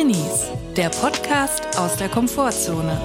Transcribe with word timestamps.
Drinnies, 0.00 0.48
der 0.78 0.88
Podcast 0.88 1.78
aus 1.78 1.94
der 1.96 2.08
Komfortzone. 2.08 2.98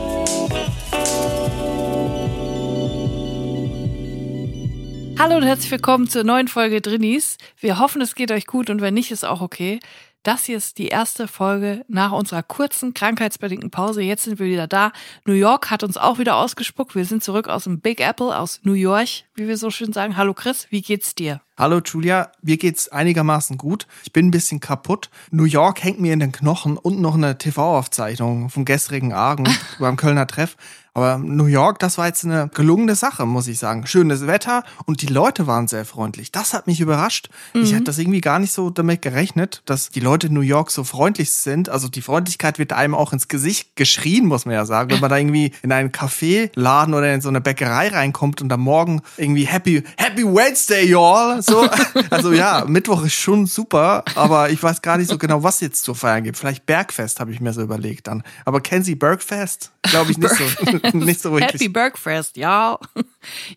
Hallo 5.20 5.36
und 5.36 5.44
herzlich 5.44 5.72
willkommen 5.72 6.08
zur 6.08 6.24
neuen 6.24 6.48
Folge 6.48 6.80
Drinnies. 6.80 7.38
Wir 7.60 7.80
hoffen, 7.80 8.02
es 8.02 8.16
geht 8.16 8.32
euch 8.32 8.46
gut 8.48 8.70
und 8.70 8.80
wenn 8.80 8.94
nicht, 8.94 9.12
ist 9.12 9.26
auch 9.26 9.42
okay. 9.42 9.82
Das 10.24 10.46
hier 10.46 10.56
ist 10.56 10.78
die 10.78 10.88
erste 10.88 11.28
Folge 11.28 11.84
nach 11.90 12.14
unserer 12.14 12.44
kurzen 12.44 12.94
krankheitsbedingten 12.94 13.72
Pause. 13.72 14.02
Jetzt 14.02 14.24
sind 14.24 14.40
wir 14.40 14.48
wieder 14.48 14.68
da. 14.68 14.94
New 15.26 15.34
York 15.34 15.72
hat 15.72 15.84
uns 15.84 15.98
auch 15.98 16.18
wieder 16.18 16.38
ausgespuckt. 16.38 16.96
Wir 16.96 17.04
sind 17.04 17.26
zurück 17.26 17.50
aus 17.50 17.66
dem 17.66 17.82
Big 17.82 18.00
Apple, 18.00 18.40
aus 18.40 18.62
New 18.64 18.72
York, 18.72 19.26
wie 19.34 19.50
wir 19.50 19.58
so 19.58 19.70
schön 19.70 19.92
sagen. 19.92 20.16
Hallo 20.16 20.34
Chris, 20.34 20.68
wie 20.70 20.82
geht's 20.82 21.14
dir? 21.14 21.42
Hallo 21.58 21.80
Julia, 21.80 22.34
mir 22.42 22.58
geht's 22.58 22.90
einigermaßen 22.90 23.58
gut. 23.58 23.88
Ich 24.04 24.12
bin 24.12 24.28
ein 24.28 24.32
bisschen 24.32 24.60
kaputt. 24.60 25.10
New 25.32 25.46
York 25.46 25.82
hängt 25.86 26.02
mir 26.02 26.12
in 26.12 26.20
den 26.20 26.34
Knochen 26.34 26.76
und 26.76 27.00
noch 27.00 27.16
eine 27.16 27.38
TV-Aufzeichnung 27.38 28.50
vom 28.50 28.66
gestrigen 28.66 29.14
Abend 29.14 29.48
beim 29.80 29.96
Kölner 29.96 30.28
Treff. 30.28 30.58
Aber 30.96 31.18
New 31.18 31.46
York, 31.46 31.80
das 31.80 31.98
war 31.98 32.08
jetzt 32.08 32.24
eine 32.24 32.50
gelungene 32.54 32.96
Sache, 32.96 33.26
muss 33.26 33.48
ich 33.48 33.60
sagen. 33.60 33.86
Schönes 33.86 34.28
Wetter 34.28 34.64
und 34.86 35.02
die 35.02 35.08
Leute 35.08 35.46
waren 35.46 35.68
sehr 35.68 35.84
freundlich. 35.84 36.32
Das 36.32 36.54
hat 36.54 36.68
mich 36.68 36.80
überrascht. 36.80 37.28
Mhm. 37.54 37.64
Ich 37.64 37.74
hätte 37.74 37.84
das 37.84 37.98
irgendwie 37.98 38.22
gar 38.22 38.40
nicht 38.40 38.54
so 38.54 38.70
damit 38.70 39.02
gerechnet, 39.02 39.62
dass 39.66 39.90
die 39.90 40.00
Leute 40.00 40.28
in 40.28 40.34
New 40.34 40.40
York 40.40 40.72
so 40.72 40.86
freundlich 40.86 41.32
sind. 41.32 41.68
Also 41.68 41.90
die 41.90 42.02
Freundlichkeit 42.02 42.60
wird 42.60 42.72
einem 42.72 42.96
auch 42.96 43.12
ins 43.12 43.28
Gesicht 43.28 43.76
geschrien, 43.76 44.26
muss 44.26 44.46
man 44.46 44.56
ja 44.56 44.66
sagen. 44.66 44.90
Wenn 44.90 45.02
man 45.02 45.10
da 45.10 45.18
irgendwie 45.18 45.52
in 45.64 45.74
einen 45.74 45.92
Kaffeeladen 45.92 46.94
oder 46.94 47.14
in 47.14 47.20
so 47.20 47.28
eine 47.28 47.42
Bäckerei 47.42 47.90
reinkommt 47.90 48.42
und 48.42 48.54
am 48.54 48.62
Morgen 48.62 49.02
irgendwie 49.18 49.46
Happy, 49.46 49.84
Happy 49.98 50.24
Wednesday, 50.24 50.86
y'all. 50.86 51.42
So. 51.42 51.68
Also 52.10 52.32
ja, 52.32 52.64
Mittwoch 52.68 53.04
ist 53.04 53.16
schon 53.16 53.46
super, 53.46 54.04
aber 54.16 54.50
ich 54.50 54.62
weiß 54.62 54.82
gar 54.82 54.98
nicht 54.98 55.10
so 55.10 55.18
genau, 55.18 55.44
was 55.44 55.60
jetzt 55.60 55.84
zu 55.84 55.94
feiern 55.94 56.24
gibt. 56.24 56.38
Vielleicht 56.38 56.66
Bergfest, 56.66 57.20
habe 57.20 57.32
ich 57.32 57.42
mir 57.42 57.52
so 57.52 57.62
überlegt 57.62 58.08
dann. 58.08 58.24
Aber 58.46 58.62
kennen 58.62 58.84
Sie 58.84 58.96
Bergfest? 58.96 59.72
Glaube 59.84 60.12
ich 60.12 60.18
nicht 60.18 60.34
so. 60.34 60.44
nicht 60.94 61.20
so 61.20 61.32
wirklich. 61.32 61.54
Happy 61.54 61.70
Bergfest, 61.70 62.38
ja. 62.38 62.80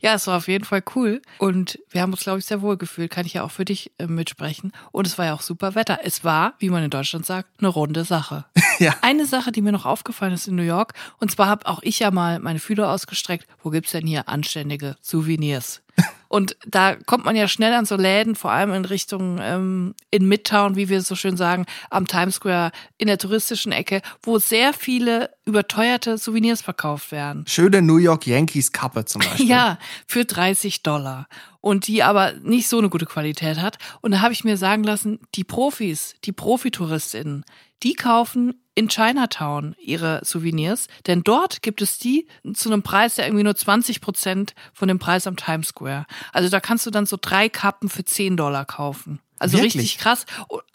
Ja, 0.00 0.14
es 0.14 0.26
war 0.26 0.38
auf 0.38 0.48
jeden 0.48 0.64
Fall 0.64 0.82
cool. 0.94 1.20
Und 1.36 1.78
wir 1.90 2.00
haben 2.00 2.12
uns, 2.12 2.22
glaube 2.22 2.38
ich, 2.38 2.46
sehr 2.46 2.62
wohl 2.62 2.78
gefühlt. 2.78 3.10
Kann 3.10 3.26
ich 3.26 3.34
ja 3.34 3.42
auch 3.42 3.50
für 3.50 3.66
dich 3.66 3.92
äh, 3.98 4.06
mitsprechen. 4.06 4.72
Und 4.92 5.06
es 5.06 5.18
war 5.18 5.26
ja 5.26 5.34
auch 5.34 5.42
super 5.42 5.74
Wetter. 5.74 5.98
Es 6.04 6.24
war, 6.24 6.54
wie 6.58 6.70
man 6.70 6.82
in 6.82 6.88
Deutschland 6.88 7.26
sagt, 7.26 7.50
eine 7.58 7.68
runde 7.68 8.04
Sache. 8.04 8.46
ja. 8.78 8.94
Eine 9.02 9.26
Sache, 9.26 9.52
die 9.52 9.60
mir 9.60 9.72
noch 9.72 9.84
aufgefallen 9.84 10.32
ist 10.32 10.48
in 10.48 10.56
New 10.56 10.62
York. 10.62 10.94
Und 11.18 11.30
zwar 11.30 11.48
habe 11.48 11.66
auch 11.66 11.82
ich 11.82 11.98
ja 11.98 12.10
mal 12.10 12.38
meine 12.38 12.60
Fühler 12.60 12.90
ausgestreckt. 12.90 13.46
Wo 13.62 13.68
gibt's 13.68 13.92
denn 13.92 14.06
hier 14.06 14.28
anständige 14.28 14.96
Souvenirs? 15.02 15.82
Und 16.28 16.56
da 16.66 16.94
kommt 16.94 17.24
man 17.24 17.36
ja 17.36 17.48
schnell 17.48 17.72
an 17.72 17.86
so 17.86 17.96
Läden, 17.96 18.34
vor 18.34 18.52
allem 18.52 18.72
in 18.72 18.84
Richtung 18.84 19.38
ähm, 19.40 19.94
in 20.10 20.28
Midtown, 20.28 20.76
wie 20.76 20.88
wir 20.88 21.00
so 21.00 21.14
schön 21.14 21.36
sagen, 21.36 21.64
am 21.90 22.06
Times 22.06 22.36
Square, 22.36 22.70
in 22.98 23.08
der 23.08 23.18
touristischen 23.18 23.72
Ecke, 23.72 24.02
wo 24.22 24.38
sehr 24.38 24.74
viele 24.74 25.30
überteuerte 25.46 26.18
Souvenirs 26.18 26.60
verkauft 26.60 27.12
werden. 27.12 27.44
Schöne 27.48 27.80
New 27.80 27.96
York 27.96 28.26
Yankees 28.26 28.72
Kappe 28.72 29.06
zum 29.06 29.20
Beispiel. 29.24 29.46
ja, 29.46 29.78
für 30.06 30.24
30 30.24 30.82
Dollar. 30.82 31.26
Und 31.60 31.86
die 31.88 32.02
aber 32.02 32.34
nicht 32.42 32.68
so 32.68 32.78
eine 32.78 32.88
gute 32.88 33.06
Qualität 33.06 33.58
hat. 33.58 33.78
Und 34.00 34.12
da 34.12 34.20
habe 34.20 34.32
ich 34.32 34.44
mir 34.44 34.56
sagen 34.56 34.84
lassen, 34.84 35.18
die 35.34 35.44
Profis, 35.44 36.14
die 36.24 36.32
Profitouristinnen, 36.32 37.44
die 37.82 37.94
kaufen 37.94 38.54
in 38.78 38.88
Chinatown 38.88 39.74
ihre 39.80 40.20
Souvenirs, 40.24 40.86
denn 41.08 41.24
dort 41.24 41.62
gibt 41.62 41.82
es 41.82 41.98
die 41.98 42.28
zu 42.54 42.70
einem 42.70 42.84
Preis, 42.84 43.16
der 43.16 43.26
irgendwie 43.26 43.42
nur 43.42 43.56
20 43.56 44.00
Prozent 44.00 44.54
von 44.72 44.86
dem 44.86 45.00
Preis 45.00 45.26
am 45.26 45.36
Times 45.36 45.68
Square. 45.68 46.06
Also 46.32 46.48
da 46.48 46.60
kannst 46.60 46.86
du 46.86 46.92
dann 46.92 47.04
so 47.04 47.18
drei 47.20 47.48
Kappen 47.48 47.88
für 47.88 48.04
10 48.04 48.36
Dollar 48.36 48.64
kaufen. 48.64 49.18
Also 49.40 49.56
Wirklich? 49.56 49.74
richtig 49.74 49.98
krass. 49.98 50.26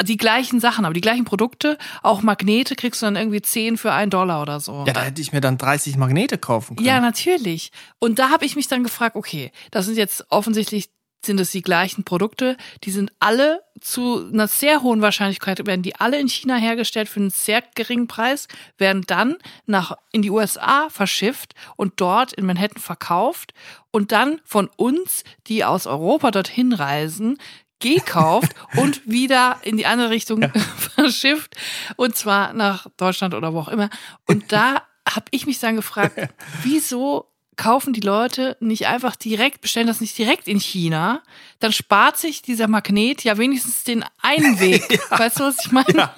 Die 0.04 0.18
gleichen 0.18 0.60
Sachen, 0.60 0.84
aber 0.84 0.94
die 0.94 1.00
gleichen 1.00 1.24
Produkte, 1.24 1.78
auch 2.02 2.22
Magnete 2.24 2.76
kriegst 2.76 3.02
du 3.02 3.06
dann 3.06 3.16
irgendwie 3.16 3.42
10 3.42 3.78
für 3.78 3.94
1 3.94 4.10
Dollar 4.10 4.42
oder 4.42 4.60
so. 4.60 4.84
Ja, 4.86 4.92
da 4.92 5.04
hätte 5.04 5.22
ich 5.22 5.32
mir 5.32 5.40
dann 5.40 5.58
30 5.58 5.96
Magnete 5.96 6.38
kaufen 6.38 6.76
können. 6.76 6.86
Ja, 6.86 7.00
natürlich. 7.00 7.72
Und 8.00 8.20
da 8.20 8.32
habe 8.32 8.44
ich 8.44 8.58
mich 8.58 8.68
dann 8.68 8.84
gefragt, 8.84 9.16
okay, 9.16 9.54
das 9.72 9.86
sind 9.86 9.98
jetzt 9.98 10.26
offensichtlich 10.30 10.90
sind 11.26 11.40
es 11.40 11.52
die 11.52 11.62
gleichen 11.62 12.04
Produkte. 12.04 12.58
Die 12.84 12.92
sind 12.92 13.12
alle 13.20 13.64
zu 13.80 14.28
einer 14.32 14.48
sehr 14.48 14.82
hohen 14.82 15.02
Wahrscheinlichkeit, 15.02 15.66
werden 15.66 15.82
die 15.82 15.96
alle 15.96 16.20
in 16.20 16.28
China 16.28 16.56
hergestellt 16.56 17.10
für 17.10 17.20
einen 17.20 17.30
sehr 17.30 17.64
geringen 17.76 18.08
Preis, 18.08 18.48
werden 18.78 19.04
dann 19.08 19.38
nach, 19.66 19.98
in 20.12 20.22
die 20.22 20.32
USA 20.32 20.90
verschifft 20.90 21.54
und 21.76 21.94
dort 21.98 22.34
in 22.34 22.46
Manhattan 22.46 22.82
verkauft 22.82 23.54
und 23.92 24.12
dann 24.12 24.42
von 24.44 24.70
uns, 24.78 25.24
die 25.48 25.66
aus 25.66 25.88
Europa 25.88 26.32
dorthin 26.32 26.74
reisen, 26.74 27.38
gekauft 27.80 28.54
und 28.78 29.08
wieder 29.08 29.58
in 29.64 29.78
die 29.78 29.86
andere 29.86 30.10
Richtung 30.10 30.42
ja. 30.42 30.50
verschifft 30.96 31.56
und 31.98 32.16
zwar 32.16 32.54
nach 32.54 32.88
Deutschland 32.98 33.34
oder 33.34 33.54
wo 33.54 33.60
auch 33.60 33.68
immer. 33.68 33.90
Und 34.28 34.52
da 34.52 34.84
habe 35.08 35.26
ich 35.32 35.46
mich 35.46 35.60
dann 35.60 35.76
gefragt, 35.76 36.18
wieso 36.64 37.33
kaufen 37.56 37.94
die 37.94 38.02
Leute 38.02 38.58
nicht 38.60 38.88
einfach 38.88 39.16
direkt, 39.16 39.62
bestellen 39.62 39.88
das 39.88 40.02
nicht 40.02 40.18
direkt 40.18 40.48
in 40.48 40.60
China, 40.60 41.22
dann 41.60 41.72
spart 41.72 42.18
sich 42.18 42.42
dieser 42.42 42.68
Magnet 42.68 43.24
ja 43.24 43.38
wenigstens 43.38 43.84
den 43.84 44.04
einen 44.22 44.60
Weg. 44.60 44.84
ja. 45.12 45.20
Weißt 45.20 45.40
du, 45.40 45.44
was 45.44 45.66
ich 45.66 45.72
meine? 45.72 45.94
Ja. 45.96 46.16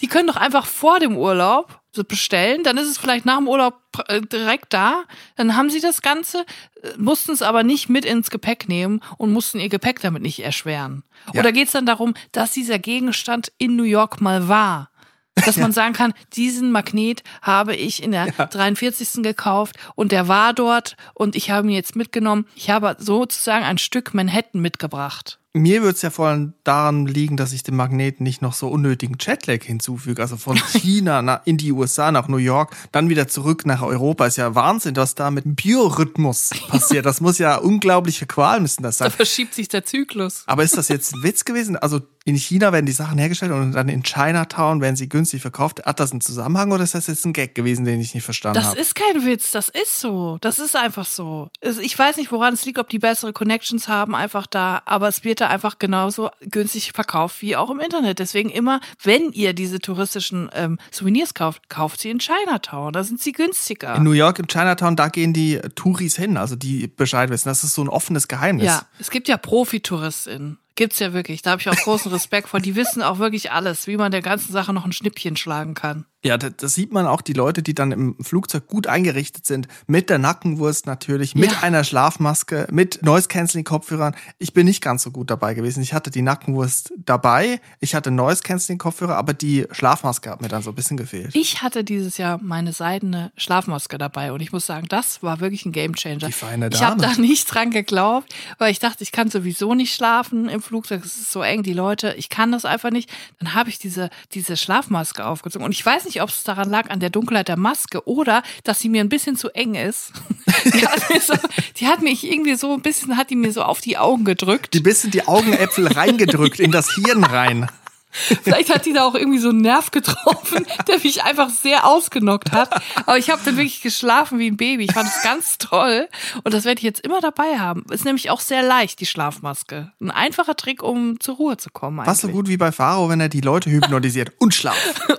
Die 0.00 0.06
können 0.06 0.28
doch 0.28 0.36
einfach 0.36 0.66
vor 0.66 1.00
dem 1.00 1.16
Urlaub 1.16 1.80
bestellen, 2.08 2.62
dann 2.62 2.78
ist 2.78 2.88
es 2.88 2.96
vielleicht 2.96 3.26
nach 3.26 3.36
dem 3.36 3.48
Urlaub 3.48 3.74
äh, 4.08 4.22
direkt 4.22 4.72
da, 4.72 5.04
dann 5.36 5.56
haben 5.56 5.68
sie 5.68 5.80
das 5.80 6.00
Ganze, 6.00 6.46
äh, 6.82 6.88
mussten 6.96 7.32
es 7.32 7.42
aber 7.42 7.64
nicht 7.64 7.90
mit 7.90 8.06
ins 8.06 8.30
Gepäck 8.30 8.66
nehmen 8.66 9.00
und 9.18 9.32
mussten 9.32 9.60
ihr 9.60 9.68
Gepäck 9.68 10.00
damit 10.00 10.22
nicht 10.22 10.42
erschweren. 10.42 11.04
Ja. 11.34 11.40
Oder 11.40 11.52
geht 11.52 11.66
es 11.66 11.72
dann 11.72 11.84
darum, 11.84 12.14
dass 12.32 12.52
dieser 12.52 12.78
Gegenstand 12.78 13.52
in 13.58 13.76
New 13.76 13.82
York 13.82 14.22
mal 14.22 14.48
war? 14.48 14.91
Dass 15.34 15.56
man 15.56 15.72
sagen 15.72 15.94
kann, 15.94 16.14
diesen 16.34 16.72
Magnet 16.72 17.22
habe 17.40 17.74
ich 17.74 18.02
in 18.02 18.12
der 18.12 18.26
ja. 18.36 18.46
43. 18.46 19.22
gekauft 19.22 19.76
und 19.94 20.12
der 20.12 20.28
war 20.28 20.52
dort 20.52 20.96
und 21.14 21.36
ich 21.36 21.50
habe 21.50 21.68
ihn 21.68 21.74
jetzt 21.74 21.96
mitgenommen. 21.96 22.46
Ich 22.54 22.70
habe 22.70 22.96
sozusagen 22.98 23.64
ein 23.64 23.78
Stück 23.78 24.14
Manhattan 24.14 24.60
mitgebracht. 24.60 25.38
Mir 25.54 25.82
würde 25.82 25.96
es 25.96 26.00
ja 26.00 26.08
vor 26.08 26.28
allem 26.28 26.54
daran 26.64 27.06
liegen, 27.06 27.36
dass 27.36 27.52
ich 27.52 27.62
dem 27.62 27.76
Magneten 27.76 28.24
nicht 28.24 28.40
noch 28.40 28.54
so 28.54 28.68
unnötigen 28.68 29.16
Jetlag 29.20 29.62
hinzufüge. 29.62 30.22
Also 30.22 30.38
von 30.38 30.56
China 30.72 31.42
in 31.44 31.58
die 31.58 31.72
USA 31.72 32.10
nach 32.10 32.26
New 32.26 32.38
York, 32.38 32.74
dann 32.90 33.10
wieder 33.10 33.28
zurück 33.28 33.66
nach 33.66 33.82
Europa. 33.82 34.24
Ist 34.24 34.38
ja 34.38 34.54
Wahnsinn, 34.54 34.96
was 34.96 35.14
da 35.14 35.30
mit 35.30 35.44
dem 35.44 35.54
Biorhythmus 35.54 36.52
passiert. 36.68 37.04
Das 37.04 37.20
muss 37.20 37.36
ja 37.36 37.56
unglaubliche 37.56 38.24
Qual 38.24 38.60
müssen 38.60 38.82
das 38.82 38.98
sein. 38.98 39.10
Da 39.10 39.16
verschiebt 39.16 39.52
sich 39.52 39.68
der 39.68 39.84
Zyklus. 39.84 40.44
Aber 40.46 40.62
ist 40.64 40.78
das 40.78 40.88
jetzt 40.88 41.14
ein 41.14 41.22
Witz 41.22 41.44
gewesen? 41.44 41.76
Also 41.76 42.00
in 42.24 42.36
China 42.36 42.72
werden 42.72 42.86
die 42.86 42.92
Sachen 42.92 43.18
hergestellt 43.18 43.52
und 43.52 43.72
dann 43.72 43.88
in 43.88 44.02
Chinatown 44.02 44.80
werden 44.80 44.96
sie 44.96 45.08
günstig 45.08 45.42
verkauft. 45.42 45.84
Hat 45.84 45.98
das 45.98 46.12
einen 46.12 46.20
Zusammenhang 46.20 46.70
oder 46.70 46.84
ist 46.84 46.94
das 46.94 47.08
jetzt 47.08 47.24
ein 47.24 47.32
Gag 47.32 47.54
gewesen, 47.54 47.84
den 47.84 48.00
ich 48.00 48.14
nicht 48.14 48.24
verstanden 48.24 48.62
habe? 48.62 48.76
Das 48.76 48.86
ist 48.86 48.94
kein 48.94 49.24
Witz, 49.24 49.50
das 49.50 49.68
ist 49.68 49.98
so. 49.98 50.38
Das 50.40 50.58
ist 50.58 50.76
einfach 50.76 51.04
so. 51.04 51.50
Ich 51.80 51.98
weiß 51.98 52.16
nicht, 52.16 52.30
woran 52.30 52.54
es 52.54 52.64
liegt, 52.64 52.78
ob 52.78 52.88
die 52.88 53.00
bessere 53.00 53.32
Connections 53.32 53.88
haben, 53.88 54.14
einfach 54.14 54.46
da, 54.46 54.82
aber 54.84 55.08
es 55.08 55.24
wird 55.24 55.40
da 55.40 55.48
einfach 55.48 55.78
genauso 55.78 56.30
günstig 56.40 56.92
verkauft 56.92 57.42
wie 57.42 57.56
auch 57.56 57.70
im 57.70 57.80
Internet. 57.80 58.20
Deswegen 58.20 58.50
immer, 58.50 58.80
wenn 59.02 59.32
ihr 59.32 59.52
diese 59.52 59.80
touristischen 59.80 60.48
ähm, 60.54 60.78
Souvenirs 60.92 61.34
kauft, 61.34 61.68
kauft 61.68 62.00
sie 62.00 62.10
in 62.10 62.18
Chinatown. 62.18 62.92
Da 62.92 63.02
sind 63.02 63.20
sie 63.20 63.32
günstiger. 63.32 63.96
In 63.96 64.04
New 64.04 64.12
York, 64.12 64.38
im 64.38 64.46
Chinatown, 64.46 64.94
da 64.94 65.08
gehen 65.08 65.32
die 65.32 65.60
Touris 65.74 66.16
hin, 66.16 66.36
also 66.36 66.54
die 66.54 66.86
Bescheid 66.86 67.30
wissen. 67.30 67.48
Das 67.48 67.64
ist 67.64 67.74
so 67.74 67.82
ein 67.82 67.88
offenes 67.88 68.28
Geheimnis. 68.28 68.66
Ja, 68.66 68.82
es 68.98 69.10
gibt 69.10 69.28
ja 69.28 69.36
Profitouristinnen. 69.36 70.58
Gibt's 70.74 70.98
ja 70.98 71.12
wirklich. 71.12 71.42
Da 71.42 71.50
habe 71.52 71.60
ich 71.60 71.68
auch 71.68 71.76
großen 71.76 72.10
Respekt 72.12 72.48
vor. 72.48 72.60
Die 72.60 72.76
wissen 72.76 73.02
auch 73.02 73.18
wirklich 73.18 73.52
alles, 73.52 73.86
wie 73.86 73.96
man 73.96 74.10
der 74.10 74.22
ganzen 74.22 74.52
Sache 74.52 74.72
noch 74.72 74.84
ein 74.84 74.92
Schnippchen 74.92 75.36
schlagen 75.36 75.74
kann. 75.74 76.06
Ja, 76.24 76.38
das, 76.38 76.52
das, 76.56 76.74
sieht 76.74 76.92
man 76.92 77.06
auch 77.06 77.20
die 77.20 77.32
Leute, 77.32 77.62
die 77.62 77.74
dann 77.74 77.90
im 77.90 78.16
Flugzeug 78.20 78.68
gut 78.68 78.86
eingerichtet 78.86 79.44
sind, 79.44 79.66
mit 79.88 80.08
der 80.08 80.18
Nackenwurst 80.18 80.86
natürlich, 80.86 81.34
mit 81.34 81.50
ja. 81.50 81.58
einer 81.62 81.82
Schlafmaske, 81.82 82.68
mit 82.70 83.02
Noise 83.02 83.26
Canceling 83.26 83.64
Kopfhörern. 83.64 84.14
Ich 84.38 84.52
bin 84.52 84.66
nicht 84.66 84.80
ganz 84.80 85.02
so 85.02 85.10
gut 85.10 85.30
dabei 85.30 85.54
gewesen. 85.54 85.82
Ich 85.82 85.92
hatte 85.94 86.10
die 86.10 86.22
Nackenwurst 86.22 86.92
dabei, 86.96 87.60
ich 87.80 87.96
hatte 87.96 88.12
Noise 88.12 88.42
Canceling 88.42 88.78
Kopfhörer, 88.78 89.16
aber 89.16 89.34
die 89.34 89.66
Schlafmaske 89.72 90.30
hat 90.30 90.40
mir 90.40 90.48
dann 90.48 90.62
so 90.62 90.70
ein 90.70 90.76
bisschen 90.76 90.96
gefehlt. 90.96 91.34
Ich 91.34 91.62
hatte 91.62 91.82
dieses 91.82 92.18
Jahr 92.18 92.38
meine 92.40 92.72
seidene 92.72 93.32
Schlafmaske 93.36 93.98
dabei 93.98 94.32
und 94.32 94.40
ich 94.40 94.52
muss 94.52 94.64
sagen, 94.64 94.86
das 94.88 95.24
war 95.24 95.40
wirklich 95.40 95.66
ein 95.66 95.72
Gamechanger. 95.72 96.26
Die 96.26 96.32
feine 96.32 96.70
Dame. 96.70 96.74
Ich 96.74 96.82
habe 96.88 97.00
da 97.00 97.12
nicht 97.20 97.52
dran 97.52 97.70
geglaubt, 97.72 98.32
weil 98.58 98.70
ich 98.70 98.78
dachte, 98.78 99.02
ich 99.02 99.10
kann 99.10 99.28
sowieso 99.28 99.74
nicht 99.74 99.92
schlafen 99.92 100.48
im 100.48 100.62
Flugzeug. 100.62 101.04
Es 101.04 101.16
ist 101.16 101.32
so 101.32 101.42
eng, 101.42 101.64
die 101.64 101.72
Leute, 101.72 102.14
ich 102.16 102.28
kann 102.28 102.52
das 102.52 102.64
einfach 102.64 102.90
nicht. 102.90 103.10
Dann 103.40 103.54
habe 103.54 103.70
ich 103.70 103.80
diese 103.80 104.08
diese 104.34 104.56
Schlafmaske 104.56 105.24
aufgezogen 105.24 105.64
und 105.64 105.72
ich 105.72 105.84
weiß 105.84 106.04
nicht 106.04 106.11
nicht, 106.14 106.22
ob 106.22 106.28
es 106.28 106.44
daran 106.44 106.70
lag, 106.70 106.90
an 106.90 107.00
der 107.00 107.10
Dunkelheit 107.10 107.48
der 107.48 107.56
Maske 107.56 108.06
oder 108.06 108.42
dass 108.64 108.80
sie 108.80 108.88
mir 108.88 109.00
ein 109.00 109.08
bisschen 109.08 109.36
zu 109.36 109.48
eng 109.50 109.74
ist. 109.74 110.12
Die 110.64 110.86
hat, 110.86 111.10
mir 111.10 111.20
so, 111.20 111.34
die 111.76 111.86
hat 111.86 112.02
mich 112.02 112.30
irgendwie 112.30 112.54
so 112.54 112.74
ein 112.74 112.82
bisschen, 112.82 113.16
hat 113.16 113.30
die 113.30 113.36
mir 113.36 113.52
so 113.52 113.62
auf 113.62 113.80
die 113.80 113.98
Augen 113.98 114.24
gedrückt. 114.24 114.74
Die 114.74 114.80
bisschen 114.80 115.10
die 115.10 115.26
Augenäpfel 115.26 115.88
reingedrückt 115.88 116.60
in 116.60 116.70
das 116.70 116.94
Hirn 116.94 117.24
rein. 117.24 117.68
Vielleicht 118.42 118.72
hat 118.72 118.84
die 118.84 118.92
da 118.92 119.04
auch 119.04 119.14
irgendwie 119.14 119.38
so 119.38 119.48
einen 119.48 119.62
Nerv 119.62 119.90
getroffen, 119.90 120.66
der 120.88 120.98
mich 120.98 121.22
einfach 121.22 121.48
sehr 121.48 121.86
ausgenockt 121.86 122.52
hat. 122.52 122.70
Aber 123.06 123.16
ich 123.16 123.30
habe 123.30 123.40
dann 123.44 123.56
wirklich 123.56 123.80
geschlafen 123.80 124.38
wie 124.38 124.50
ein 124.50 124.56
Baby. 124.56 124.84
Ich 124.84 124.92
fand 124.92 125.08
es 125.08 125.22
ganz 125.22 125.58
toll. 125.58 126.08
Und 126.44 126.52
das 126.52 126.64
werde 126.64 126.78
ich 126.78 126.84
jetzt 126.84 127.00
immer 127.00 127.20
dabei 127.20 127.58
haben. 127.58 127.84
Ist 127.90 128.04
nämlich 128.04 128.30
auch 128.30 128.40
sehr 128.40 128.62
leicht, 128.62 129.00
die 129.00 129.06
Schlafmaske. 129.06 129.92
Ein 130.00 130.10
einfacher 130.10 130.56
Trick, 130.56 130.82
um 130.82 131.20
zur 131.20 131.36
Ruhe 131.36 131.56
zu 131.56 131.70
kommen. 131.70 132.00
Eigentlich. 132.00 132.10
Fast 132.10 132.22
so 132.22 132.28
gut 132.28 132.48
wie 132.48 132.56
bei 132.56 132.70
Faro, 132.70 133.08
wenn 133.08 133.20
er 133.20 133.28
die 133.28 133.40
Leute 133.40 133.70
hypnotisiert. 133.70 134.32
Und 134.38 134.54
Schlaf. 134.54 134.76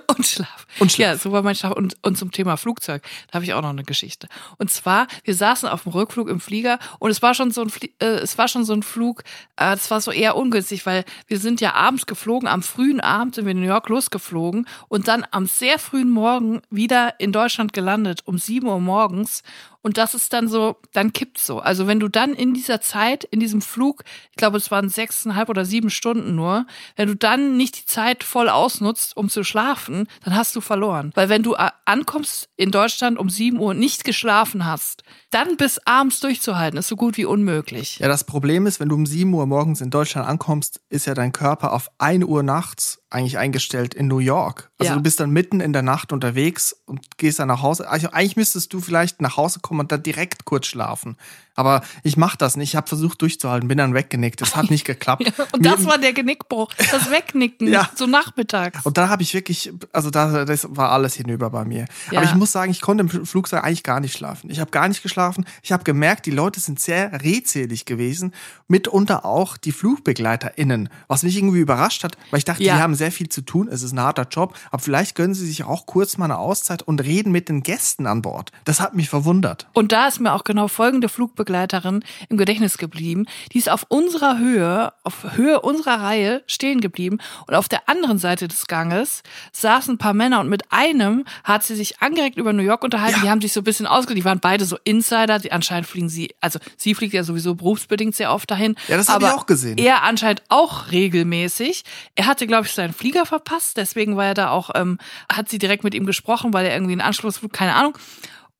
und 0.08 0.26
Schlaf. 0.26 0.66
Und 0.78 0.92
Schlaf. 0.92 0.98
Ja, 1.06 1.16
so 1.16 1.32
war 1.32 1.42
mein 1.42 1.54
Schlaf. 1.54 1.72
Und, 1.72 1.96
und 2.02 2.16
zum 2.16 2.30
Thema 2.30 2.56
Flugzeug, 2.56 3.02
da 3.30 3.34
habe 3.34 3.44
ich 3.44 3.54
auch 3.54 3.62
noch 3.62 3.70
eine 3.70 3.84
Geschichte. 3.84 4.28
Und 4.58 4.70
zwar, 4.70 5.06
wir 5.24 5.34
saßen 5.34 5.68
auf 5.68 5.84
dem 5.84 5.92
Rückflug 5.92 6.28
im 6.28 6.40
Flieger 6.40 6.78
und 6.98 7.10
es 7.10 7.22
war 7.22 7.34
schon 7.34 7.50
so 7.50 7.62
ein, 7.62 7.70
Flie 7.70 7.90
äh, 8.00 8.06
es 8.06 8.38
war 8.38 8.48
schon 8.48 8.64
so 8.64 8.72
ein 8.72 8.82
Flug, 8.82 9.22
äh, 9.56 9.70
das 9.70 9.90
war 9.90 10.00
so 10.00 10.10
eher 10.10 10.36
ungünstig, 10.36 10.86
weil 10.86 11.04
wir 11.26 11.38
sind 11.38 11.60
ja 11.60 11.74
abends 11.74 12.06
geflogen, 12.06 12.48
am 12.48 12.62
frühen 12.62 12.83
Abend 13.00 13.34
sind 13.34 13.44
wir 13.44 13.52
in 13.52 13.60
New 13.60 13.66
York 13.66 13.88
losgeflogen 13.88 14.66
und 14.88 15.08
dann 15.08 15.26
am 15.30 15.46
sehr 15.46 15.78
frühen 15.78 16.10
Morgen 16.10 16.62
wieder 16.70 17.14
in 17.18 17.32
Deutschland 17.32 17.72
gelandet, 17.72 18.20
um 18.24 18.38
sieben 18.38 18.68
Uhr 18.68 18.80
morgens. 18.80 19.42
Und 19.84 19.98
das 19.98 20.14
ist 20.14 20.32
dann 20.32 20.48
so, 20.48 20.76
dann 20.94 21.12
kippt's 21.12 21.44
so. 21.46 21.58
Also 21.58 21.86
wenn 21.86 22.00
du 22.00 22.08
dann 22.08 22.32
in 22.32 22.54
dieser 22.54 22.80
Zeit, 22.80 23.24
in 23.24 23.38
diesem 23.38 23.60
Flug, 23.60 24.02
ich 24.30 24.36
glaube, 24.36 24.56
es 24.56 24.70
waren 24.70 24.88
sechseinhalb 24.88 25.50
oder 25.50 25.66
sieben 25.66 25.90
Stunden 25.90 26.34
nur, 26.34 26.66
wenn 26.96 27.06
du 27.06 27.14
dann 27.14 27.58
nicht 27.58 27.78
die 27.78 27.84
Zeit 27.84 28.24
voll 28.24 28.48
ausnutzt, 28.48 29.14
um 29.14 29.28
zu 29.28 29.44
schlafen, 29.44 30.08
dann 30.24 30.34
hast 30.34 30.56
du 30.56 30.62
verloren. 30.62 31.12
Weil 31.14 31.28
wenn 31.28 31.42
du 31.42 31.54
ankommst 31.84 32.48
in 32.56 32.70
Deutschland 32.70 33.18
um 33.18 33.28
sieben 33.28 33.58
Uhr 33.58 33.74
nicht 33.74 34.04
geschlafen 34.04 34.64
hast, 34.64 35.02
dann 35.30 35.58
bis 35.58 35.78
abends 35.84 36.18
durchzuhalten, 36.20 36.78
ist 36.78 36.88
so 36.88 36.96
gut 36.96 37.18
wie 37.18 37.26
unmöglich. 37.26 37.98
Ja, 37.98 38.08
das 38.08 38.24
Problem 38.24 38.66
ist, 38.66 38.80
wenn 38.80 38.88
du 38.88 38.94
um 38.94 39.04
sieben 39.04 39.34
Uhr 39.34 39.44
morgens 39.44 39.82
in 39.82 39.90
Deutschland 39.90 40.26
ankommst, 40.26 40.80
ist 40.88 41.06
ja 41.06 41.12
dein 41.12 41.32
Körper 41.32 41.74
auf 41.74 41.90
ein 41.98 42.24
Uhr 42.24 42.42
nachts 42.42 43.02
eigentlich 43.10 43.36
eingestellt 43.36 43.92
in 43.92 44.08
New 44.08 44.18
York. 44.18 44.70
Also 44.84 44.92
Ja. 44.92 44.96
du 44.96 45.02
bist 45.02 45.20
dann 45.20 45.30
mitten 45.30 45.60
in 45.60 45.72
der 45.72 45.82
Nacht 45.82 46.12
unterwegs 46.12 46.76
und 46.86 47.16
gehst 47.18 47.38
dann 47.38 47.48
nach 47.48 47.62
Hause. 47.62 47.88
Also 47.88 48.10
eigentlich 48.10 48.36
müsstest 48.36 48.72
du 48.72 48.80
vielleicht 48.80 49.20
nach 49.20 49.36
Hause 49.36 49.60
kommen 49.60 49.80
und 49.80 49.92
dann 49.92 50.02
direkt 50.02 50.44
kurz 50.44 50.66
schlafen. 50.66 51.16
Aber 51.54 51.82
ich 52.02 52.16
mach 52.16 52.36
das 52.36 52.56
nicht. 52.56 52.70
Ich 52.70 52.76
habe 52.76 52.88
versucht 52.88 53.22
durchzuhalten, 53.22 53.68
bin 53.68 53.78
dann 53.78 53.94
weggenickt. 53.94 54.40
Das 54.40 54.56
hat 54.56 54.70
nicht 54.70 54.84
geklappt. 54.84 55.24
Und 55.52 55.62
Mir- 55.62 55.70
das 55.70 55.84
war 55.86 55.98
der 55.98 56.12
Genickbruch, 56.12 56.72
das 56.90 57.10
Wegnicken, 57.10 57.68
Ja. 57.72 57.88
so 57.94 58.06
nachmittags. 58.06 58.84
Und 58.84 58.98
da 58.98 59.08
habe 59.08 59.22
ich 59.22 59.34
wirklich, 59.34 59.72
also 59.92 60.10
da, 60.10 60.44
das 60.44 60.66
war 60.70 60.90
alles 60.90 61.14
hinüber 61.14 61.50
bei 61.50 61.64
mir. 61.64 61.86
Ja. 62.10 62.18
Aber 62.20 62.28
ich 62.28 62.34
muss 62.34 62.52
sagen, 62.52 62.70
ich 62.70 62.80
konnte 62.80 63.02
im 63.02 63.26
Flugzeug 63.26 63.62
eigentlich 63.64 63.82
gar 63.84 64.00
nicht 64.00 64.16
schlafen. 64.16 64.50
Ich 64.50 64.58
habe 64.60 64.70
gar 64.70 64.88
nicht 64.88 65.02
geschlafen. 65.02 65.44
Ich 65.62 65.70
habe 65.72 65.84
gemerkt, 65.84 66.26
die 66.26 66.30
Leute 66.32 66.58
sind 66.60 66.80
sehr 66.80 67.12
redselig 67.22 67.84
gewesen. 67.84 68.32
Mitunter 68.68 69.24
auch 69.24 69.56
die 69.56 69.72
FlugbegleiterInnen, 69.72 70.88
was 71.08 71.22
mich 71.22 71.36
irgendwie 71.36 71.60
überrascht 71.60 72.02
hat, 72.04 72.16
weil 72.30 72.38
ich 72.38 72.44
dachte, 72.44 72.62
Ja. 72.64 72.76
die 72.76 72.82
haben 72.82 72.94
sehr 72.94 73.12
viel 73.12 73.28
zu 73.28 73.42
tun. 73.42 73.68
Es 73.70 73.82
ist 73.82 73.92
ein 73.92 74.00
harter 74.00 74.26
Job. 74.30 74.56
Aber 74.70 74.82
vielleicht 74.82 75.14
gönnen 75.14 75.34
sie 75.34 75.46
sich 75.46 75.64
auch 75.64 75.86
kurz 75.86 76.16
mal 76.18 76.24
eine 76.26 76.38
Auszeit 76.38 76.82
und 76.82 77.02
reden 77.02 77.30
mit 77.32 77.48
den 77.48 77.62
Gästen 77.62 78.06
an 78.06 78.22
Bord. 78.22 78.50
Das 78.64 78.80
hat 78.80 78.94
mich 78.94 79.08
verwundert. 79.08 79.68
Und 79.72 79.92
da 79.92 80.08
ist 80.08 80.20
mir 80.20 80.32
auch 80.32 80.44
genau 80.44 80.68
folgende 80.68 81.08
Flugbegleiterin 81.08 81.43
im 81.44 82.36
Gedächtnis 82.36 82.78
geblieben. 82.78 83.26
Die 83.52 83.58
ist 83.58 83.70
auf 83.70 83.86
unserer 83.88 84.38
Höhe, 84.38 84.92
auf 85.02 85.36
Höhe 85.36 85.60
unserer 85.60 86.00
Reihe 86.00 86.42
stehen 86.46 86.80
geblieben. 86.80 87.18
Und 87.46 87.54
auf 87.54 87.68
der 87.68 87.88
anderen 87.88 88.18
Seite 88.18 88.48
des 88.48 88.66
Ganges 88.66 89.22
saßen 89.52 89.94
ein 89.94 89.98
paar 89.98 90.14
Männer 90.14 90.40
und 90.40 90.48
mit 90.48 90.70
einem 90.70 91.24
hat 91.42 91.64
sie 91.64 91.76
sich 91.76 92.00
angeregt 92.00 92.36
über 92.36 92.52
New 92.52 92.62
York 92.62 92.84
unterhalten. 92.84 93.16
Ja. 93.18 93.22
Die 93.22 93.30
haben 93.30 93.40
sich 93.40 93.52
so 93.52 93.60
ein 93.60 93.64
bisschen 93.64 93.86
ausge, 93.86 94.14
die 94.14 94.24
waren 94.24 94.40
beide 94.40 94.64
so 94.64 94.76
Insider. 94.84 95.38
Die 95.38 95.52
anscheinend 95.52 95.86
fliegen 95.86 96.08
sie, 96.08 96.34
also 96.40 96.58
sie 96.76 96.94
fliegt 96.94 97.14
ja 97.14 97.24
sowieso 97.24 97.54
berufsbedingt 97.54 98.14
sehr 98.14 98.32
oft 98.32 98.50
dahin. 98.50 98.76
Ja, 98.88 98.96
das 98.96 99.08
hab 99.08 99.22
ich 99.22 99.28
auch 99.28 99.46
gesehen. 99.46 99.78
Er 99.78 100.02
anscheinend 100.02 100.42
auch 100.48 100.90
regelmäßig. 100.90 101.84
Er 102.14 102.26
hatte, 102.26 102.46
glaube 102.46 102.66
ich, 102.66 102.72
seinen 102.72 102.92
Flieger 102.92 103.26
verpasst. 103.26 103.76
Deswegen 103.76 104.16
war 104.16 104.26
er 104.26 104.34
da 104.34 104.50
auch, 104.50 104.70
ähm, 104.74 104.98
hat 105.30 105.48
sie 105.48 105.58
direkt 105.58 105.84
mit 105.84 105.94
ihm 105.94 106.06
gesprochen, 106.06 106.52
weil 106.52 106.66
er 106.66 106.74
irgendwie 106.74 106.92
einen 106.92 107.00
Anschlussflug, 107.00 107.52
keine 107.52 107.74
Ahnung. 107.74 107.96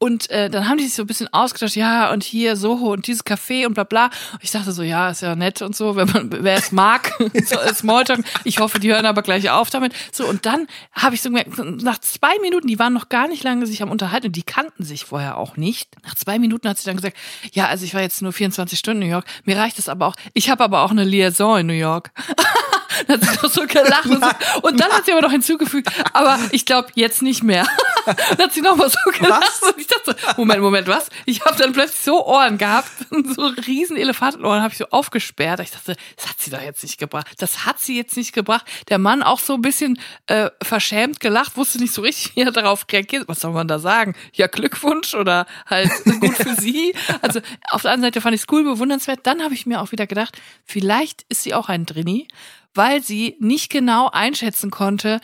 Und 0.04 0.28
äh, 0.28 0.50
dann 0.50 0.68
haben 0.68 0.76
die 0.76 0.84
sich 0.84 0.92
so 0.92 1.04
ein 1.04 1.06
bisschen 1.06 1.32
ausgetauscht, 1.32 1.76
ja, 1.76 2.12
und 2.12 2.22
hier 2.22 2.56
Soho 2.56 2.92
und 2.92 3.06
dieses 3.06 3.24
Café 3.24 3.64
und 3.64 3.72
bla 3.72 3.84
bla. 3.84 4.10
Und 4.32 4.42
ich 4.42 4.50
dachte 4.50 4.70
so, 4.72 4.82
ja, 4.82 5.08
ist 5.08 5.22
ja 5.22 5.34
nett 5.34 5.62
und 5.62 5.74
so, 5.74 5.96
wenn 5.96 6.06
man, 6.10 6.44
wer 6.44 6.58
es 6.58 6.72
mag, 6.72 7.10
so 7.46 7.56
Smalltalk. 7.72 8.22
Ich 8.44 8.58
hoffe, 8.58 8.78
die 8.78 8.92
hören 8.92 9.06
aber 9.06 9.22
gleich 9.22 9.48
auf 9.48 9.70
damit. 9.70 9.94
So, 10.12 10.26
und 10.26 10.44
dann 10.44 10.66
habe 10.92 11.14
ich 11.14 11.22
so 11.22 11.30
gemerkt, 11.30 11.56
nach 11.82 11.96
zwei 12.00 12.38
Minuten, 12.42 12.66
die 12.66 12.78
waren 12.78 12.92
noch 12.92 13.08
gar 13.08 13.28
nicht 13.28 13.44
lange 13.44 13.66
sich 13.66 13.82
am 13.82 13.90
Unterhalten 13.90 14.26
und 14.26 14.36
die 14.36 14.42
kannten 14.42 14.84
sich 14.84 15.06
vorher 15.06 15.38
auch 15.38 15.56
nicht. 15.56 15.88
Nach 16.04 16.14
zwei 16.16 16.38
Minuten 16.38 16.68
hat 16.68 16.76
sie 16.76 16.84
dann 16.84 16.96
gesagt, 16.96 17.16
ja, 17.54 17.68
also 17.68 17.86
ich 17.86 17.94
war 17.94 18.02
jetzt 18.02 18.20
nur 18.20 18.34
24 18.34 18.78
Stunden 18.78 19.00
in 19.00 19.08
New 19.08 19.14
York, 19.14 19.24
mir 19.46 19.56
reicht 19.56 19.78
es 19.78 19.88
aber 19.88 20.06
auch, 20.06 20.16
ich 20.34 20.50
habe 20.50 20.62
aber 20.64 20.82
auch 20.82 20.90
eine 20.90 21.04
Liaison 21.04 21.60
in 21.60 21.66
New 21.66 21.72
York. 21.72 22.10
Dann 23.06 23.20
hat 23.20 23.28
sie 23.30 23.36
doch 23.36 23.50
so 23.50 23.66
gelacht 23.66 24.06
und, 24.06 24.22
so. 24.22 24.60
und 24.62 24.80
dann 24.80 24.90
hat 24.92 25.06
sie 25.06 25.12
aber 25.12 25.22
noch 25.22 25.30
hinzugefügt, 25.30 25.88
aber 26.12 26.38
ich 26.52 26.64
glaube 26.64 26.88
jetzt 26.94 27.22
nicht 27.22 27.42
mehr. 27.42 27.66
Dann 28.06 28.38
hat 28.38 28.52
sie 28.52 28.60
noch 28.60 28.76
mal 28.76 28.90
so 28.90 28.98
gelacht 29.18 29.42
Was? 29.60 29.70
und 29.70 29.80
ich 29.80 29.86
dachte 29.86 30.16
so, 30.20 30.32
Moment, 30.36 30.60
Moment, 30.60 30.88
was? 30.88 31.08
Ich 31.24 31.44
habe 31.44 31.56
dann 31.56 31.72
plötzlich 31.72 32.02
so 32.02 32.26
Ohren 32.26 32.58
gehabt, 32.58 32.90
so 33.34 33.46
riesen 33.66 33.96
Elefantenohren 33.96 34.62
habe 34.62 34.72
ich 34.72 34.78
so 34.78 34.86
aufgesperrt. 34.90 35.60
Ich 35.60 35.70
dachte, 35.70 35.96
das 36.16 36.28
hat 36.28 36.38
sie 36.38 36.50
doch 36.50 36.60
jetzt 36.60 36.82
nicht 36.82 36.98
gebracht. 36.98 37.28
Das 37.38 37.64
hat 37.64 37.78
sie 37.78 37.96
jetzt 37.96 38.16
nicht 38.16 38.32
gebracht. 38.32 38.66
Der 38.88 38.98
Mann 38.98 39.22
auch 39.22 39.38
so 39.38 39.54
ein 39.54 39.62
bisschen 39.62 39.98
äh, 40.26 40.50
verschämt 40.62 41.20
gelacht, 41.20 41.56
wusste 41.56 41.78
nicht 41.78 41.94
so 41.94 42.02
richtig, 42.02 42.36
wie 42.36 42.42
er 42.42 42.52
darauf 42.52 42.84
reagiert. 42.90 43.28
Was 43.28 43.40
soll 43.40 43.52
man 43.52 43.68
da 43.68 43.78
sagen? 43.78 44.14
Ja, 44.34 44.46
Glückwunsch 44.46 45.14
oder 45.14 45.46
halt 45.66 45.90
gut 46.20 46.36
für 46.36 46.54
sie. 46.54 46.94
Also 47.22 47.40
auf 47.70 47.82
der 47.82 47.92
anderen 47.92 48.12
Seite 48.12 48.20
fand 48.20 48.34
ich 48.34 48.42
es 48.42 48.46
cool, 48.52 48.64
bewundernswert. 48.64 49.20
Dann 49.22 49.42
habe 49.42 49.54
ich 49.54 49.66
mir 49.66 49.80
auch 49.80 49.92
wieder 49.92 50.06
gedacht, 50.06 50.36
vielleicht 50.64 51.24
ist 51.28 51.42
sie 51.42 51.54
auch 51.54 51.68
ein 51.68 51.86
Drini, 51.86 52.28
weil 52.74 53.02
sie 53.02 53.36
nicht 53.40 53.70
genau 53.70 54.10
einschätzen 54.10 54.70
konnte, 54.70 55.20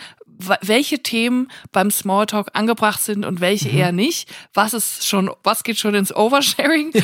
welche 0.63 1.03
Themen 1.03 1.49
beim 1.71 1.91
Smalltalk 1.91 2.49
angebracht 2.55 3.03
sind 3.03 3.27
und 3.27 3.43
welche 3.43 3.69
eher 3.69 3.93
nicht. 3.93 4.27
Was 4.55 4.73
ist 4.73 5.07
schon, 5.07 5.31
was 5.43 5.65
geht 5.65 5.79
schon 5.79 5.95
ins 5.95 6.17
Oversharing? 6.17 6.93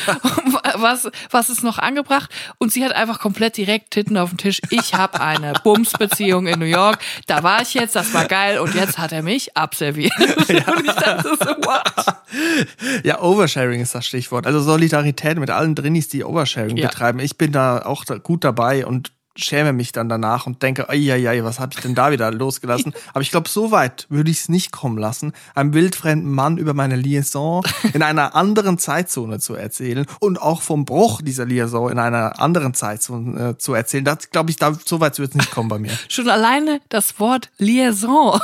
Was, 0.78 1.08
was 1.30 1.48
ist 1.48 1.62
noch 1.62 1.78
angebracht? 1.78 2.30
Und 2.58 2.72
sie 2.72 2.84
hat 2.84 2.92
einfach 2.92 3.18
komplett 3.20 3.56
direkt 3.56 3.92
Titten 3.92 4.16
auf 4.18 4.30
den 4.30 4.38
Tisch. 4.38 4.60
Ich 4.70 4.94
habe 4.94 5.20
eine 5.20 5.52
Bumsbeziehung 5.64 6.46
in 6.48 6.58
New 6.58 6.64
York. 6.66 6.98
Da 7.26 7.42
war 7.42 7.62
ich 7.62 7.72
jetzt, 7.74 7.94
das 7.96 8.12
war 8.12 8.24
geil 8.26 8.58
und 8.58 8.74
jetzt 8.74 8.98
hat 8.98 9.12
er 9.12 9.22
mich 9.22 9.56
abserviert. 9.56 10.12
Und 10.18 10.50
ich 10.50 10.92
dachte 10.94 11.28
so, 11.38 11.46
what? 11.46 13.04
Ja, 13.04 13.20
Oversharing 13.22 13.80
ist 13.80 13.94
das 13.94 14.06
Stichwort. 14.06 14.46
Also 14.46 14.60
Solidarität 14.60 15.38
mit 15.38 15.50
allen 15.50 15.74
Drinis, 15.74 16.08
die 16.08 16.24
Oversharing 16.24 16.76
Ja. 16.76 16.88
betreiben. 16.88 17.20
Ich 17.20 17.38
bin 17.38 17.52
da 17.52 17.82
auch 17.82 18.04
gut 18.22 18.44
dabei 18.44 18.84
und 18.86 19.12
schäme 19.36 19.72
mich 19.72 19.92
dann 19.92 20.08
danach 20.08 20.46
und 20.46 20.62
denke, 20.62 20.88
ei, 20.88 21.42
was 21.42 21.60
habe 21.60 21.72
ich 21.74 21.80
denn 21.80 21.94
da 21.94 22.10
wieder 22.10 22.30
losgelassen? 22.30 22.94
Aber 23.12 23.20
ich 23.22 23.30
glaube, 23.30 23.48
so 23.48 23.70
weit 23.70 24.06
würde 24.08 24.30
ich 24.30 24.40
es 24.40 24.48
nicht 24.48 24.72
kommen 24.72 24.98
lassen, 24.98 25.32
einem 25.54 25.74
wildfremden 25.74 26.30
Mann 26.30 26.58
über 26.58 26.74
meine 26.74 26.96
Liaison 26.96 27.62
in 27.92 28.02
einer 28.02 28.34
anderen 28.34 28.78
Zeitzone 28.78 29.38
zu 29.38 29.54
erzählen 29.54 30.06
und 30.20 30.40
auch 30.40 30.62
vom 30.62 30.84
Bruch 30.84 31.22
dieser 31.22 31.44
Liaison 31.44 31.90
in 31.90 31.98
einer 31.98 32.40
anderen 32.40 32.74
Zeitzone 32.74 33.50
äh, 33.50 33.58
zu 33.58 33.74
erzählen. 33.74 34.04
Das 34.04 34.30
glaube 34.30 34.50
ich, 34.50 34.56
da, 34.56 34.76
so 34.84 35.00
weit 35.00 35.18
wird 35.18 35.30
es 35.30 35.36
nicht 35.36 35.50
kommen 35.50 35.68
bei 35.68 35.78
mir. 35.78 35.92
Schon 36.08 36.28
alleine 36.28 36.80
das 36.88 37.18
Wort 37.20 37.50
Liaison 37.58 38.40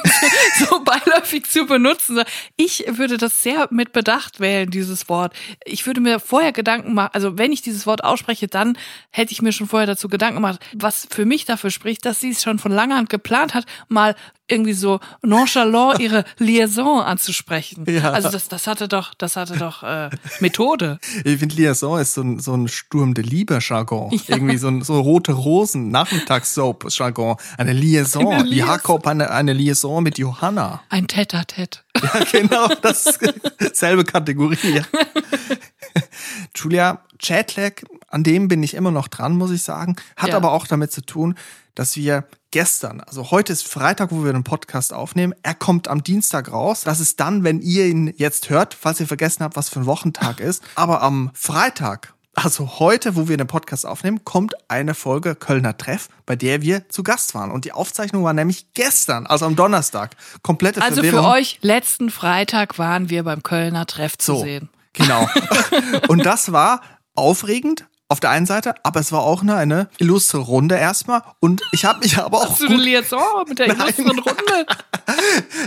so 0.58 0.82
beiläufig 0.84 1.44
zu 1.46 1.66
benutzen. 1.66 2.22
Ich 2.56 2.84
würde 2.86 3.16
das 3.16 3.42
sehr 3.42 3.68
mit 3.70 3.92
Bedacht 3.92 4.40
wählen, 4.40 4.70
dieses 4.70 5.08
Wort. 5.08 5.34
Ich 5.64 5.86
würde 5.86 6.00
mir 6.00 6.20
vorher 6.20 6.52
Gedanken 6.52 6.94
machen, 6.94 7.10
also 7.12 7.38
wenn 7.38 7.52
ich 7.52 7.62
dieses 7.62 7.86
Wort 7.86 8.04
ausspreche, 8.04 8.48
dann 8.48 8.76
hätte 9.10 9.32
ich 9.32 9.42
mir 9.42 9.52
schon 9.52 9.68
vorher 9.68 9.86
dazu 9.86 10.08
Gedanken 10.08 10.36
gemacht, 10.36 10.60
was 10.74 11.06
für 11.10 11.24
mich 11.24 11.44
dafür 11.44 11.70
spricht, 11.70 12.04
dass 12.04 12.20
sie 12.20 12.30
es 12.30 12.42
schon 12.42 12.58
von 12.58 12.72
langer 12.72 12.96
Hand 12.96 13.10
geplant 13.10 13.54
hat, 13.54 13.64
mal 13.88 14.14
irgendwie 14.52 14.72
so 14.74 15.00
nonchalant 15.22 15.98
ihre 16.00 16.24
Liaison 16.38 17.00
anzusprechen. 17.02 17.84
Ja. 17.88 18.12
Also 18.12 18.30
das, 18.30 18.48
das 18.48 18.66
hatte 18.66 18.86
doch, 18.88 19.14
das 19.14 19.36
hatte 19.36 19.56
doch 19.56 19.82
äh, 19.82 20.10
Methode. 20.40 20.98
Ich 21.24 21.38
finde, 21.38 21.54
Liaison 21.56 21.98
ist 21.98 22.14
so 22.14 22.22
ein, 22.22 22.38
so 22.38 22.54
ein 22.54 22.68
Sturm 22.68 23.14
de 23.14 23.24
Liebe-Jargon. 23.24 24.10
Irgendwie 24.28 24.56
so 24.58 24.68
ein 24.68 24.82
so 24.82 25.00
rote 25.00 25.32
Rosen, 25.32 25.90
Nachmittags-Soap-Jargon. 25.90 27.36
Eine 27.58 27.72
Liaison. 27.72 28.32
Eine 28.32 28.42
Liaison. 28.44 28.68
Jakob 28.68 29.06
eine, 29.06 29.30
eine 29.30 29.52
Liaison 29.52 30.02
mit 30.02 30.18
Johanna. 30.18 30.82
Ein 30.88 31.06
Tête-à-Tête. 31.06 31.80
Ja, 32.02 32.24
genau, 32.32 32.66
das 32.82 33.06
ist 33.06 33.76
selbe 33.76 34.04
Kategorie. 34.04 34.56
Ja. 34.74 34.82
Julia, 36.54 37.02
Jetlag, 37.20 37.82
an 38.08 38.24
dem 38.24 38.48
bin 38.48 38.62
ich 38.62 38.74
immer 38.74 38.90
noch 38.90 39.08
dran, 39.08 39.36
muss 39.36 39.50
ich 39.50 39.62
sagen. 39.62 39.96
Hat 40.16 40.30
Ja. 40.30 40.36
aber 40.36 40.52
auch 40.52 40.66
damit 40.66 40.92
zu 40.92 41.02
tun, 41.02 41.36
dass 41.74 41.96
wir 41.96 42.24
gestern, 42.52 43.00
also 43.00 43.30
heute 43.32 43.52
ist 43.52 43.66
Freitag, 43.66 44.12
wo 44.12 44.24
wir 44.24 44.32
den 44.32 44.44
Podcast 44.44 44.92
aufnehmen. 44.92 45.34
Er 45.42 45.54
kommt 45.54 45.88
am 45.88 46.04
Dienstag 46.04 46.52
raus. 46.52 46.82
Das 46.82 47.00
ist 47.00 47.18
dann, 47.18 47.42
wenn 47.42 47.60
ihr 47.60 47.86
ihn 47.86 48.14
jetzt 48.16 48.50
hört, 48.50 48.74
falls 48.78 49.00
ihr 49.00 49.08
vergessen 49.08 49.42
habt, 49.42 49.56
was 49.56 49.68
für 49.68 49.80
ein 49.80 49.86
Wochentag 49.86 50.38
ist. 50.40 50.62
Aber 50.76 51.02
am 51.02 51.30
Freitag, 51.34 52.14
also 52.34 52.78
heute, 52.78 53.16
wo 53.16 53.28
wir 53.28 53.36
den 53.36 53.46
Podcast 53.46 53.84
aufnehmen, 53.84 54.24
kommt 54.24 54.54
eine 54.70 54.94
Folge 54.94 55.34
Kölner 55.34 55.76
Treff, 55.76 56.08
bei 56.24 56.36
der 56.36 56.62
wir 56.62 56.88
zu 56.88 57.02
Gast 57.02 57.34
waren. 57.34 57.50
Und 57.50 57.64
die 57.64 57.72
Aufzeichnung 57.72 58.22
war 58.24 58.32
nämlich 58.32 58.72
gestern, 58.74 59.26
also 59.26 59.44
am 59.46 59.56
Donnerstag. 59.56 60.16
Komplette 60.42 60.80
Also 60.80 61.02
Verwirrung. 61.02 61.24
für 61.24 61.30
euch, 61.30 61.58
letzten 61.62 62.10
Freitag 62.10 62.78
waren 62.78 63.10
wir 63.10 63.24
beim 63.24 63.42
Kölner 63.42 63.86
Treff 63.86 64.16
zu 64.16 64.36
So, 64.36 64.42
sehen. 64.42 64.68
genau. 64.92 65.28
Und 66.08 66.24
das 66.24 66.52
war 66.52 66.80
aufregend, 67.14 67.86
auf 68.12 68.20
der 68.20 68.30
einen 68.30 68.44
Seite, 68.44 68.74
aber 68.82 69.00
es 69.00 69.10
war 69.10 69.22
auch 69.22 69.40
eine, 69.40 69.56
eine 69.56 69.88
illustre 69.98 70.36
Runde 70.38 70.76
erstmal. 70.76 71.22
Und 71.40 71.62
ich 71.72 71.86
habe 71.86 72.00
mich 72.00 72.18
aber 72.18 72.38
auch. 72.38 72.50
Hast 72.50 72.60
du 72.60 72.68
gut, 72.68 72.84
jetzt 72.84 73.12
oh, 73.14 73.44
mit 73.48 73.58
der 73.58 73.68
illustren 73.74 74.18
Runde? 74.18 74.66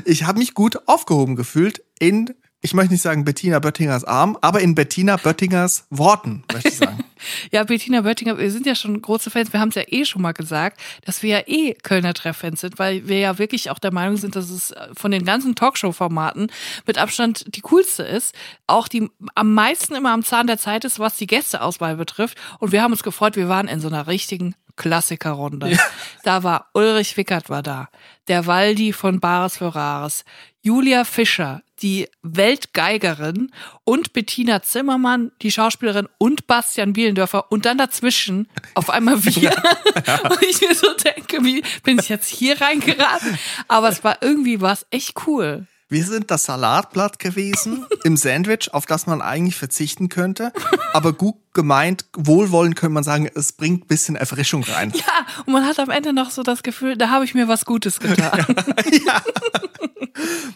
ich 0.06 0.24
habe 0.26 0.38
mich 0.38 0.54
gut 0.54 0.88
aufgehoben 0.88 1.36
gefühlt 1.36 1.82
in, 2.00 2.36
ich 2.66 2.74
möchte 2.74 2.94
nicht 2.94 3.04
sagen 3.04 3.24
Bettina 3.24 3.60
Böttingers 3.60 4.04
Arm, 4.04 4.38
aber 4.42 4.60
in 4.60 4.74
Bettina 4.74 5.18
Böttingers 5.18 5.86
Worten, 5.92 6.44
möchte 6.52 6.70
ich 6.70 6.78
sagen. 6.78 7.04
Ja, 7.50 7.64
Bettina 7.64 8.02
Böttinger, 8.02 8.38
wir 8.38 8.52
sind 8.52 8.68
ja 8.68 8.76
schon 8.76 9.02
große 9.02 9.32
Fans. 9.32 9.52
Wir 9.52 9.60
haben 9.60 9.70
es 9.70 9.76
ja 9.76 9.84
eh 9.88 10.06
schon 10.06 10.22
mal 10.22 10.34
gesagt, 10.34 10.80
dass 11.06 11.24
wir 11.24 11.30
ja 11.38 11.44
eh 11.48 11.74
Kölner 11.74 12.14
Treffans 12.14 12.62
sind, 12.62 12.78
weil 12.78 13.08
wir 13.08 13.18
ja 13.18 13.40
wirklich 13.40 13.72
auch 13.72 13.80
der 13.80 13.92
Meinung 13.92 14.18
sind, 14.18 14.36
dass 14.36 14.52
es 14.52 14.76
von 14.96 15.10
den 15.10 15.26
ganzen 15.26 15.56
Talkshow-Formaten 15.56 16.52
mit 16.86 17.00
Abstand 17.00 17.56
die 17.56 17.62
coolste 17.62 18.04
ist. 18.04 18.36
Auch 18.68 18.88
die 18.88 19.10
am 19.34 19.54
meisten 19.56 19.96
immer 19.96 20.12
am 20.12 20.24
Zahn 20.24 20.46
der 20.46 20.60
Zeit 20.60 20.86
ist, 20.86 21.00
was 21.00 21.16
die 21.16 21.26
Gästeauswahl 21.26 21.96
betrifft. 21.96 22.38
Und 22.60 22.72
wir 22.72 22.84
haben 22.84 22.92
uns 22.92 23.02
gefreut, 23.02 23.38
wir 23.38 23.50
waren 23.50 23.70
in 23.70 23.80
so 23.80 23.88
einer 23.88 24.06
richtigen 24.06 24.54
Klassikerrunde. 24.76 25.72
Ja. 25.72 25.80
Da 26.24 26.44
war 26.44 26.70
Ulrich 26.74 27.18
Wickert 27.18 27.50
war 27.50 27.64
da, 27.64 27.88
der 28.28 28.46
Waldi 28.46 28.94
von 28.94 29.20
Bares 29.20 29.58
für 29.58 29.74
Rares, 29.74 30.26
Julia 30.62 31.06
Fischer, 31.06 31.62
die 31.86 32.10
Weltgeigerin 32.24 33.52
und 33.84 34.12
Bettina 34.12 34.64
Zimmermann, 34.64 35.32
die 35.44 35.52
Schauspielerin 35.52 36.10
und 36.18 36.48
Bastian 36.48 36.94
Bielendörfer 36.94 37.52
und 37.52 37.68
dann 37.68 37.78
dazwischen 37.78 38.48
auf 38.74 38.90
einmal 38.90 39.24
wir. 39.26 39.44
Ja. 39.44 39.52
Und 40.30 40.42
ich 40.42 40.62
mir 40.62 40.74
so 40.74 40.88
denke, 40.96 41.44
wie 41.44 41.64
bin 41.84 42.00
ich 42.00 42.10
jetzt 42.10 42.28
hier 42.28 42.60
reingeraten? 42.60 43.38
Aber 43.68 43.90
es 43.90 44.04
war 44.04 44.18
irgendwie 44.22 44.62
was 44.62 44.88
echt 44.90 45.28
cool. 45.28 45.68
Wir 45.88 46.04
sind 46.04 46.32
das 46.32 46.46
Salatblatt 46.46 47.20
gewesen 47.20 47.86
im 48.04 48.18
Sandwich, 48.18 48.74
auf 48.74 48.88
das 48.88 49.06
man 49.06 49.22
eigentlich 49.22 49.56
verzichten 49.56 50.10
könnte. 50.10 50.52
Aber 50.94 51.14
gut 51.14 51.36
gemeint, 51.54 52.06
wohlwollend 52.14 52.76
könnte 52.76 52.94
man 52.94 53.04
sagen, 53.04 53.30
es 53.36 53.54
bringt 53.54 53.84
ein 53.84 53.88
bisschen 53.88 54.16
Erfrischung 54.16 54.64
rein. 54.64 54.92
Ja, 54.96 55.26
und 55.46 55.54
man 55.54 55.64
hat 55.64 55.80
am 55.80 55.92
Ende 55.92 56.12
noch 56.12 56.32
so 56.32 56.42
das 56.42 56.64
Gefühl, 56.64 56.98
da 56.98 57.10
habe 57.10 57.24
ich 57.24 57.36
mir 57.36 57.48
was 57.48 57.66
Gutes 57.66 58.00
getan. 58.00 58.46
Ja, 58.48 58.92
ja. 59.06 59.22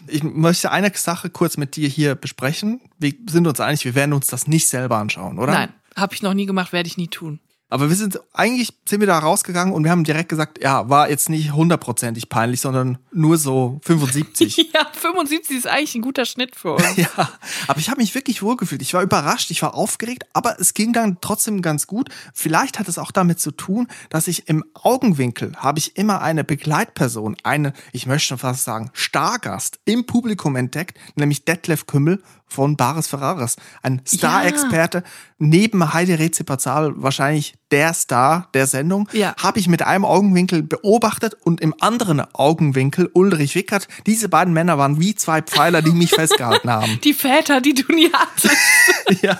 Ich 0.08 0.24
möchte 0.24 0.72
eine 0.72 0.90
Sache 0.94 1.30
kurz 1.30 1.56
mit 1.56 1.76
dir 1.76 1.88
hier 1.88 2.16
besprechen. 2.16 2.80
Wir 2.98 3.12
sind 3.28 3.46
uns 3.46 3.60
einig, 3.60 3.84
wir 3.84 3.94
werden 3.94 4.12
uns 4.12 4.26
das 4.26 4.48
nicht 4.48 4.68
selber 4.68 4.96
anschauen, 4.96 5.38
oder? 5.38 5.52
Nein, 5.52 5.72
habe 5.94 6.14
ich 6.14 6.22
noch 6.22 6.34
nie 6.34 6.46
gemacht, 6.46 6.72
werde 6.72 6.88
ich 6.88 6.96
nie 6.96 7.08
tun. 7.08 7.38
Aber 7.70 7.88
wir 7.88 7.96
sind, 7.96 8.20
eigentlich 8.32 8.74
sind 8.86 8.98
wir 8.98 9.06
da 9.06 9.18
rausgegangen 9.18 9.72
und 9.72 9.84
wir 9.84 9.92
haben 9.92 10.02
direkt 10.02 10.28
gesagt, 10.28 10.62
ja, 10.62 10.88
war 10.88 11.08
jetzt 11.08 11.30
nicht 11.30 11.52
hundertprozentig 11.52 12.28
peinlich, 12.28 12.60
sondern 12.60 12.98
nur 13.12 13.38
so 13.38 13.80
75. 13.84 14.56
ja, 14.74 14.86
75 14.92 15.56
ist 15.56 15.66
eigentlich 15.68 15.94
ein 15.94 16.02
guter 16.02 16.24
Schnitt 16.24 16.56
für 16.56 16.72
uns. 16.72 16.84
ja, 16.96 17.30
aber 17.68 17.78
ich 17.78 17.88
habe 17.88 18.00
mich 18.00 18.14
wirklich 18.16 18.42
wohlgefühlt. 18.42 18.82
Ich 18.82 18.92
war 18.92 19.02
überrascht, 19.02 19.52
ich 19.52 19.62
war 19.62 19.74
aufgeregt, 19.74 20.24
aber 20.32 20.58
es 20.58 20.74
ging 20.74 20.92
dann 20.92 21.18
trotzdem 21.20 21.62
ganz 21.62 21.86
gut. 21.86 22.08
Vielleicht 22.34 22.80
hat 22.80 22.88
es 22.88 22.98
auch 22.98 23.12
damit 23.12 23.38
zu 23.38 23.52
tun, 23.52 23.86
dass 24.08 24.26
ich 24.26 24.48
im 24.48 24.64
Augenwinkel 24.74 25.52
habe 25.56 25.78
ich 25.78 25.96
immer 25.96 26.22
eine 26.22 26.42
Begleitperson, 26.42 27.36
eine, 27.44 27.72
ich 27.92 28.06
möchte 28.06 28.28
schon 28.28 28.38
fast 28.38 28.64
sagen, 28.64 28.90
Stargast 28.94 29.78
im 29.84 30.06
Publikum 30.06 30.56
entdeckt, 30.56 30.98
nämlich 31.14 31.44
Detlef 31.44 31.86
Kümmel 31.86 32.20
von 32.46 32.76
Bares 32.76 33.06
Ferraris. 33.06 33.56
Ein 33.82 34.02
Star-Experte, 34.04 34.98
ja. 34.98 35.04
neben 35.38 35.92
Heidi 35.92 36.14
Rezipazal 36.14 36.92
wahrscheinlich 36.96 37.54
der 37.70 37.94
Star 37.94 38.48
der 38.54 38.66
Sendung, 38.66 39.08
ja. 39.12 39.34
habe 39.40 39.58
ich 39.58 39.68
mit 39.68 39.82
einem 39.82 40.04
Augenwinkel 40.04 40.62
beobachtet 40.62 41.34
und 41.42 41.60
im 41.60 41.74
anderen 41.80 42.22
Augenwinkel 42.34 43.10
Ulrich 43.12 43.54
Wickert. 43.54 43.88
Diese 44.06 44.28
beiden 44.28 44.52
Männer 44.52 44.78
waren 44.78 45.00
wie 45.00 45.14
zwei 45.14 45.42
Pfeiler, 45.42 45.82
die 45.82 45.92
mich 45.92 46.10
festgehalten 46.14 46.70
haben. 46.70 47.00
Die 47.04 47.14
Väter, 47.14 47.60
die 47.60 47.74
du 47.74 47.92
nie 47.92 48.10
hattest. 48.12 48.56
ja. 49.22 49.38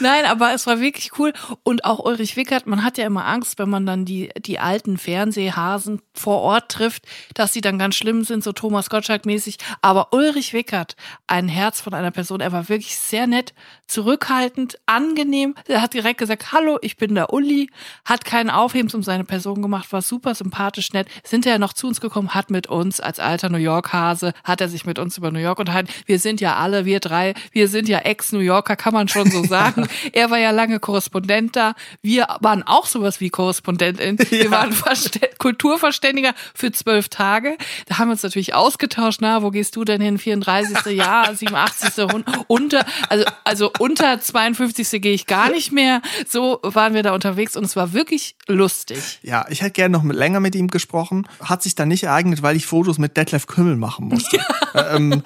Nein, 0.00 0.24
aber 0.26 0.52
es 0.54 0.66
war 0.66 0.80
wirklich 0.80 1.18
cool. 1.18 1.32
Und 1.62 1.84
auch 1.84 2.00
Ulrich 2.00 2.36
Wickert, 2.36 2.66
man 2.66 2.84
hat 2.84 2.98
ja 2.98 3.06
immer 3.06 3.26
Angst, 3.26 3.58
wenn 3.58 3.68
man 3.68 3.86
dann 3.86 4.04
die, 4.04 4.30
die 4.38 4.58
alten 4.58 4.98
Fernsehhasen 4.98 6.00
vor 6.14 6.40
Ort 6.40 6.70
trifft, 6.70 7.06
dass 7.34 7.52
sie 7.52 7.60
dann 7.60 7.78
ganz 7.78 7.94
schlimm 7.96 8.24
sind, 8.24 8.42
so 8.42 8.52
Thomas 8.52 8.90
Gottschalk-mäßig. 8.90 9.58
Aber 9.80 10.12
Ulrich 10.12 10.52
Wickert, 10.52 10.96
ein 11.26 11.48
Herz 11.48 11.80
von 11.80 11.94
einer 11.94 12.10
Person, 12.10 12.40
er 12.40 12.52
war 12.52 12.68
wirklich 12.68 12.96
sehr 12.96 13.26
nett, 13.26 13.54
zurückhaltend, 13.86 14.78
angenehm. 14.86 15.54
Er 15.68 15.82
hat 15.82 15.94
direkt 15.94 16.18
gesagt, 16.18 16.52
hallo, 16.52 16.78
ich 16.82 16.96
bin 16.96 17.14
der 17.14 17.32
Uli, 17.32 17.70
hat 18.04 18.24
keinen 18.24 18.50
Aufhebens 18.50 18.94
um 18.94 19.02
seine 19.02 19.24
Person 19.24 19.62
gemacht, 19.62 19.92
war 19.92 20.02
super 20.02 20.34
sympathisch, 20.34 20.92
nett. 20.92 21.08
Sind 21.24 21.46
er 21.46 21.58
noch 21.58 21.72
zu 21.72 21.86
uns 21.86 22.00
gekommen, 22.00 22.34
hat 22.34 22.50
mit 22.50 22.66
uns 22.66 23.00
als 23.00 23.20
alter 23.20 23.48
New 23.48 23.58
York-Hase, 23.58 24.32
hat 24.44 24.60
er 24.60 24.68
sich 24.68 24.86
mit 24.86 24.98
uns 24.98 25.18
über 25.18 25.30
New 25.30 25.38
York 25.38 25.58
unterhalten. 25.58 25.92
Wir 26.06 26.18
sind 26.18 26.40
ja 26.40 26.56
alle, 26.56 26.84
wir 26.84 27.00
drei, 27.00 27.34
wir 27.52 27.68
sind 27.68 27.88
ja 27.88 27.98
Ex-New 27.98 28.40
Yorker, 28.40 28.76
kann 28.76 28.92
man 28.92 29.08
schon 29.08 29.30
so 29.30 29.44
sagen. 29.44 29.50
er 30.12 30.30
war 30.30 30.38
ja 30.38 30.50
lange 30.50 30.80
Korrespondent 30.80 31.56
da. 31.56 31.74
Wir 32.02 32.26
waren 32.40 32.62
auch 32.62 32.86
sowas 32.86 33.20
wie 33.20 33.30
Korrespondentin. 33.30 34.18
Wir 34.30 34.44
ja. 34.44 34.50
waren 34.50 34.72
Verste 34.72 35.20
Kulturverständiger 35.38 36.34
für 36.54 36.72
zwölf 36.72 37.08
Tage. 37.08 37.56
Da 37.86 37.98
haben 37.98 38.08
wir 38.08 38.12
uns 38.12 38.22
natürlich 38.22 38.54
ausgetauscht. 38.54 39.18
Na, 39.20 39.42
wo 39.42 39.50
gehst 39.50 39.76
du 39.76 39.84
denn 39.84 40.00
hin? 40.00 40.18
34. 40.18 40.86
Jahr, 40.96 41.34
87. 41.34 42.06
unter, 42.46 42.84
also, 43.08 43.24
also 43.44 43.70
unter 43.78 44.20
52. 44.20 45.02
gehe 45.02 45.12
ich 45.12 45.26
gar 45.26 45.50
nicht 45.50 45.72
mehr. 45.72 46.00
So 46.28 46.60
waren 46.62 46.94
wir 46.94 47.02
da 47.02 47.14
unterwegs 47.14 47.56
und 47.56 47.64
es 47.64 47.76
war 47.76 47.92
wirklich 47.92 48.36
lustig. 48.46 49.20
Ja, 49.22 49.46
ich 49.50 49.62
hätte 49.62 49.72
gerne 49.72 49.92
noch 49.92 50.02
mit, 50.02 50.16
länger 50.16 50.40
mit 50.40 50.54
ihm 50.54 50.68
gesprochen. 50.68 51.26
Hat 51.42 51.62
sich 51.62 51.74
dann 51.74 51.88
nicht 51.88 52.04
ereignet, 52.04 52.42
weil 52.42 52.56
ich 52.56 52.66
Fotos 52.66 52.98
mit 52.98 53.16
Detlef 53.16 53.46
Kümmel 53.46 53.76
machen 53.76 54.08
musste. 54.08 54.38
Ja. 54.74 54.94
Ähm, 54.94 55.22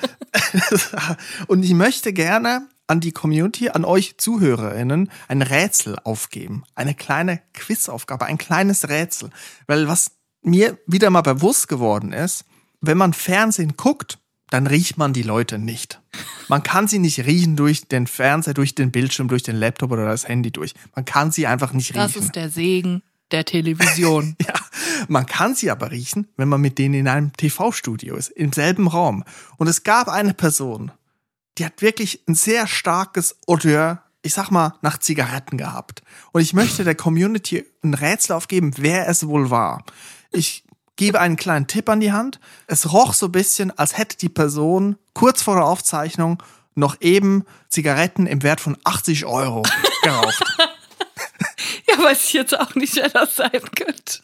und 1.47 1.65
ich 1.65 1.75
möchte 1.75 2.13
gerne 2.13 2.67
an 2.87 3.01
die 3.01 3.13
Community, 3.13 3.69
an 3.69 3.85
euch 3.85 4.17
ZuhörerInnen 4.19 5.11
ein 5.29 5.43
Rätsel 5.43 5.99
aufgeben. 6.05 6.65
Eine 6.75 6.95
kleine 6.95 7.41
Quizaufgabe, 7.53 8.27
ein 8.27 8.39
kleines 8.39 8.89
Rätsel. 8.89 9.31
Weil 9.67 9.89
was 9.89 10.13
mir 10.43 10.79
wieder 10.87 11.11
mal 11.11 11.23
bewusst 11.23 11.69
geworden 11.69 12.13
ist, 12.13 12.45
wenn 12.81 12.99
man 12.99 13.13
Fernsehen 13.13 13.75
guckt, 13.77 14.19
dann 14.51 14.67
riecht 14.67 14.97
man 14.97 15.13
die 15.13 15.23
Leute 15.23 15.59
nicht. 15.59 16.01
Man 16.49 16.63
kann 16.63 16.87
sie 16.87 17.01
nicht 17.01 17.27
riechen 17.27 17.57
durch 17.57 17.89
den 17.89 18.07
Fernseher, 18.07 18.55
durch 18.55 18.77
den 18.77 18.93
Bildschirm, 18.93 19.27
durch 19.27 19.43
den 19.43 19.57
Laptop 19.57 19.91
oder 19.91 20.07
das 20.07 20.29
Handy 20.29 20.53
durch. 20.53 20.73
Man 20.95 21.05
kann 21.05 21.33
sie 21.33 21.49
einfach 21.49 21.73
nicht 21.73 21.91
riechen. 21.91 22.03
Das 22.03 22.17
ist 22.17 22.37
der 22.37 22.49
Segen 22.49 23.03
der 23.33 23.45
Television. 23.45 24.37
ja, 24.47 24.55
man 25.09 25.27
kann 25.27 25.57
sie 25.57 25.71
aber 25.71 25.91
riechen, 25.91 26.29
wenn 26.37 26.49
man 26.49 26.61
mit 26.61 26.79
denen 26.79 26.95
in 26.95 27.09
einem 27.09 27.33
TV-Studio 27.33 28.15
ist, 28.15 28.29
im 28.29 28.53
selben 28.53 28.87
Raum. 28.87 29.25
Und 29.57 29.67
es 29.67 29.83
gab 29.83 30.09
eine 30.09 30.35
Person, 30.35 30.93
die 31.59 31.65
hat 31.65 31.83
wirklich 31.83 32.21
ein 32.29 32.35
sehr 32.35 32.67
starkes 32.67 33.37
Odeur, 33.47 34.03
ich 34.23 34.35
sag 34.35 34.51
mal, 34.51 34.75
nach 34.83 34.99
Zigaretten 34.99 35.57
gehabt. 35.57 36.03
Und 36.33 36.43
ich 36.43 36.53
möchte 36.53 36.85
der 36.85 36.95
Community 36.95 37.65
ein 37.83 37.95
Rätsel 37.95 38.35
aufgeben, 38.35 38.73
wer 38.77 39.09
es 39.09 39.27
wohl 39.27 39.51
war. 39.51 39.85
Ich 40.33 40.65
gebe 40.97 41.21
einen 41.21 41.37
kleinen 41.37 41.67
Tipp 41.67 41.89
an 41.89 42.01
die 42.01 42.13
Hand. 42.13 42.41
Es 42.67 42.93
roch 42.93 43.15
so 43.15 43.27
ein 43.27 43.33
bisschen, 43.33 43.77
als 43.79 43.97
hätte 43.97 44.17
die 44.17 44.29
Person 44.29 44.97
kurz 45.15 45.43
vor 45.43 45.57
der 45.57 45.67
Aufzeichnung 45.67 46.43
noch 46.75 47.01
eben 47.01 47.45
Zigaretten 47.69 48.27
im 48.27 48.43
Wert 48.43 48.61
von 48.61 48.77
80 48.85 49.25
Euro 49.25 49.63
geraucht. 50.03 50.43
Ja, 51.89 52.03
weiß 52.03 52.25
ich 52.25 52.33
jetzt 52.35 52.59
auch 52.59 52.75
nicht, 52.75 52.97
wer 52.97 53.09
das 53.09 53.37
sein 53.37 53.51
könnte. 53.75 54.21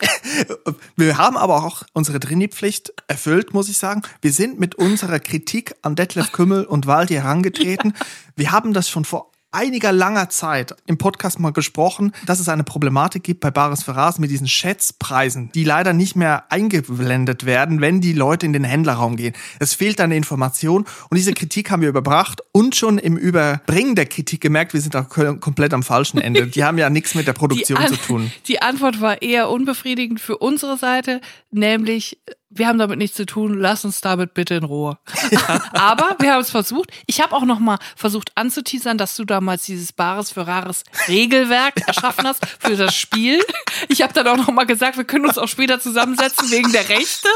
Wir 0.97 1.17
haben 1.17 1.37
aber 1.37 1.65
auch 1.65 1.83
unsere 1.95 2.21
Trini-Pflicht 2.21 2.93
erfüllt, 3.09 3.55
muss 3.55 3.69
ich 3.69 3.79
sagen. 3.79 4.03
Wir 4.21 4.33
sind 4.33 4.61
mit 4.61 4.75
unserer 4.75 5.19
Kritik 5.19 5.75
an 5.83 5.97
Detlef 5.97 6.33
Kümmel 6.33 6.65
und 6.65 6.87
Waldi 6.87 7.15
herangetreten. 7.15 7.95
Ja. 8.03 8.07
Wir 8.37 8.53
haben 8.53 8.73
das 8.73 8.89
schon 8.89 9.05
vor 9.05 9.32
einiger 9.53 9.93
langer 9.93 10.29
Zeit 10.29 10.75
im 10.87 10.99
Podcast 10.99 11.39
mal 11.39 11.53
gesprochen, 11.53 12.13
dass 12.27 12.41
es 12.41 12.49
eine 12.49 12.65
Problematik 12.65 13.23
gibt 13.23 13.41
bei 13.41 13.51
Bares 13.51 13.83
Ferraz 13.83 14.19
mit 14.19 14.31
diesen 14.31 14.49
Schätzpreisen, 14.49 15.51
die 15.53 15.65
leider 15.65 15.93
nicht 15.93 16.17
mehr 16.17 16.45
eingeblendet 16.51 17.45
werden, 17.47 17.81
wenn 17.81 18.01
die 18.01 18.13
Leute 18.13 18.47
in 18.47 18.53
den 18.53 18.65
Händlerraum 18.65 19.17
gehen. 19.17 19.35
Es 19.59 19.75
fehlt 19.75 20.01
eine 20.01 20.17
Information 20.17 20.85
und 21.11 21.17
diese 21.17 21.33
Kritik 21.33 21.71
haben 21.71 21.83
wir 21.83 21.89
überbracht 21.89 22.41
und 22.53 22.75
schon 22.75 22.99
im 22.99 23.17
Überbringen 23.17 23.95
der 23.95 24.07
Kritik 24.07 24.41
gemerkt, 24.41 24.73
wir 24.73 24.81
sind 24.81 24.95
da 24.95 25.03
komplett 25.03 25.75
am 25.75 25.83
falschen 25.83 26.19
Ende. 26.19 26.47
Die 26.47 26.65
haben 26.65 26.79
ja 26.79 26.91
nichts 26.91 27.15
mit 27.15 27.27
der 27.27 27.35
Produktion 27.35 27.87
zu 27.87 27.97
tun. 27.97 28.33
Die 28.49 28.63
Antwort 28.63 29.01
war 29.01 29.23
eher 29.23 29.51
unbefriedigend 29.51 30.21
für 30.21 30.39
unsere 30.39 30.77
Seite, 30.77 31.21
nämlich 31.51 32.19
wir 32.55 32.69
haben 32.69 32.79
damit 32.79 32.99
nichts 32.99 33.17
zu 33.17 33.27
tun, 33.27 33.59
lass 33.59 33.85
uns 33.85 34.01
damit 34.01 34.35
bitte 34.35 34.55
in 34.55 34.65
Ruhe. 34.65 34.99
Aber 35.73 36.17
wir 36.21 36.35
haben 36.35 36.43
es 36.43 36.51
versucht. 36.51 36.91
Ich 37.07 37.21
habe 37.21 37.35
auch 37.35 37.45
noch 37.45 37.59
mal 37.59 37.79
versucht 37.97 38.33
anzuteasern, 38.35 38.99
dass 38.99 39.17
du 39.17 39.25
damals 39.25 39.65
dieses 39.65 39.93
Bares 39.93 40.31
für 40.31 40.47
Rares 40.47 40.85
Regelwerk 41.09 41.87
erschaffen 41.87 42.27
hast 42.27 42.47
für 42.59 42.77
das 42.77 42.95
Spiel. 42.95 43.41
Ich 43.89 44.03
habe 44.03 44.13
dann 44.13 44.27
auch 44.29 44.37
noch 44.37 44.51
mal 44.51 44.65
gesagt, 44.65 44.97
wir 44.97 45.05
können 45.05 45.27
uns 45.27 45.39
auch 45.39 45.49
später 45.49 45.81
zusammensetzen 45.81 46.51
wegen 46.51 46.73
der 46.73 46.89
Rechte. 46.89 47.29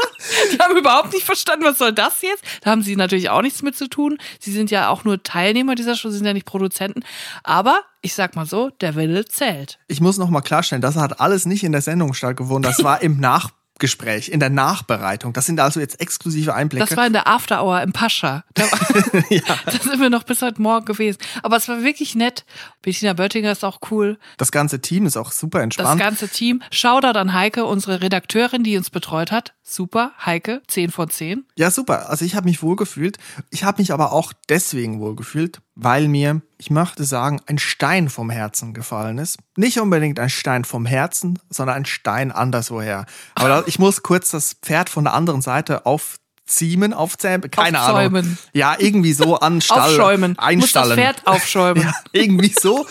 Die 0.53 0.59
haben 0.59 0.77
überhaupt 0.77 1.13
nicht 1.13 1.25
verstanden, 1.25 1.65
was 1.65 1.77
soll 1.77 1.93
das 1.93 2.21
jetzt? 2.21 2.43
Da 2.61 2.71
haben 2.71 2.83
sie 2.83 2.95
natürlich 2.95 3.29
auch 3.29 3.41
nichts 3.41 3.63
mit 3.63 3.75
zu 3.75 3.87
tun. 3.87 4.17
Sie 4.39 4.51
sind 4.51 4.71
ja 4.71 4.89
auch 4.89 5.03
nur 5.03 5.23
Teilnehmer 5.23 5.75
dieser 5.75 5.95
Show, 5.95 6.09
sie 6.09 6.17
sind 6.17 6.27
ja 6.27 6.33
nicht 6.33 6.45
Produzenten. 6.45 7.01
Aber 7.43 7.81
ich 8.01 8.13
sag 8.13 8.35
mal 8.35 8.45
so, 8.45 8.69
der 8.69 8.95
Wille 8.95 9.25
zählt. 9.25 9.79
Ich 9.87 9.99
muss 9.99 10.17
noch 10.17 10.29
mal 10.29 10.41
klarstellen, 10.41 10.81
das 10.81 10.95
hat 10.95 11.19
alles 11.19 11.45
nicht 11.45 11.63
in 11.63 11.71
der 11.71 11.81
Sendung 11.81 12.13
stattgefunden. 12.13 12.71
Das 12.71 12.83
war 12.83 13.01
im 13.01 13.19
Nach 13.19 13.49
Nachgespräch, 13.77 14.29
in 14.29 14.39
der 14.39 14.49
Nachbereitung. 14.49 15.33
Das 15.33 15.45
sind 15.45 15.59
also 15.59 15.79
jetzt 15.79 16.01
exklusive 16.01 16.53
Einblicke. 16.55 16.85
Das 16.87 16.97
war 16.97 17.05
in 17.05 17.13
der 17.13 17.27
After 17.27 17.63
Hour 17.63 17.81
im 17.81 17.93
Pascha. 17.93 18.43
Da, 18.55 18.63
ja. 19.29 19.41
da 19.65 19.71
sind 19.71 19.99
wir 19.99 20.09
noch 20.09 20.23
bis 20.23 20.41
heute 20.41 20.61
Morgen 20.61 20.85
gewesen. 20.85 21.19
Aber 21.43 21.57
es 21.57 21.67
war 21.67 21.83
wirklich 21.83 22.15
nett. 22.15 22.45
Bettina 22.81 23.13
Böttinger 23.13 23.51
ist 23.51 23.63
auch 23.63 23.79
cool. 23.91 24.17
Das 24.37 24.51
ganze 24.51 24.81
Team 24.81 25.05
ist 25.05 25.15
auch 25.15 25.31
super 25.31 25.59
Das 25.59 25.63
entspannt. 25.63 25.99
ganze 25.99 26.27
Team. 26.27 26.63
Shoutout 26.71 27.19
an 27.19 27.33
Heike, 27.33 27.65
unsere 27.65 28.01
Redakteurin, 28.01 28.63
die 28.63 28.77
uns 28.77 28.89
betreut 28.89 29.31
hat. 29.31 29.53
Super. 29.61 30.11
Heike, 30.25 30.61
10 30.67 30.91
von 30.91 31.09
10. 31.09 31.45
Ja, 31.57 31.69
super. 31.69 32.09
Also 32.09 32.25
ich 32.25 32.35
habe 32.35 32.47
mich 32.47 32.63
wohlgefühlt. 32.63 33.17
Ich 33.51 33.63
habe 33.63 33.81
mich 33.81 33.93
aber 33.93 34.11
auch 34.11 34.33
deswegen 34.49 34.99
wohlgefühlt, 34.99 35.59
weil 35.79 36.07
mir, 36.07 36.41
ich 36.57 36.71
möchte 36.71 37.03
sagen, 37.03 37.39
ein 37.45 37.59
Stein 37.59 38.09
vom 38.09 38.31
Herzen 38.31 38.73
gefallen 38.73 39.19
ist. 39.19 39.37
Nicht 39.55 39.79
unbedingt 39.79 40.19
ein 40.19 40.29
Stein 40.29 40.65
vom 40.65 40.87
Herzen, 40.87 41.39
sondern 41.51 41.75
ein 41.77 41.85
Stein 41.85 42.31
anderswoher. 42.31 43.05
Aber 43.35 43.67
ich 43.67 43.77
muss 43.77 44.01
kurz 44.01 44.31
das 44.31 44.55
Pferd 44.55 44.89
von 44.89 45.03
der 45.03 45.13
anderen 45.13 45.41
Seite 45.41 45.85
aufziehen, 45.85 46.93
aufzähmen, 46.93 47.51
keine 47.51 47.79
Ahnung. 47.79 47.95
Aufzäumen. 47.95 48.37
Ja, 48.53 48.75
irgendwie 48.79 49.13
so 49.13 49.39
anstall, 49.39 49.91
Aufschäumen. 49.91 50.31
Muss 50.31 50.37
das 50.37 50.47
einstallen. 50.47 50.97
Pferd 50.97 51.27
aufschäumen. 51.27 51.83
Ja, 51.83 51.93
irgendwie 52.11 52.53
so. 52.59 52.87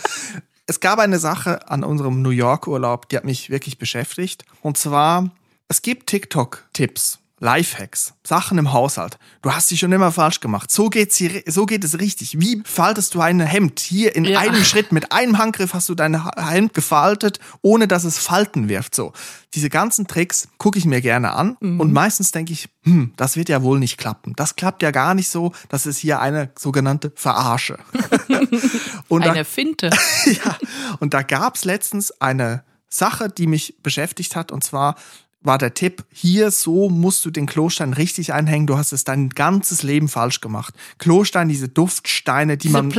Es 0.68 0.78
gab 0.78 1.00
eine 1.00 1.18
Sache 1.18 1.68
an 1.68 1.82
unserem 1.82 2.22
New 2.22 2.30
York 2.30 2.68
Urlaub, 2.68 3.08
die 3.08 3.16
hat 3.16 3.24
mich 3.24 3.50
wirklich 3.50 3.78
beschäftigt. 3.78 4.44
Und 4.62 4.78
zwar, 4.78 5.30
es 5.66 5.82
gibt 5.82 6.06
TikTok-Tipps. 6.06 7.18
Lifehacks, 7.38 8.14
Sachen 8.26 8.56
im 8.56 8.72
Haushalt. 8.72 9.18
Du 9.42 9.52
hast 9.52 9.68
sie 9.68 9.76
schon 9.76 9.92
immer 9.92 10.10
falsch 10.10 10.40
gemacht. 10.40 10.70
So 10.70 10.88
geht's 10.88 11.16
hier, 11.16 11.42
so 11.46 11.66
geht 11.66 11.84
es 11.84 11.98
richtig. 12.00 12.40
Wie 12.40 12.62
faltest 12.64 13.14
du 13.14 13.20
ein 13.20 13.40
Hemd? 13.40 13.78
Hier 13.80 14.16
in 14.16 14.24
Ja. 14.24 14.38
einem 14.40 14.64
Schritt 14.64 14.90
mit 14.90 15.12
einem 15.12 15.36
Handgriff 15.36 15.74
hast 15.74 15.88
du 15.90 15.94
dein 15.94 16.24
Hemd 16.48 16.72
gefaltet, 16.72 17.38
ohne 17.60 17.86
dass 17.88 18.04
es 18.04 18.16
Falten 18.18 18.70
wirft. 18.70 18.94
So, 18.94 19.12
diese 19.52 19.68
ganzen 19.68 20.06
Tricks 20.06 20.48
gucke 20.56 20.78
ich 20.78 20.86
mir 20.86 21.02
gerne 21.02 21.34
an 21.34 21.58
Mhm. 21.60 21.78
und 21.80 21.92
meistens 21.92 22.30
denke 22.32 22.54
ich, 22.54 22.70
hm, 22.84 23.12
das 23.16 23.36
wird 23.36 23.50
ja 23.50 23.62
wohl 23.62 23.78
nicht 23.78 23.98
klappen. 23.98 24.32
Das 24.36 24.56
klappt 24.56 24.82
ja 24.82 24.90
gar 24.90 25.12
nicht 25.14 25.28
so. 25.28 25.52
Das 25.68 25.84
ist 25.84 25.98
hier 25.98 26.20
eine 26.20 26.50
sogenannte 26.58 27.12
Verarsche. 27.16 27.78
und 29.08 29.24
da- 29.26 29.32
Eine 29.32 29.44
Finte. 29.44 29.90
ja, 30.24 30.56
und 31.00 31.12
da 31.14 31.20
gab's 31.22 31.64
letztens 31.66 32.12
eine 32.20 32.64
Sache, 32.88 33.28
die 33.28 33.46
mich 33.46 33.76
beschäftigt 33.82 34.36
hat, 34.36 34.50
und 34.52 34.64
zwar 34.64 34.94
war 35.46 35.58
der 35.58 35.74
Tipp, 35.74 36.04
hier 36.12 36.50
so 36.50 36.88
musst 36.90 37.24
du 37.24 37.30
den 37.30 37.46
Klostein 37.46 37.92
richtig 37.92 38.32
einhängen, 38.32 38.66
du 38.66 38.76
hast 38.76 38.92
es 38.92 39.04
dein 39.04 39.30
ganzes 39.30 39.82
Leben 39.82 40.08
falsch 40.08 40.40
gemacht. 40.40 40.74
Klostein, 40.98 41.48
diese 41.48 41.68
Duftsteine, 41.68 42.56
die 42.56 42.68
Diese 42.68 42.82
man, 42.82 42.90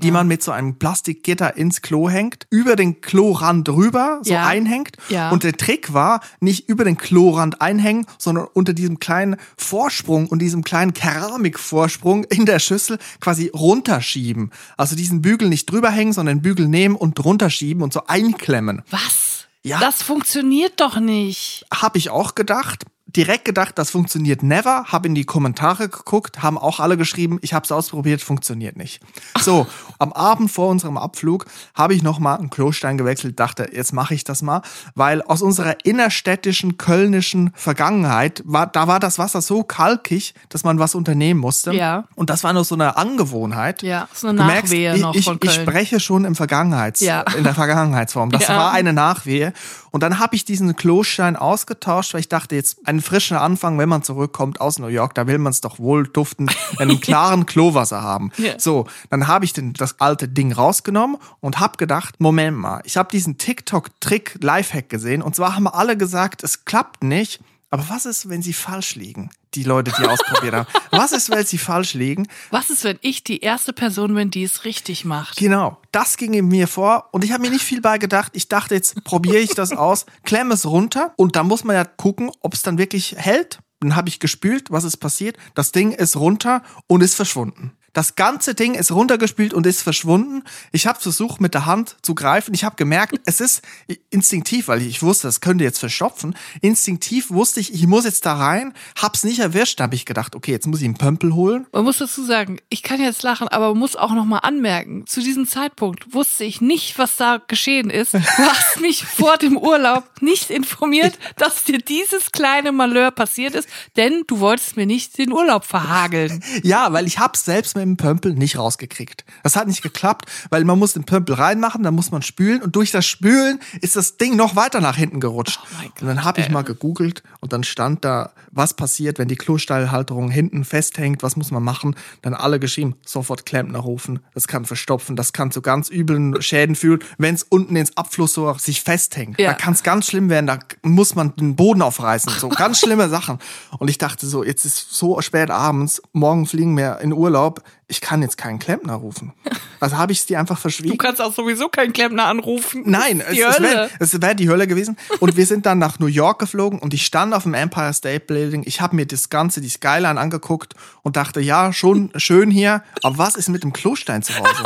die 0.00 0.10
man 0.10 0.26
mit 0.26 0.42
so 0.42 0.50
einem 0.52 0.76
Plastikgitter 0.76 1.56
ins 1.56 1.82
Klo 1.82 2.08
hängt, 2.08 2.46
über 2.50 2.76
den 2.76 3.00
Klorand 3.00 3.68
drüber 3.68 4.20
so 4.22 4.32
Ja. 4.32 4.46
einhängt. 4.46 4.96
Ja. 5.08 5.30
Und 5.30 5.44
der 5.44 5.52
Trick 5.52 5.92
war, 5.92 6.20
nicht 6.40 6.68
über 6.68 6.84
den 6.84 6.96
Klorand 6.96 7.60
einhängen, 7.60 8.06
sondern 8.18 8.46
unter 8.52 8.72
diesem 8.72 8.98
kleinen 8.98 9.36
Vorsprung 9.56 10.26
und 10.28 10.40
diesem 10.40 10.64
kleinen 10.64 10.94
Keramikvorsprung 10.94 12.24
in 12.24 12.46
der 12.46 12.58
Schüssel 12.58 12.98
quasi 13.20 13.50
runterschieben. 13.54 14.50
Also 14.76 14.96
diesen 14.96 15.22
Bügel 15.22 15.48
nicht 15.48 15.70
drüber 15.70 15.90
hängen, 15.90 16.12
sondern 16.12 16.38
den 16.38 16.42
Bügel 16.42 16.68
nehmen 16.68 16.96
und 16.96 17.22
runterschieben 17.24 17.82
und 17.82 17.92
so 17.92 18.06
einklemmen. 18.06 18.82
Was? 18.90 19.41
Ja. 19.62 19.78
Das 19.78 20.02
funktioniert 20.02 20.80
doch 20.80 20.98
nicht. 20.98 21.64
Habe 21.72 21.98
ich 21.98 22.10
auch 22.10 22.34
gedacht. 22.34 22.84
Direkt 23.06 23.44
gedacht, 23.44 23.78
das 23.78 23.90
funktioniert 23.90 24.42
never. 24.42 24.84
Habe 24.86 25.08
in 25.08 25.14
die 25.14 25.24
Kommentare 25.24 25.88
geguckt, 25.88 26.42
haben 26.42 26.56
auch 26.56 26.80
alle 26.80 26.96
geschrieben, 26.96 27.38
ich 27.42 27.52
habe 27.52 27.64
es 27.64 27.70
ausprobiert, 27.70 28.22
funktioniert 28.22 28.76
nicht. 28.76 29.00
So, 29.38 29.66
am 30.02 30.12
Abend 30.12 30.50
vor 30.50 30.68
unserem 30.68 30.96
Abflug 30.96 31.46
habe 31.74 31.94
ich 31.94 32.02
nochmal 32.02 32.38
einen 32.38 32.50
Klostein 32.50 32.98
gewechselt, 32.98 33.38
dachte, 33.40 33.68
jetzt 33.72 33.92
mache 33.92 34.14
ich 34.14 34.24
das 34.24 34.42
mal, 34.42 34.62
weil 34.94 35.22
aus 35.22 35.42
unserer 35.42 35.76
innerstädtischen, 35.84 36.76
kölnischen 36.76 37.52
Vergangenheit 37.54 38.42
war, 38.44 38.66
da 38.66 38.88
war 38.88 39.00
das 39.00 39.18
Wasser 39.18 39.40
so 39.40 39.62
kalkig, 39.62 40.34
dass 40.48 40.64
man 40.64 40.78
was 40.78 40.94
unternehmen 40.94 41.40
musste. 41.40 41.72
Ja. 41.72 42.04
Und 42.14 42.30
das 42.30 42.44
war 42.44 42.52
nur 42.52 42.64
so 42.64 42.74
eine 42.74 42.96
Angewohnheit. 42.96 43.82
Ja, 43.82 44.08
so 44.12 44.28
eine 44.28 44.42
merkst, 44.44 44.64
Nachwehe 44.72 44.94
ich, 44.96 45.02
noch 45.02 45.14
ich, 45.14 45.24
von 45.24 45.38
ich 45.42 45.50
Köln. 45.54 45.66
spreche 45.68 46.00
schon 46.00 46.24
im 46.24 46.34
Vergangenheits, 46.34 47.00
Ja. 47.00 47.22
in 47.36 47.44
der 47.44 47.54
Vergangenheitsform. 47.54 48.30
Das 48.30 48.48
Ja. 48.48 48.56
war 48.56 48.72
eine 48.72 48.92
Nachwehe. 48.92 49.52
Und 49.92 50.02
dann 50.02 50.18
habe 50.18 50.34
ich 50.36 50.44
diesen 50.44 50.74
Klostein 50.74 51.36
ausgetauscht, 51.36 52.14
weil 52.14 52.20
ich 52.20 52.28
dachte, 52.28 52.54
jetzt 52.54 52.78
einen 52.86 53.02
frischen 53.02 53.36
Anfang, 53.36 53.78
wenn 53.78 53.88
man 53.90 54.02
zurückkommt 54.02 54.60
aus 54.60 54.78
New 54.78 54.86
York, 54.86 55.14
da 55.14 55.26
will 55.26 55.38
man 55.38 55.50
es 55.50 55.60
doch 55.60 55.78
wohl 55.78 56.08
duftend 56.08 56.54
in 56.72 56.78
einem 56.78 57.00
klaren 57.00 57.44
Klowasser 57.46 58.02
haben. 58.02 58.32
Ja. 58.38 58.58
So, 58.58 58.86
dann 59.10 59.28
habe 59.28 59.44
ich 59.44 59.52
den, 59.52 59.74
das 59.74 59.91
alte 60.00 60.28
Ding 60.28 60.52
rausgenommen 60.52 61.16
und 61.40 61.60
habe 61.60 61.76
gedacht, 61.76 62.20
Moment 62.20 62.56
mal, 62.56 62.80
ich 62.84 62.96
habe 62.96 63.10
diesen 63.10 63.38
TikTok-Trick 63.38 64.38
Lifehack 64.42 64.88
gesehen 64.88 65.22
und 65.22 65.34
zwar 65.36 65.56
haben 65.56 65.68
alle 65.68 65.96
gesagt, 65.96 66.42
es 66.42 66.64
klappt 66.64 67.02
nicht. 67.02 67.40
Aber 67.70 67.88
was 67.88 68.04
ist, 68.04 68.28
wenn 68.28 68.42
sie 68.42 68.52
falsch 68.52 68.96
liegen? 68.96 69.30
Die 69.54 69.62
Leute, 69.62 69.92
die 69.98 70.06
ausprobiert 70.06 70.54
haben. 70.54 70.66
Was 70.90 71.12
ist, 71.12 71.30
wenn 71.30 71.44
sie 71.44 71.56
falsch 71.56 71.94
liegen? 71.94 72.28
Was 72.50 72.68
ist, 72.68 72.84
wenn 72.84 72.98
ich 73.00 73.24
die 73.24 73.40
erste 73.40 73.72
Person 73.72 74.14
bin, 74.14 74.30
die 74.30 74.44
es 74.44 74.64
richtig 74.64 75.06
macht? 75.06 75.38
Genau, 75.38 75.78
das 75.90 76.18
ging 76.18 76.34
in 76.34 76.48
mir 76.48 76.68
vor 76.68 77.08
und 77.12 77.24
ich 77.24 77.32
habe 77.32 77.42
mir 77.42 77.50
nicht 77.50 77.64
viel 77.64 77.80
bei 77.80 77.96
gedacht. 77.96 78.32
Ich 78.34 78.48
dachte, 78.48 78.74
jetzt 78.74 79.02
probiere 79.04 79.38
ich 79.38 79.54
das 79.54 79.72
aus, 79.72 80.04
klemme 80.24 80.52
es 80.52 80.66
runter 80.66 81.14
und 81.16 81.34
da 81.34 81.44
muss 81.44 81.64
man 81.64 81.76
ja 81.76 81.84
gucken, 81.84 82.30
ob 82.40 82.52
es 82.52 82.60
dann 82.60 82.76
wirklich 82.76 83.14
hält. 83.16 83.58
Dann 83.80 83.96
habe 83.96 84.10
ich 84.10 84.20
gespült, 84.20 84.70
was 84.70 84.84
ist 84.84 84.98
passiert? 84.98 85.36
Das 85.54 85.72
Ding 85.72 85.92
ist 85.92 86.16
runter 86.16 86.62
und 86.86 87.02
ist 87.02 87.14
verschwunden. 87.14 87.72
Das 87.92 88.14
ganze 88.16 88.54
Ding 88.54 88.74
ist 88.74 88.90
runtergespült 88.90 89.52
und 89.52 89.66
ist 89.66 89.82
verschwunden. 89.82 90.44
Ich 90.70 90.86
habe 90.86 90.98
versucht, 91.00 91.40
mit 91.40 91.54
der 91.54 91.66
Hand 91.66 91.96
zu 92.02 92.14
greifen. 92.14 92.54
Ich 92.54 92.64
habe 92.64 92.76
gemerkt, 92.76 93.20
es 93.26 93.40
ist 93.40 93.62
instinktiv, 94.10 94.68
weil 94.68 94.80
ich 94.82 95.02
wusste, 95.02 95.28
das 95.28 95.40
könnte 95.40 95.64
jetzt 95.64 95.78
verstopfen. 95.78 96.34
Instinktiv 96.60 97.30
wusste 97.30 97.60
ich, 97.60 97.74
ich 97.74 97.86
muss 97.86 98.04
jetzt 98.04 98.24
da 98.24 98.34
rein. 98.34 98.72
Hab's 99.00 99.24
nicht 99.24 99.40
erwischt. 99.40 99.80
Da 99.80 99.84
habe 99.84 99.94
ich 99.94 100.06
gedacht, 100.06 100.34
okay, 100.34 100.52
jetzt 100.52 100.66
muss 100.66 100.80
ich 100.80 100.86
einen 100.86 100.94
Pömpel 100.94 101.34
holen. 101.34 101.66
Man 101.72 101.84
muss 101.84 101.98
dazu 101.98 102.24
sagen, 102.24 102.58
ich 102.70 102.82
kann 102.82 103.00
jetzt 103.00 103.22
lachen, 103.22 103.48
aber 103.48 103.68
man 103.68 103.78
muss 103.78 103.96
auch 103.96 104.12
nochmal 104.12 104.40
anmerken, 104.42 105.06
zu 105.06 105.20
diesem 105.20 105.46
Zeitpunkt 105.46 106.14
wusste 106.14 106.44
ich 106.44 106.60
nicht, 106.60 106.98
was 106.98 107.16
da 107.16 107.40
geschehen 107.46 107.90
ist. 107.90 108.14
Du 108.14 108.20
hast 108.20 108.80
mich 108.80 109.04
vor 109.04 109.36
dem 109.36 109.56
Urlaub 109.58 110.04
nicht 110.20 110.50
informiert, 110.50 111.18
dass 111.36 111.64
dir 111.64 111.78
dieses 111.78 112.32
kleine 112.32 112.72
Malheur 112.72 113.10
passiert 113.10 113.54
ist, 113.54 113.68
denn 113.96 114.24
du 114.26 114.40
wolltest 114.40 114.76
mir 114.76 114.86
nicht 114.86 115.18
den 115.18 115.32
Urlaub 115.32 115.64
verhageln. 115.64 116.42
Ja, 116.62 116.92
weil 116.92 117.06
ich 117.06 117.18
hab's 117.18 117.44
selbst 117.44 117.76
mit 117.76 117.81
dem 117.82 117.96
Pömpel 117.96 118.34
nicht 118.34 118.58
rausgekriegt. 118.58 119.24
Das 119.42 119.56
hat 119.56 119.66
nicht 119.66 119.82
geklappt, 119.82 120.26
weil 120.50 120.64
man 120.64 120.78
muss 120.78 120.94
den 120.94 121.04
Pömpel 121.04 121.34
reinmachen, 121.34 121.82
dann 121.82 121.94
muss 121.94 122.10
man 122.10 122.22
spülen 122.22 122.62
und 122.62 122.76
durch 122.76 122.90
das 122.90 123.06
Spülen 123.06 123.60
ist 123.80 123.96
das 123.96 124.16
Ding 124.16 124.36
noch 124.36 124.56
weiter 124.56 124.80
nach 124.80 124.96
hinten 124.96 125.20
gerutscht. 125.20 125.60
Oh 125.62 125.86
und 126.00 126.06
dann 126.06 126.24
habe 126.24 126.40
ich 126.40 126.50
mal 126.50 126.62
gegoogelt 126.62 127.22
und 127.40 127.52
dann 127.52 127.64
stand 127.64 128.04
da, 128.04 128.32
was 128.50 128.74
passiert, 128.74 129.18
wenn 129.18 129.28
die 129.28 129.36
Klosteilhalterung 129.36 130.30
hinten 130.30 130.64
festhängt, 130.64 131.22
was 131.22 131.36
muss 131.36 131.50
man 131.50 131.62
machen? 131.62 131.96
Dann 132.22 132.34
alle 132.34 132.60
geschrieben, 132.60 132.96
sofort 133.04 133.46
Klempner 133.46 133.80
rufen, 133.80 134.20
das 134.34 134.46
kann 134.46 134.64
verstopfen, 134.64 135.16
das 135.16 135.32
kann 135.32 135.50
zu 135.50 135.62
ganz 135.62 135.90
üblen 135.90 136.40
Schäden 136.42 136.76
führen, 136.76 137.00
wenn 137.18 137.34
es 137.34 137.42
unten 137.42 137.76
ins 137.76 137.96
Abflussrohr 137.96 138.58
sich 138.58 138.82
festhängt. 138.82 139.38
Ja. 139.38 139.50
Da 139.50 139.54
kann 139.54 139.74
es 139.74 139.82
ganz 139.82 140.06
schlimm 140.06 140.28
werden, 140.28 140.46
da 140.46 140.58
muss 140.82 141.14
man 141.14 141.34
den 141.36 141.56
Boden 141.56 141.82
aufreißen, 141.82 142.32
so 142.38 142.48
ganz 142.62 142.80
schlimme 142.80 143.08
Sachen. 143.08 143.38
Und 143.78 143.88
ich 143.88 143.98
dachte 143.98 144.26
so, 144.26 144.44
jetzt 144.44 144.64
ist 144.64 144.92
so 144.92 145.20
spät 145.20 145.50
abends, 145.50 146.02
morgen 146.12 146.46
fliegen 146.46 146.76
wir 146.76 146.98
in 147.00 147.12
Urlaub, 147.12 147.62
ich 147.88 148.00
kann 148.00 148.22
jetzt 148.22 148.38
keinen 148.38 148.58
Klempner 148.58 148.94
rufen. 148.94 149.32
Also 149.80 149.98
habe 149.98 150.12
ich 150.12 150.20
es 150.20 150.26
dir 150.26 150.38
einfach 150.38 150.56
Du 150.56 150.62
verschwiegen. 150.62 150.96
kannst 150.98 151.20
auch 151.20 151.34
sowieso 151.34 151.68
keinen 151.68 151.92
Klempner 151.92 152.24
anrufen. 152.24 152.82
Nein, 152.86 153.20
es, 153.20 153.36
es 153.38 153.38
wäre 153.62 154.22
wär 154.22 154.34
die 154.34 154.48
Hölle 154.48 154.66
gewesen. 154.66 154.96
Und 155.20 155.36
wir 155.36 155.44
sind 155.44 155.66
dann 155.66 155.78
nach 155.78 155.98
New 155.98 156.06
York 156.06 156.38
geflogen 156.38 156.78
und 156.78 156.94
ich 156.94 157.04
stand 157.04 157.34
auf 157.34 157.42
dem 157.42 157.54
Empire 157.54 157.92
State 157.92 158.24
Building. 158.26 158.62
Ich 158.66 158.80
habe 158.80 158.96
mir 158.96 159.06
das 159.06 159.28
Ganze, 159.28 159.60
die 159.60 159.68
Skyline 159.68 160.18
angeguckt 160.18 160.74
und 161.02 161.16
dachte, 161.16 161.40
ja, 161.40 161.72
schon 161.72 162.10
schön 162.16 162.50
hier, 162.50 162.82
aber 163.02 163.18
was 163.18 163.34
ist 163.36 163.48
mit 163.48 163.62
dem 163.62 163.72
Klostein 163.72 164.22
zu 164.22 164.34
Hause? 164.38 164.62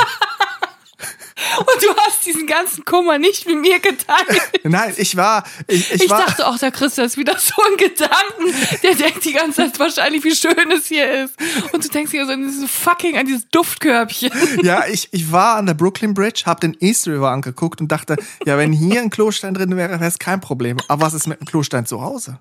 Und 1.59 1.83
du 1.83 1.95
hast 1.97 2.25
diesen 2.25 2.47
ganzen 2.47 2.83
Kummer 2.83 3.19
nicht 3.19 3.45
mit 3.45 3.59
mir 3.59 3.79
geteilt. 3.79 4.41
Nein, 4.63 4.93
ich 4.97 5.15
war, 5.15 5.43
ich, 5.67 5.93
ich, 5.93 6.03
Ich, 6.03 6.09
war, 6.09 6.25
dachte 6.25 6.47
auch, 6.47 6.57
der 6.57 6.71
Christian 6.71 7.05
ist 7.05 7.17
wieder 7.17 7.37
so 7.37 7.53
ein 7.63 7.77
Gedanken. 7.77 8.81
Der 8.83 8.95
denkt 8.95 9.23
die 9.23 9.33
ganze 9.33 9.63
Zeit 9.63 9.79
wahrscheinlich, 9.79 10.23
wie 10.23 10.35
schön 10.35 10.71
es 10.71 10.87
hier 10.87 11.25
ist. 11.25 11.35
Und 11.71 11.83
du 11.83 11.89
denkst 11.89 12.11
dir 12.11 12.25
so 12.25 12.31
an 12.31 12.47
dieses 12.47 12.69
fucking, 12.69 13.17
an 13.17 13.25
dieses 13.27 13.47
Duftkörbchen. 13.49 14.31
ja, 14.63 14.85
ich, 14.87 15.09
ich 15.11 15.31
war 15.31 15.57
an 15.57 15.67
der 15.67 15.73
Brooklyn 15.75 16.13
Bridge, 16.13 16.43
habe 16.45 16.59
den 16.59 16.75
East 16.79 17.07
River 17.07 17.29
angeguckt 17.29 17.81
und 17.81 17.91
dachte, 17.91 18.15
ja, 18.45 18.57
wenn 18.57 18.73
hier 18.73 19.01
ein 19.01 19.09
Klostein 19.09 19.53
drin 19.53 19.75
wäre, 19.77 19.99
wäre 19.99 20.05
es 20.05 20.19
kein 20.19 20.41
Problem. 20.41 20.77
Aber 20.87 21.05
was 21.05 21.13
ist 21.13 21.27
mit 21.27 21.39
dem 21.39 21.45
Klostein 21.45 21.85
zu 21.85 22.01
Hause? 22.01 22.39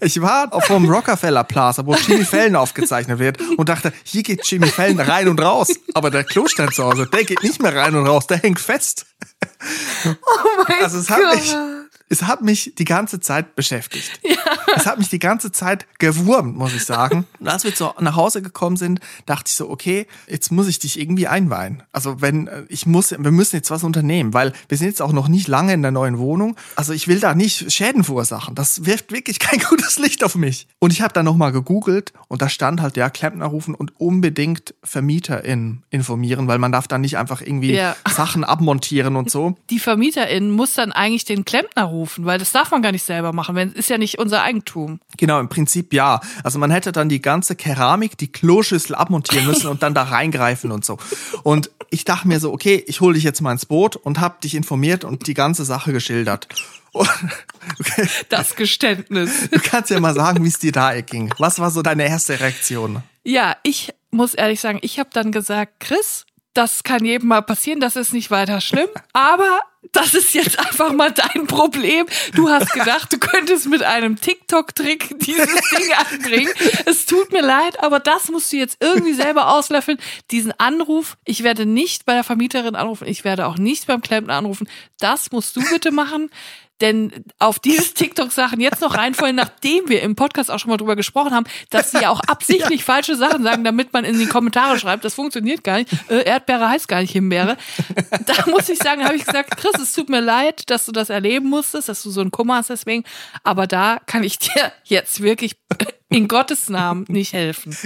Ich 0.00 0.20
war 0.20 0.52
auf 0.52 0.66
dem 0.66 0.88
Rockefeller 0.88 1.44
Plaza, 1.44 1.84
wo 1.86 1.94
Jimmy 1.94 2.24
Fallon 2.24 2.56
aufgezeichnet 2.56 3.18
wird 3.18 3.40
und 3.56 3.68
dachte, 3.68 3.92
hier 4.04 4.22
geht 4.22 4.46
Jimmy 4.46 4.66
Fallon 4.66 5.00
rein 5.00 5.28
und 5.28 5.40
raus. 5.40 5.68
Aber 5.94 6.10
der 6.10 6.24
Klostein 6.24 6.70
zu 6.72 6.84
Hause, 6.84 7.06
der 7.06 7.24
geht 7.24 7.42
nicht 7.42 7.62
mehr 7.62 7.74
rein 7.74 7.94
und 7.94 8.06
raus, 8.06 8.26
der 8.26 8.38
hängt 8.38 8.60
fest. 8.60 9.06
Oh 10.04 10.64
mein 10.66 10.82
Also 10.82 10.98
es 10.98 11.10
hat 11.10 11.20
mich, 11.34 11.54
es 12.10 12.24
hat 12.24 12.42
mich 12.42 12.74
die 12.76 12.84
ganze 12.84 13.20
Zeit 13.20 13.54
beschäftigt. 13.54 14.20
Ja. 14.22 14.36
Es 14.76 14.84
hat 14.84 14.98
mich 14.98 15.08
die 15.08 15.20
ganze 15.20 15.52
Zeit 15.52 15.86
gewurmt, 15.98 16.56
muss 16.56 16.74
ich 16.74 16.84
sagen. 16.84 17.24
Und 17.38 17.48
als 17.48 17.62
wir 17.64 17.70
so 17.70 17.94
nach 18.00 18.16
Hause 18.16 18.42
gekommen 18.42 18.76
sind, 18.76 19.00
dachte 19.26 19.44
ich 19.46 19.54
so, 19.54 19.70
okay, 19.70 20.06
jetzt 20.26 20.50
muss 20.50 20.66
ich 20.66 20.80
dich 20.80 20.98
irgendwie 20.98 21.28
einweihen. 21.28 21.84
Also 21.92 22.20
wenn, 22.20 22.48
äh, 22.48 22.64
ich 22.68 22.84
muss, 22.84 23.12
wir 23.12 23.30
müssen 23.30 23.56
jetzt 23.56 23.70
was 23.70 23.84
unternehmen, 23.84 24.34
weil 24.34 24.52
wir 24.68 24.76
sind 24.76 24.88
jetzt 24.88 25.00
auch 25.00 25.12
noch 25.12 25.28
nicht 25.28 25.46
lange 25.46 25.72
in 25.72 25.82
der 25.82 25.92
neuen 25.92 26.18
Wohnung. 26.18 26.56
Also 26.74 26.92
ich 26.92 27.06
will 27.06 27.20
da 27.20 27.34
nicht 27.34 27.72
Schäden 27.72 28.02
verursachen. 28.02 28.56
Das 28.56 28.84
wirft 28.84 29.12
wirklich 29.12 29.38
kein 29.38 29.60
gutes 29.60 29.98
Licht 29.98 30.24
auf 30.24 30.34
mich. 30.34 30.66
Und 30.80 30.92
ich 30.92 31.02
habe 31.02 31.12
dann 31.12 31.24
nochmal 31.24 31.52
gegoogelt 31.52 32.12
und 32.26 32.42
da 32.42 32.48
stand 32.48 32.80
halt, 32.80 32.96
ja, 32.96 33.08
Klempner 33.08 33.46
rufen 33.46 33.74
und 33.74 34.00
unbedingt 34.00 34.74
VermieterInnen 34.82 35.84
informieren, 35.90 36.48
weil 36.48 36.58
man 36.58 36.72
darf 36.72 36.88
dann 36.88 37.02
nicht 37.02 37.18
einfach 37.18 37.40
irgendwie 37.40 37.74
ja. 37.74 37.94
Sachen 38.08 38.42
abmontieren 38.42 39.14
und 39.14 39.30
so. 39.30 39.56
Die 39.70 39.78
VermieterInnen 39.78 40.50
muss 40.50 40.74
dann 40.74 40.90
eigentlich 40.90 41.24
den 41.24 41.44
Klempner 41.44 41.84
rufen, 41.84 41.99
weil 42.18 42.38
das 42.38 42.52
darf 42.52 42.70
man 42.70 42.82
gar 42.82 42.92
nicht 42.92 43.04
selber 43.04 43.32
machen, 43.32 43.54
wenn 43.54 43.72
ist 43.72 43.90
ja 43.90 43.98
nicht 43.98 44.18
unser 44.18 44.42
Eigentum. 44.42 45.00
Genau, 45.16 45.40
im 45.40 45.48
Prinzip 45.48 45.92
ja. 45.92 46.20
Also 46.44 46.58
man 46.58 46.70
hätte 46.70 46.92
dann 46.92 47.08
die 47.08 47.22
ganze 47.22 47.56
Keramik, 47.56 48.16
die 48.18 48.30
Kloschüssel 48.30 48.94
abmontieren 48.94 49.46
müssen 49.46 49.68
und 49.68 49.82
dann 49.82 49.94
da 49.94 50.04
reingreifen 50.04 50.72
und 50.72 50.84
so. 50.84 50.98
Und 51.42 51.70
ich 51.90 52.04
dachte 52.04 52.28
mir 52.28 52.40
so, 52.40 52.52
okay, 52.52 52.82
ich 52.86 53.00
hole 53.00 53.14
dich 53.14 53.24
jetzt 53.24 53.40
mal 53.40 53.52
ins 53.52 53.66
Boot 53.66 53.96
und 53.96 54.20
habe 54.20 54.36
dich 54.42 54.54
informiert 54.54 55.04
und 55.04 55.26
die 55.26 55.34
ganze 55.34 55.64
Sache 55.64 55.92
geschildert. 55.92 56.48
Okay. 56.92 58.08
Das 58.28 58.56
Geständnis. 58.56 59.48
Du 59.50 59.60
kannst 59.60 59.90
ja 59.90 60.00
mal 60.00 60.14
sagen, 60.14 60.44
wie 60.44 60.48
es 60.48 60.58
dir 60.58 60.72
da 60.72 61.00
ging. 61.00 61.32
Was 61.38 61.58
war 61.60 61.70
so 61.70 61.82
deine 61.82 62.08
erste 62.08 62.40
Reaktion? 62.40 63.02
Ja, 63.22 63.56
ich 63.62 63.92
muss 64.10 64.34
ehrlich 64.34 64.60
sagen, 64.60 64.78
ich 64.82 64.98
habe 64.98 65.10
dann 65.12 65.30
gesagt, 65.30 65.80
Chris, 65.80 66.26
das 66.54 66.82
kann 66.82 67.04
jedem 67.04 67.28
mal 67.28 67.42
passieren, 67.42 67.80
das 67.80 67.96
ist 67.96 68.12
nicht 68.12 68.30
weiter 68.30 68.60
schlimm, 68.60 68.88
aber 69.12 69.60
das 69.92 70.14
ist 70.14 70.34
jetzt 70.34 70.58
einfach 70.58 70.92
mal 70.92 71.10
dein 71.10 71.46
Problem. 71.46 72.06
Du 72.34 72.48
hast 72.48 72.72
gedacht, 72.72 73.12
du 73.12 73.18
könntest 73.18 73.66
mit 73.66 73.82
einem 73.82 74.20
TikTok-Trick 74.20 75.18
dieses 75.20 75.48
Ding 75.70 75.92
anbringen. 75.96 76.52
Es 76.86 77.06
tut 77.06 77.32
mir 77.32 77.42
leid, 77.42 77.82
aber 77.82 77.98
das 77.98 78.28
musst 78.28 78.52
du 78.52 78.56
jetzt 78.56 78.76
irgendwie 78.80 79.14
selber 79.14 79.52
auslöffeln. 79.52 79.98
Diesen 80.30 80.52
Anruf, 80.58 81.16
ich 81.24 81.42
werde 81.42 81.66
nicht 81.66 82.04
bei 82.04 82.14
der 82.14 82.24
Vermieterin 82.24 82.76
anrufen, 82.76 83.08
ich 83.08 83.24
werde 83.24 83.46
auch 83.46 83.56
nicht 83.56 83.86
beim 83.86 84.02
Klempner 84.02 84.34
anrufen. 84.34 84.68
Das 84.98 85.32
musst 85.32 85.56
du 85.56 85.62
bitte 85.70 85.90
machen. 85.90 86.30
Denn 86.80 87.12
auf 87.38 87.58
dieses 87.58 87.94
TikTok-Sachen 87.94 88.60
jetzt 88.60 88.80
noch 88.80 88.96
reinfallen, 88.96 89.36
nachdem 89.36 89.88
wir 89.88 90.02
im 90.02 90.16
Podcast 90.16 90.50
auch 90.50 90.58
schon 90.58 90.70
mal 90.70 90.76
drüber 90.76 90.96
gesprochen 90.96 91.32
haben, 91.32 91.46
dass 91.70 91.90
sie 91.90 91.98
ja 91.98 92.10
auch 92.10 92.20
absichtlich 92.20 92.80
ja. 92.86 92.86
falsche 92.86 93.16
Sachen 93.16 93.42
sagen, 93.42 93.64
damit 93.64 93.92
man 93.92 94.04
in 94.04 94.18
die 94.18 94.26
Kommentare 94.26 94.78
schreibt, 94.78 95.04
das 95.04 95.14
funktioniert 95.14 95.64
gar 95.64 95.78
nicht. 95.78 95.92
Äh, 96.08 96.24
Erdbeere 96.24 96.68
heißt 96.68 96.88
gar 96.88 97.00
nicht 97.00 97.12
Himbeere. 97.12 97.56
Da 98.26 98.46
muss 98.50 98.68
ich 98.68 98.78
sagen, 98.78 99.04
habe 99.04 99.16
ich 99.16 99.24
gesagt, 99.24 99.56
Chris, 99.56 99.80
es 99.80 99.92
tut 99.92 100.08
mir 100.08 100.20
leid, 100.20 100.70
dass 100.70 100.86
du 100.86 100.92
das 100.92 101.10
erleben 101.10 101.48
musstest, 101.48 101.88
dass 101.88 102.02
du 102.02 102.10
so 102.10 102.20
einen 102.20 102.30
Kummer 102.30 102.56
hast 102.56 102.70
deswegen. 102.70 103.04
Aber 103.42 103.66
da 103.66 103.98
kann 104.06 104.22
ich 104.22 104.38
dir 104.38 104.72
jetzt 104.84 105.22
wirklich 105.22 105.56
in 106.08 106.28
Gottes 106.28 106.68
Namen 106.68 107.04
nicht 107.08 107.32
helfen. 107.32 107.76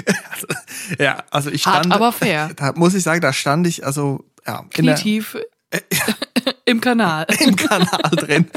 ja, 0.98 1.22
also 1.30 1.50
ich 1.50 1.62
stand. 1.62 1.86
Hart, 1.86 1.92
aber 1.92 2.12
fair. 2.12 2.50
Da 2.56 2.72
muss 2.72 2.94
ich 2.94 3.02
sagen, 3.02 3.20
da 3.20 3.32
stand 3.32 3.66
ich 3.66 3.84
also 3.84 4.24
ja, 4.46 4.64
Knietief 4.70 5.36
Im 6.66 6.80
Kanal. 6.80 7.26
Im 7.40 7.56
Kanal 7.56 8.10
drin. 8.12 8.50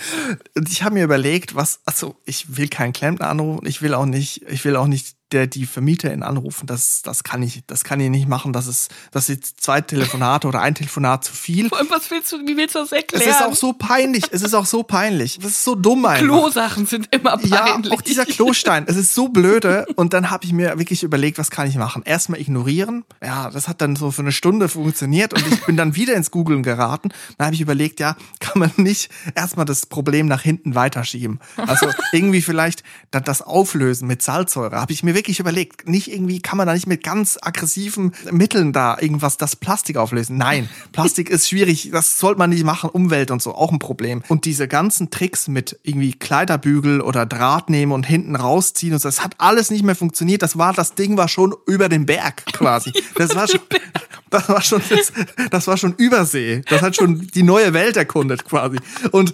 Und 0.56 0.70
ich 0.70 0.84
habe 0.84 0.96
mir 0.96 1.04
überlegt, 1.04 1.56
was, 1.56 1.82
also 1.86 2.16
ich 2.26 2.58
will 2.58 2.70
keinen 2.70 2.94
Klempner 2.94 3.30
anrufen, 3.30 3.68
ich 3.68 3.82
will 3.82 3.94
auch 3.94 4.06
nicht, 4.06 4.44
ich 4.50 4.64
will 4.64 4.76
auch 4.78 4.88
nicht 4.88 5.17
der 5.32 5.48
die 5.48 5.66
Vermieterin 5.66 6.24
anrufen, 6.24 6.68
das, 6.68 7.02
das 7.02 7.24
kann 7.24 7.44
ich, 7.44 7.64
das 7.68 7.84
kann 7.84 8.00
ich 8.00 8.10
nicht 8.10 8.28
machen. 8.28 8.54
Das 8.54 8.68
ist, 8.68 8.92
das 9.12 9.30
ist 9.30 9.62
zwei 9.62 9.82
Telefonate 9.82 10.48
oder 10.48 10.62
ein 10.62 10.76
Telefonat 10.76 11.24
zu 11.26 11.34
viel. 11.34 11.68
Und 11.68 11.92
was 11.92 12.10
willst 12.12 12.32
du, 12.32 12.38
wie 12.46 12.56
willst 12.56 12.76
du 12.76 12.80
das 12.80 12.92
erklären? 12.92 13.24
Es 13.24 13.36
ist 13.36 13.44
auch 13.44 13.56
so 13.56 13.74
peinlich. 13.74 14.24
Es 14.32 14.42
ist 14.42 14.54
auch 14.54 14.66
so 14.66 14.84
peinlich. 14.84 15.40
Das 15.40 15.52
ist 15.52 15.64
so 15.64 15.76
dumm 15.76 16.06
einfach. 16.06 16.26
Klosachen 16.26 16.86
sind 16.86 17.08
immer 17.12 17.32
peinlich. 17.38 17.52
Ja, 17.52 17.80
auch 17.92 18.02
dieser 18.02 18.26
Klostein. 18.26 18.86
es 18.88 18.96
ist 18.96 19.14
so 19.14 19.28
blöde. 19.28 19.86
Und 19.96 20.14
dann 20.14 20.30
habe 20.30 20.46
ich 20.46 20.54
mir 20.54 20.78
wirklich 20.78 21.04
überlegt, 21.04 21.38
was 21.38 21.52
kann 21.52 21.68
ich 21.68 21.76
machen? 21.76 22.04
Erstmal 22.06 22.40
ignorieren. 22.40 23.04
Ja, 23.24 23.50
das 23.50 23.68
hat 23.68 23.82
dann 23.82 23.96
so 23.96 24.12
für 24.12 24.22
eine 24.22 24.32
Stunde 24.32 24.70
funktioniert 24.70 25.34
und 25.34 25.46
ich 25.48 25.66
bin 25.66 25.76
dann 25.76 25.96
wieder 25.96 26.14
ins 26.14 26.32
Googlen 26.32 26.64
geraten. 26.64 27.10
Dann 27.38 27.48
habe 27.48 27.56
ich 27.56 27.62
überlegt, 27.62 28.00
ja, 28.00 28.16
kann 28.40 28.60
man 28.60 28.72
nicht 28.78 29.12
erstmal 29.36 29.66
das 29.66 29.86
Problem 29.86 30.28
nach 30.28 30.42
hinten 30.42 30.76
weiterschieben. 30.76 31.40
Also 31.58 31.90
irgendwie 32.14 32.42
vielleicht 32.42 32.84
das 33.12 33.42
auflösen 33.42 34.08
mit 34.08 34.22
Salzsäure. 34.22 34.80
Habe 34.80 34.94
ich 34.94 35.04
mir 35.04 35.17
wirklich 35.18 35.40
überlegt, 35.40 35.90
nicht 35.90 36.12
irgendwie 36.12 36.40
kann 36.40 36.58
man 36.58 36.68
da 36.68 36.76
nicht 36.76 36.86
mit 36.86 37.04
ganz 37.04 37.40
aggressiven 37.42 38.14
Mitteln 38.32 38.72
da 38.72 38.98
irgendwas 39.00 39.38
das 39.38 39.56
Plastik 39.56 39.98
auflösen. 39.98 40.38
Nein, 40.38 40.70
Plastik 40.92 41.32
ist 41.32 41.50
schwierig, 41.50 41.90
das 41.92 42.20
sollte 42.20 42.38
man 42.38 42.52
nicht 42.52 42.64
machen, 42.64 42.92
Umwelt 42.92 43.32
und 43.32 43.42
so, 43.42 43.56
auch 43.56 43.72
ein 43.72 43.80
Problem. 43.80 44.22
Und 44.28 44.46
diese 44.46 44.68
ganzen 44.68 45.10
Tricks 45.10 45.48
mit 45.48 45.80
irgendwie 45.82 46.14
Kleiderbügel 46.14 47.02
oder 47.02 47.26
Draht 47.26 47.72
nehmen 47.72 47.92
und 47.92 48.06
hinten 48.06 48.36
rausziehen 48.36 48.94
und 48.94 49.00
so, 49.00 49.08
das 49.08 49.24
hat 49.24 49.34
alles 49.40 49.72
nicht 49.72 49.84
mehr 49.84 49.96
funktioniert. 49.96 50.44
Das 50.44 50.60
war, 50.60 50.72
das 50.72 50.94
Ding 50.94 51.18
war 51.18 51.28
schon 51.28 51.56
über 51.66 51.90
den 51.90 52.06
Berg 52.06 52.46
quasi. 52.46 52.94
Das 53.16 53.36
war 53.36 53.48
schon, 53.48 53.62
das 54.30 54.48
war 54.48 54.62
schon, 54.62 54.82
das, 54.90 55.12
das 55.50 55.68
war 55.68 55.78
schon 55.78 55.96
Übersee. 55.98 56.62
Das 56.70 56.82
hat 56.82 56.96
schon 56.96 57.28
die 57.34 57.42
neue 57.42 57.74
Welt 57.74 57.98
erkundet 57.98 58.46
quasi. 58.46 58.78
Und 59.12 59.34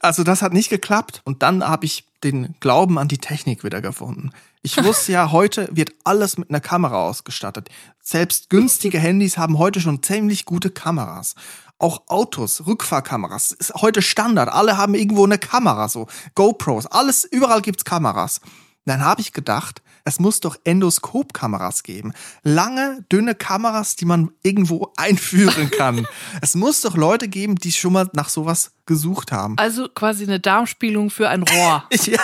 also 0.00 0.24
das 0.24 0.42
hat 0.42 0.52
nicht 0.52 0.68
geklappt. 0.68 1.22
Und 1.24 1.42
dann 1.42 1.66
habe 1.66 1.86
ich 1.86 2.04
den 2.22 2.54
Glauben 2.60 2.98
an 2.98 3.08
die 3.08 3.18
Technik 3.18 3.64
wieder 3.64 3.80
gefunden. 3.80 4.30
Ich 4.66 4.82
wusste 4.82 5.12
ja, 5.12 5.30
heute 5.30 5.68
wird 5.72 5.92
alles 6.04 6.38
mit 6.38 6.48
einer 6.48 6.58
Kamera 6.58 7.06
ausgestattet. 7.06 7.68
Selbst 8.00 8.48
günstige 8.48 8.98
Handys 8.98 9.36
haben 9.36 9.58
heute 9.58 9.78
schon 9.78 10.02
ziemlich 10.02 10.46
gute 10.46 10.70
Kameras. 10.70 11.34
Auch 11.78 12.04
Autos, 12.06 12.66
Rückfahrkameras, 12.66 13.52
ist 13.52 13.74
heute 13.74 14.00
Standard. 14.00 14.48
Alle 14.48 14.78
haben 14.78 14.94
irgendwo 14.94 15.24
eine 15.24 15.36
Kamera, 15.36 15.90
so 15.90 16.06
GoPros, 16.34 16.86
alles, 16.86 17.24
überall 17.24 17.60
gibt's 17.60 17.84
Kameras. 17.84 18.40
Dann 18.86 19.04
habe 19.04 19.20
ich 19.20 19.34
gedacht, 19.34 19.82
es 20.04 20.18
muss 20.18 20.40
doch 20.40 20.56
Endoskopkameras 20.64 21.82
geben. 21.82 22.14
Lange, 22.42 23.04
dünne 23.12 23.34
Kameras, 23.34 23.96
die 23.96 24.06
man 24.06 24.30
irgendwo 24.42 24.92
einführen 24.96 25.70
kann. 25.70 26.06
es 26.40 26.54
muss 26.54 26.80
doch 26.80 26.96
Leute 26.96 27.28
geben, 27.28 27.56
die 27.56 27.70
schon 27.70 27.92
mal 27.92 28.08
nach 28.14 28.30
sowas 28.30 28.70
gesucht 28.86 29.32
haben. 29.32 29.56
Also 29.58 29.88
quasi 29.88 30.24
eine 30.24 30.40
Darmspielung 30.40 31.10
für 31.10 31.28
ein 31.28 31.42
Rohr. 31.42 31.84
ja. 32.04 32.20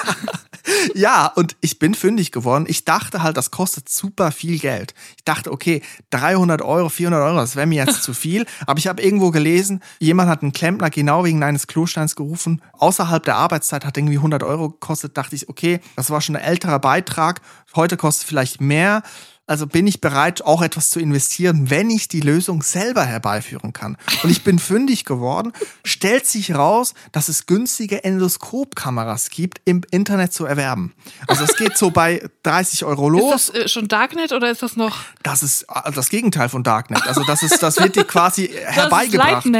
Ja, 0.94 1.26
und 1.26 1.56
ich 1.60 1.78
bin 1.78 1.94
fündig 1.94 2.32
geworden. 2.32 2.66
Ich 2.68 2.84
dachte 2.84 3.22
halt, 3.22 3.36
das 3.36 3.50
kostet 3.50 3.88
super 3.88 4.30
viel 4.30 4.58
Geld. 4.58 4.94
Ich 5.16 5.24
dachte, 5.24 5.52
okay, 5.52 5.82
300 6.10 6.62
Euro, 6.62 6.88
400 6.88 7.22
Euro, 7.22 7.36
das 7.36 7.56
wäre 7.56 7.66
mir 7.66 7.84
jetzt 7.84 8.02
zu 8.02 8.14
viel. 8.14 8.46
Aber 8.66 8.78
ich 8.78 8.86
habe 8.86 9.02
irgendwo 9.02 9.30
gelesen, 9.30 9.82
jemand 9.98 10.28
hat 10.28 10.42
einen 10.42 10.52
Klempner 10.52 10.90
genau 10.90 11.24
wegen 11.24 11.42
eines 11.42 11.66
Klosteins 11.66 12.14
gerufen. 12.14 12.62
Außerhalb 12.74 13.24
der 13.24 13.36
Arbeitszeit 13.36 13.84
hat 13.84 13.96
irgendwie 13.96 14.16
100 14.16 14.42
Euro 14.42 14.70
gekostet. 14.70 15.16
Dachte 15.16 15.36
ich, 15.36 15.48
okay, 15.48 15.80
das 15.96 16.10
war 16.10 16.20
schon 16.20 16.36
ein 16.36 16.42
älterer 16.42 16.78
Beitrag. 16.78 17.40
Heute 17.74 17.96
kostet 17.96 18.28
vielleicht 18.28 18.60
mehr. 18.60 19.02
Also 19.50 19.66
bin 19.66 19.88
ich 19.88 20.00
bereit, 20.00 20.42
auch 20.42 20.62
etwas 20.62 20.90
zu 20.90 21.00
investieren, 21.00 21.70
wenn 21.70 21.90
ich 21.90 22.06
die 22.06 22.20
Lösung 22.20 22.62
selber 22.62 23.04
herbeiführen 23.04 23.72
kann. 23.72 23.96
Und 24.22 24.30
ich 24.30 24.44
bin 24.44 24.60
fündig 24.60 25.04
geworden. 25.04 25.52
Stellt 25.82 26.24
sich 26.24 26.54
raus, 26.54 26.94
dass 27.10 27.28
es 27.28 27.46
günstige 27.46 28.04
Endoskopkameras 28.04 29.28
gibt, 29.28 29.60
im 29.64 29.82
Internet 29.90 30.32
zu 30.32 30.44
erwerben. 30.44 30.94
Also 31.26 31.42
es 31.42 31.56
geht 31.56 31.76
so 31.76 31.90
bei 31.90 32.22
30 32.44 32.84
Euro 32.84 33.08
los. 33.08 33.48
Ist 33.48 33.48
das 33.48 33.62
äh, 33.64 33.68
schon 33.68 33.88
Darknet 33.88 34.30
oder 34.30 34.52
ist 34.52 34.62
das 34.62 34.76
noch? 34.76 34.98
Das 35.24 35.42
ist 35.42 35.62
äh, 35.62 35.90
das 35.90 36.10
Gegenteil 36.10 36.48
von 36.48 36.62
Darknet. 36.62 37.04
Also 37.08 37.24
das 37.24 37.42
ist, 37.42 37.60
das 37.60 37.76
wird 37.80 37.96
dir 37.96 38.04
quasi 38.04 38.46
herbeigebracht. 38.46 39.46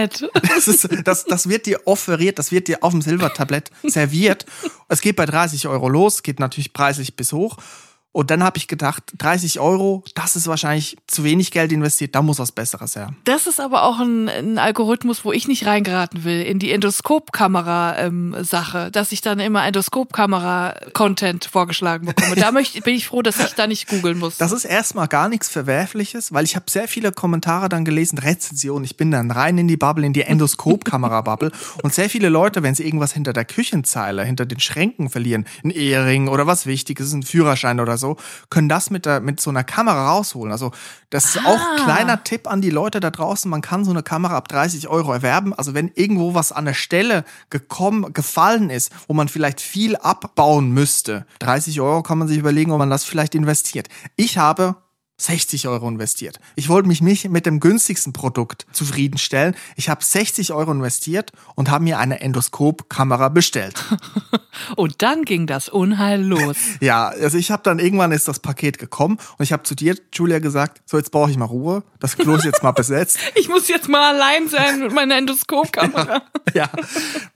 Das 0.41 0.69
ist 0.69 0.85
Das, 0.85 0.93
ist, 0.93 1.07
das, 1.09 1.25
das 1.25 1.49
wird 1.49 1.67
dir 1.67 1.81
offeriert, 1.87 2.39
das 2.39 2.53
wird 2.53 2.69
dir 2.69 2.85
auf 2.85 2.93
dem 2.93 3.03
Silbertablett 3.03 3.73
serviert. 3.83 4.47
Es 4.87 5.01
geht 5.01 5.17
bei 5.17 5.27
30 5.27 5.67
Euro 5.67 5.89
los, 5.89 6.23
geht 6.23 6.39
natürlich 6.39 6.73
preislich 6.73 7.17
bis 7.17 7.33
hoch. 7.33 7.57
Und 8.13 8.33
dann 8.33 8.43
habe 8.43 8.59
ich 8.59 8.67
gedacht, 8.67 9.05
30 9.19 9.61
Euro, 9.61 10.03
das 10.17 10.35
ist 10.35 10.49
wahrscheinlich 10.49 10.97
zu 11.07 11.23
wenig 11.23 11.53
Geld 11.53 11.71
investiert, 11.71 12.17
da 12.17 12.23
muss 12.23 12.41
was 12.41 12.51
Besseres 12.51 12.97
her. 12.97 13.15
Das 13.25 13.47
ist 13.47 13.61
aber 13.61 13.85
auch 13.85 14.01
ein, 14.01 14.29
ein 14.29 14.59
Algorithmus, 14.59 15.25
wo 15.25 15.33
ich 15.33 15.47
nicht 15.47 15.65
reingeraten 15.65 16.25
will, 16.25 16.43
in 16.43 16.59
die 16.59 16.73
Endoskopkamera-Sache, 16.73 18.87
ähm, 18.87 18.93
dass 18.93 19.13
ich 19.13 19.21
dann 19.21 19.39
immer 19.39 19.65
Endoskopkamera-Content 19.65 21.45
vorgeschlagen 21.45 22.07
bekomme. 22.07 22.35
Da 22.35 22.51
möchte, 22.53 22.81
bin 22.81 22.97
ich 22.97 23.07
froh, 23.07 23.23
dass 23.23 23.39
ich 23.39 23.55
da 23.55 23.69
nicht 23.69 23.87
googeln 23.87 24.19
muss. 24.19 24.39
Das 24.39 24.51
ist 24.51 24.65
erstmal 24.65 25.07
gar 25.07 25.29
nichts 25.29 25.49
Verwerfliches, 25.49 26.33
weil 26.33 26.45
ich 26.45 26.57
habe 26.57 26.65
sehr 26.69 26.89
viele 26.89 27.13
Kommentare 27.13 27.69
dann 27.69 27.85
gelesen, 27.85 28.19
Rezensionen. 28.19 28.85
Ich 28.85 28.97
bin 28.97 29.13
dann 29.13 29.31
rein 29.31 29.57
in 29.57 29.69
die 29.69 29.77
Bubble, 29.77 30.05
in 30.05 30.15
die 30.15 30.23
Endoskopkamera-Bubble. 30.23 31.53
und 31.85 31.95
sehr 31.95 32.11
viele 32.11 32.29
Leute, 32.29 32.65
wenn 32.65 32.75
sie 32.75 32.85
irgendwas 32.85 33.13
hinter 33.13 33.33
der 33.33 33.45
Küchenzeile, 33.45 34.25
hinter 34.25 34.47
den 34.47 34.59
Schränken 34.59 35.11
verlieren, 35.11 35.47
ein 35.63 35.71
Ehering 35.71 36.27
oder 36.27 36.49
was 36.49 36.67
Wichtiges, 36.67 37.13
ein 37.13 37.23
Führerschein 37.23 37.79
oder 37.79 38.00
so, 38.01 38.17
können 38.49 38.69
das 38.69 38.91
mit, 38.91 39.07
der, 39.07 39.21
mit 39.21 39.41
so 39.41 39.51
einer 39.51 39.65
Kamera 39.65 40.11
rausholen. 40.11 40.51
Also 40.51 40.73
das 41.11 41.27
ist 41.27 41.39
ah. 41.45 41.49
auch 41.49 41.85
kleiner 41.85 42.25
Tipp 42.25 42.51
an 42.51 42.61
die 42.61 42.71
Leute 42.71 43.01
da 43.01 43.11
draußen. 43.11 43.51
Man 43.51 43.63
kann 43.63 43.85
so 43.85 43.91
eine 43.91 44.03
Kamera 44.03 44.37
ab 44.37 44.49
30 44.49 44.89
Euro 44.89 45.13
erwerben. 45.13 45.55
Also 45.55 45.75
wenn 45.75 45.91
irgendwo 45.95 46.35
was 46.35 46.53
an 46.53 46.65
der 46.65 46.75
Stelle 46.75 47.25
gekommen, 47.51 48.13
gefallen 48.13 48.71
ist, 48.71 48.93
wo 49.07 49.15
man 49.15 49.29
vielleicht 49.29 49.61
viel 49.61 49.97
abbauen 49.97 50.71
müsste, 50.71 51.27
30 51.39 51.81
Euro 51.81 52.03
kann 52.03 52.19
man 52.19 52.29
sich 52.29 52.39
überlegen, 52.39 52.73
ob 52.73 52.79
man 52.79 52.91
das 52.91 53.05
vielleicht 53.05 53.35
investiert. 53.35 53.89
Ich 54.17 54.39
habe 54.39 54.77
60 55.21 55.69
Euro 55.69 55.89
investiert. 55.89 56.41
Ich 56.57 56.69
wollte 56.69 56.89
mich 56.89 57.03
nicht 57.03 57.29
mit 57.29 57.47
dem 57.47 57.61
günstigsten 57.61 58.13
Produkt 58.13 58.67
zufriedenstellen. 58.73 59.55
Ich 59.77 59.89
habe 59.89 60.05
60 60.05 60.53
Euro 60.53 60.73
investiert 60.73 61.33
und 61.55 61.71
habe 61.71 61.85
mir 61.85 61.99
eine 61.99 62.21
Endoskopkamera 62.21 63.29
bestellt. 63.29 63.85
Und 64.77 65.03
dann 65.03 65.25
ging 65.25 65.47
das 65.47 65.69
Unheil 65.69 66.23
los. 66.23 66.57
Ja, 66.81 67.09
also 67.09 67.37
ich 67.37 67.51
habe 67.51 67.63
dann 67.63 67.79
irgendwann 67.79 68.11
ist 68.13 68.27
das 68.27 68.39
Paket 68.39 68.79
gekommen 68.79 69.19
und 69.39 69.43
ich 69.43 69.53
habe 69.53 69.63
zu 69.65 69.75
dir, 69.75 69.97
Julia, 70.13 70.39
gesagt, 70.39 70.81
so 70.87 70.97
jetzt 70.97 71.11
brauche 71.11 71.31
ich 71.31 71.37
mal 71.37 71.45
Ruhe. 71.45 71.83
Das 71.99 72.17
Klo 72.17 72.35
ist 72.37 72.45
jetzt 72.45 72.63
mal 72.63 72.73
besetzt. 72.73 73.19
Ich 73.35 73.49
muss 73.49 73.69
jetzt 73.69 73.89
mal 73.89 74.15
allein 74.15 74.49
sein 74.49 74.81
mit 74.81 74.93
meiner 74.93 75.17
Endoskopkamera. 75.17 76.23
ja, 76.55 76.69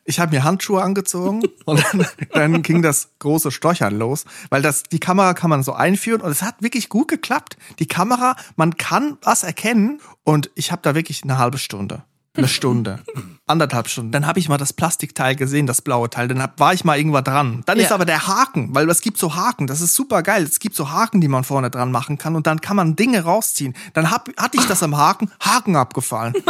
ich 0.04 0.18
habe 0.18 0.34
mir 0.34 0.44
Handschuhe 0.44 0.82
angezogen 0.82 1.42
und 1.64 1.84
dann, 1.84 2.06
dann 2.32 2.62
ging 2.62 2.82
das 2.82 3.10
große 3.20 3.50
Stochern 3.50 3.98
los, 3.98 4.24
weil 4.50 4.62
das 4.62 4.82
die 4.84 4.98
Kamera 4.98 5.34
kann 5.34 5.50
man 5.50 5.62
so 5.62 5.72
einführen 5.72 6.20
und 6.20 6.30
es 6.30 6.42
hat 6.42 6.56
wirklich 6.60 6.88
gut 6.88 7.08
geklappt. 7.08 7.56
Die 7.78 7.86
Kamera, 7.86 8.36
man 8.56 8.76
kann 8.76 9.18
was 9.22 9.42
erkennen 9.42 10.00
und 10.22 10.50
ich 10.54 10.72
habe 10.72 10.82
da 10.82 10.94
wirklich 10.94 11.22
eine 11.22 11.38
halbe 11.38 11.58
Stunde 11.58 12.04
eine 12.36 12.48
Stunde, 12.48 13.00
anderthalb 13.46 13.88
Stunden. 13.88 14.10
Dann 14.12 14.26
habe 14.26 14.38
ich 14.38 14.48
mal 14.48 14.56
das 14.56 14.72
Plastikteil 14.72 15.36
gesehen, 15.36 15.66
das 15.66 15.82
blaue 15.82 16.08
Teil. 16.08 16.28
Dann 16.28 16.40
hab, 16.42 16.58
war 16.58 16.72
ich 16.72 16.84
mal 16.84 16.96
irgendwo 16.96 17.20
dran. 17.20 17.62
Dann 17.66 17.78
Ja. 17.78 17.84
ist 17.84 17.92
aber 17.92 18.04
der 18.06 18.26
Haken, 18.26 18.74
weil 18.74 18.88
es 18.88 19.02
gibt 19.02 19.18
so 19.18 19.34
Haken. 19.34 19.66
Das 19.66 19.80
ist 19.82 19.94
super 19.94 20.22
geil. 20.22 20.42
Es 20.44 20.60
gibt 20.60 20.74
so 20.76 20.90
Haken, 20.90 21.20
die 21.20 21.28
man 21.28 21.44
vorne 21.44 21.70
dran 21.70 21.92
machen 21.92 22.16
kann 22.16 22.36
und 22.36 22.46
dann 22.46 22.60
kann 22.60 22.76
man 22.76 22.96
Dinge 22.96 23.22
rausziehen. 23.24 23.74
Dann 23.92 24.10
hab, 24.10 24.30
hatte 24.38 24.56
ich 24.58 24.64
das 24.66 24.82
am 24.82 24.96
Haken, 24.96 25.30
Haken 25.40 25.76
abgefallen. 25.76 26.34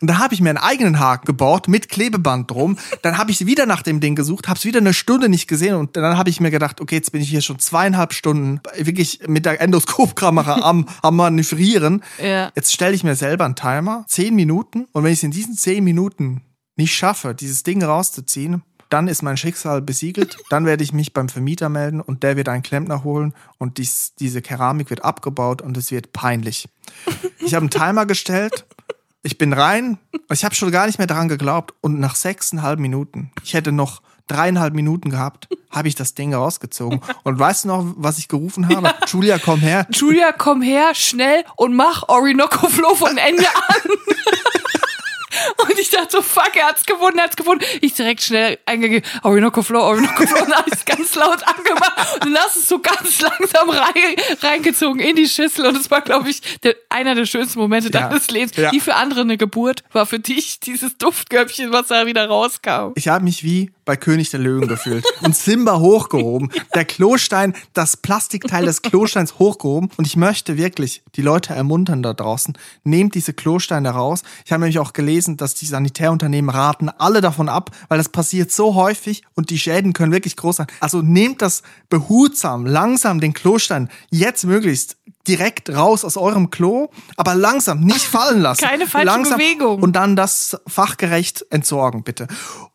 Und 0.00 0.10
dann 0.10 0.18
habe 0.18 0.34
ich 0.34 0.40
mir 0.40 0.50
einen 0.50 0.58
eigenen 0.58 0.98
Haken 0.98 1.24
gebaut 1.26 1.68
mit 1.68 1.88
Klebeband 1.88 2.50
drum. 2.50 2.76
Dann 3.02 3.16
habe 3.16 3.30
ich 3.30 3.46
wieder 3.46 3.64
nach 3.66 3.82
dem 3.82 4.00
Ding 4.00 4.14
gesucht, 4.14 4.48
habe 4.48 4.58
es 4.58 4.64
wieder 4.64 4.80
eine 4.80 4.92
Stunde 4.92 5.28
nicht 5.28 5.46
gesehen 5.48 5.74
und 5.76 5.96
dann 5.96 6.18
habe 6.18 6.28
ich 6.28 6.40
mir 6.40 6.50
gedacht, 6.50 6.80
okay, 6.80 6.96
jetzt 6.96 7.12
bin 7.12 7.22
ich 7.22 7.28
hier 7.30 7.40
schon 7.40 7.58
zweieinhalb 7.58 8.12
Stunden 8.12 8.60
wirklich 8.76 9.20
mit 9.26 9.46
der 9.46 9.60
Endoskopkamera 9.60 10.60
am, 10.62 10.86
am 11.02 11.16
manövrieren. 11.16 12.02
Ja. 12.22 12.50
Jetzt 12.54 12.72
stelle 12.72 12.94
ich 12.94 13.04
mir 13.04 13.14
selber 13.16 13.44
einen 13.46 13.54
Timer, 13.56 14.04
zehn 14.08 14.34
Minuten 14.34 14.86
und 14.92 15.04
wenn 15.04 15.12
ich 15.12 15.20
es 15.20 15.22
in 15.22 15.30
diesen 15.30 15.56
zehn 15.56 15.82
Minuten 15.84 15.95
nicht 16.76 16.94
schaffe, 16.94 17.34
dieses 17.34 17.62
Ding 17.62 17.82
rauszuziehen, 17.82 18.62
dann 18.88 19.08
ist 19.08 19.22
mein 19.22 19.36
Schicksal 19.36 19.82
besiegelt. 19.82 20.36
Dann 20.50 20.64
werde 20.64 20.84
ich 20.84 20.92
mich 20.92 21.12
beim 21.12 21.28
Vermieter 21.28 21.68
melden 21.68 22.00
und 22.00 22.22
der 22.22 22.36
wird 22.36 22.48
einen 22.48 22.62
Klempner 22.62 23.02
holen 23.02 23.34
und 23.58 23.78
dies, 23.78 24.14
diese 24.14 24.42
Keramik 24.42 24.90
wird 24.90 25.04
abgebaut 25.04 25.60
und 25.60 25.76
es 25.76 25.90
wird 25.90 26.12
peinlich. 26.12 26.68
Ich 27.40 27.54
habe 27.54 27.64
einen 27.64 27.70
Timer 27.70 28.06
gestellt. 28.06 28.64
Ich 29.22 29.38
bin 29.38 29.52
rein. 29.52 29.98
Ich 30.30 30.44
habe 30.44 30.54
schon 30.54 30.70
gar 30.70 30.86
nicht 30.86 30.98
mehr 30.98 31.08
daran 31.08 31.28
geglaubt. 31.28 31.74
Und 31.80 31.98
nach 31.98 32.14
sechseinhalb 32.14 32.78
Minuten, 32.78 33.32
ich 33.42 33.54
hätte 33.54 33.72
noch 33.72 34.02
dreieinhalb 34.28 34.74
Minuten 34.74 35.10
gehabt, 35.10 35.48
habe 35.70 35.88
ich 35.88 35.94
das 35.94 36.14
Ding 36.14 36.34
rausgezogen. 36.34 37.00
Und 37.24 37.38
weißt 37.38 37.64
du 37.64 37.68
noch, 37.68 37.94
was 37.96 38.18
ich 38.18 38.28
gerufen 38.28 38.68
habe? 38.68 38.92
Julia, 39.06 39.38
komm 39.38 39.60
her. 39.60 39.86
Julia, 39.90 40.32
komm 40.32 40.62
her, 40.62 40.94
schnell 40.94 41.44
und 41.56 41.74
mach 41.74 42.08
Orinoco 42.08 42.68
Flow 42.68 42.94
von 42.94 43.16
Ende 43.18 43.46
an. 43.46 43.90
Und 45.58 45.78
ich 45.78 45.90
dachte 45.90 46.08
so, 46.10 46.22
fuck, 46.22 46.50
er 46.56 46.66
hat's 46.68 46.84
gewonnen, 46.86 47.18
er 47.18 47.24
hat's 47.24 47.36
gewonnen. 47.36 47.60
Ich 47.80 47.94
direkt 47.94 48.22
schnell 48.22 48.58
eingegeben, 48.66 49.08
Orinoco 49.22 49.62
Flow, 49.62 49.80
Orinoco 49.80 50.26
Flow, 50.26 50.42
und 50.42 50.50
dann 50.50 50.58
hab 50.58 50.66
ich's 50.68 50.84
ganz 50.84 51.14
laut 51.14 51.42
angemacht. 51.46 52.14
Und 52.24 52.32
dann 52.34 52.38
hast 52.42 52.56
du 52.56 52.60
es 52.60 52.68
so 52.68 52.78
ganz 52.78 53.20
langsam 53.20 53.70
rein, 53.70 54.16
reingezogen 54.42 55.00
in 55.00 55.16
die 55.16 55.28
Schüssel. 55.28 55.66
Und 55.66 55.76
es 55.76 55.90
war, 55.90 56.00
glaube 56.00 56.30
ich, 56.30 56.40
der, 56.62 56.74
einer 56.88 57.14
der 57.14 57.26
schönsten 57.26 57.58
Momente 57.58 57.90
Ja. 57.92 58.08
deines 58.08 58.30
Lebens. 58.30 58.56
Ja. 58.56 58.72
Wie 58.72 58.80
für 58.80 58.94
andere 58.94 59.20
eine 59.22 59.36
Geburt 59.36 59.82
war 59.92 60.06
für 60.06 60.18
dich 60.18 60.60
dieses 60.60 60.96
Duftköpfchen, 60.98 61.72
was 61.72 61.88
da 61.88 62.06
wieder 62.06 62.26
rauskam. 62.26 62.92
Ich 62.94 63.08
habe 63.08 63.24
mich 63.24 63.42
wie 63.44 63.70
bei 63.84 63.96
König 63.96 64.30
der 64.30 64.40
Löwen 64.40 64.66
gefühlt 64.68 65.04
und 65.22 65.36
Simba 65.36 65.78
hochgehoben. 65.78 66.50
Der 66.74 66.84
Klostein, 66.84 67.54
das 67.72 67.96
Plastikteil 67.96 68.64
des 68.64 68.82
Klosteins 68.82 69.38
hochgehoben. 69.38 69.90
Und 69.96 70.06
ich 70.06 70.16
möchte 70.16 70.56
wirklich 70.56 71.02
die 71.14 71.22
Leute 71.22 71.54
ermuntern 71.54 72.02
da 72.02 72.12
draußen, 72.12 72.58
nehmt 72.82 73.14
diese 73.14 73.32
Klosteine 73.32 73.90
raus. 73.90 74.22
Ich 74.44 74.52
habe 74.52 74.60
nämlich 74.62 74.78
auch 74.80 74.92
gelesen, 74.92 75.35
dass 75.36 75.54
die 75.54 75.66
Sanitärunternehmen 75.66 76.50
raten 76.50 76.88
alle 76.88 77.20
davon 77.20 77.48
ab, 77.48 77.70
weil 77.88 77.98
das 77.98 78.08
passiert 78.08 78.50
so 78.52 78.74
häufig 78.74 79.22
und 79.34 79.50
die 79.50 79.58
Schäden 79.58 79.92
können 79.92 80.12
wirklich 80.12 80.36
groß 80.36 80.56
sein. 80.56 80.66
Also 80.80 81.02
nehmt 81.02 81.42
das 81.42 81.62
behutsam, 81.88 82.66
langsam 82.66 83.20
den 83.20 83.32
Klostein 83.32 83.88
jetzt 84.10 84.44
möglichst 84.44 84.96
direkt 85.26 85.70
raus 85.70 86.04
aus 86.04 86.16
eurem 86.16 86.50
Klo, 86.50 86.88
aber 87.16 87.34
langsam, 87.34 87.80
nicht 87.80 88.04
fallen 88.04 88.40
lassen. 88.40 88.60
Keine 88.64 88.86
falsche 88.86 89.06
langsam 89.06 89.38
Bewegung. 89.38 89.82
Und 89.82 89.94
dann 89.94 90.16
das 90.16 90.56
fachgerecht 90.66 91.44
entsorgen, 91.50 92.04
bitte. 92.04 92.28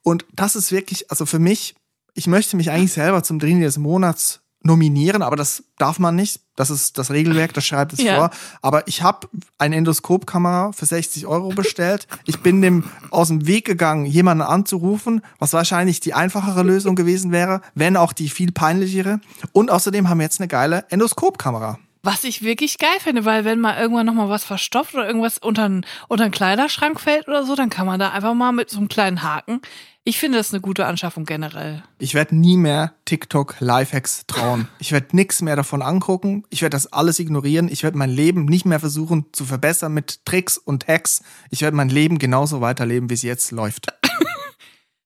Und 0.04 0.26
das 0.34 0.56
ist 0.56 0.71
wirklich, 0.71 1.10
also 1.10 1.26
für 1.26 1.39
mich, 1.39 1.76
ich 2.13 2.28
möchte 2.28 2.58
mich 2.58 2.71
eigentlich 2.71 2.93
selber 2.93 3.24
zum 3.24 3.39
Drini 3.39 3.62
des 3.62 3.78
Monats 3.78 4.41
nominieren, 4.63 5.21
aber 5.21 5.36
das 5.36 5.63
darf 5.78 5.97
man 6.00 6.15
nicht. 6.15 6.39
Das 6.56 6.69
ist 6.69 6.97
das 6.97 7.10
Regelwerk, 7.12 7.54
das 7.54 7.65
schreibt 7.65 7.93
es 7.93 8.02
Ja. 8.02 8.15
vor. 8.17 8.30
Aber 8.62 8.88
ich 8.88 9.02
habe 9.02 9.28
eine 9.58 9.76
Endoskopkamera 9.78 10.71
für 10.71 10.86
60 10.86 11.26
Euro 11.26 11.50
bestellt. 11.50 12.08
Ich 12.26 12.41
bin 12.41 12.62
dem 12.62 12.84
aus 13.10 13.30
dem 13.30 13.47
Weg 13.47 13.65
gegangen, 13.65 14.06
jemanden 14.06 14.43
anzurufen, 14.43 15.21
was 15.39 15.54
wahrscheinlich 15.54 16.00
die 16.00 16.13
einfachere 16.13 16.63
Lösung 16.63 16.95
gewesen 16.95 17.32
wäre, 17.32 17.62
wenn 17.74 17.97
auch 17.97 18.13
die 18.13 18.30
viel 18.30 18.52
peinlichere. 18.52 19.19
Und 19.54 19.71
außerdem 19.71 20.10
haben 20.10 20.19
wir 20.19 20.26
jetzt 20.26 20.39
eine 20.39 20.47
geile 20.47 20.86
Endoskopkamera. 20.89 21.80
Was 22.04 22.24
ich 22.24 22.41
wirklich 22.41 22.80
geil 22.80 22.89
finde, 23.00 23.26
weil 23.26 23.45
wenn 23.45 23.60
mal 23.60 23.78
irgendwann 23.80 24.08
nochmal 24.08 24.28
was 24.30 24.43
verstopft 24.43 24.95
oder 24.95 25.06
irgendwas 25.06 25.38
unter 25.38 25.65
einen, 25.65 25.86
unter 26.08 26.24
einen 26.24 26.34
Kleiderschrank 26.34 27.00
fällt 27.00 27.28
oder 27.28 27.45
so, 27.45 27.56
dann 27.56 27.69
kann 27.69 27.86
man 27.86 28.00
da 28.00 28.10
einfach 28.10 28.34
mal 28.34 28.52
mit 28.52 28.71
so 28.71 28.78
einem 28.80 28.88
kleinen 28.88 29.21
Haken. 29.21 29.62
Ich 30.04 30.18
finde 30.18 30.40
das 30.40 30.52
eine 30.52 30.62
gute 30.62 30.88
Anschaffung 30.88 31.26
generell. 31.26 31.84
Ich 32.00 32.16
werde 32.16 32.36
nie 32.36 32.58
mehr 32.58 32.96
TikTok 33.06 33.58
Lifehacks 33.60 34.26
trauen. 34.26 34.68
Ich 34.80 34.92
werde 34.92 35.16
nichts 35.16 35.44
mehr 35.44 35.56
davon 35.56 35.84
angucken. 35.84 36.44
Ich 36.50 36.64
werde 36.64 36.76
das 36.76 36.92
alles 36.92 37.20
ignorieren. 37.20 37.70
Ich 37.70 37.84
werde 37.84 38.00
mein 38.00 38.10
Leben 38.10 38.46
nicht 38.46 38.66
mehr 38.66 38.80
versuchen 38.80 39.28
zu 39.32 39.46
verbessern 39.46 39.94
mit 39.94 40.26
Tricks 40.26 40.58
und 40.58 40.88
Hacks. 40.88 41.22
Ich 41.52 41.62
werde 41.62 41.78
mein 41.78 41.90
Leben 41.90 42.18
genauso 42.18 42.62
weiterleben, 42.62 43.12
wie 43.12 43.14
es 43.14 43.22
jetzt 43.22 43.52
läuft. 43.52 43.88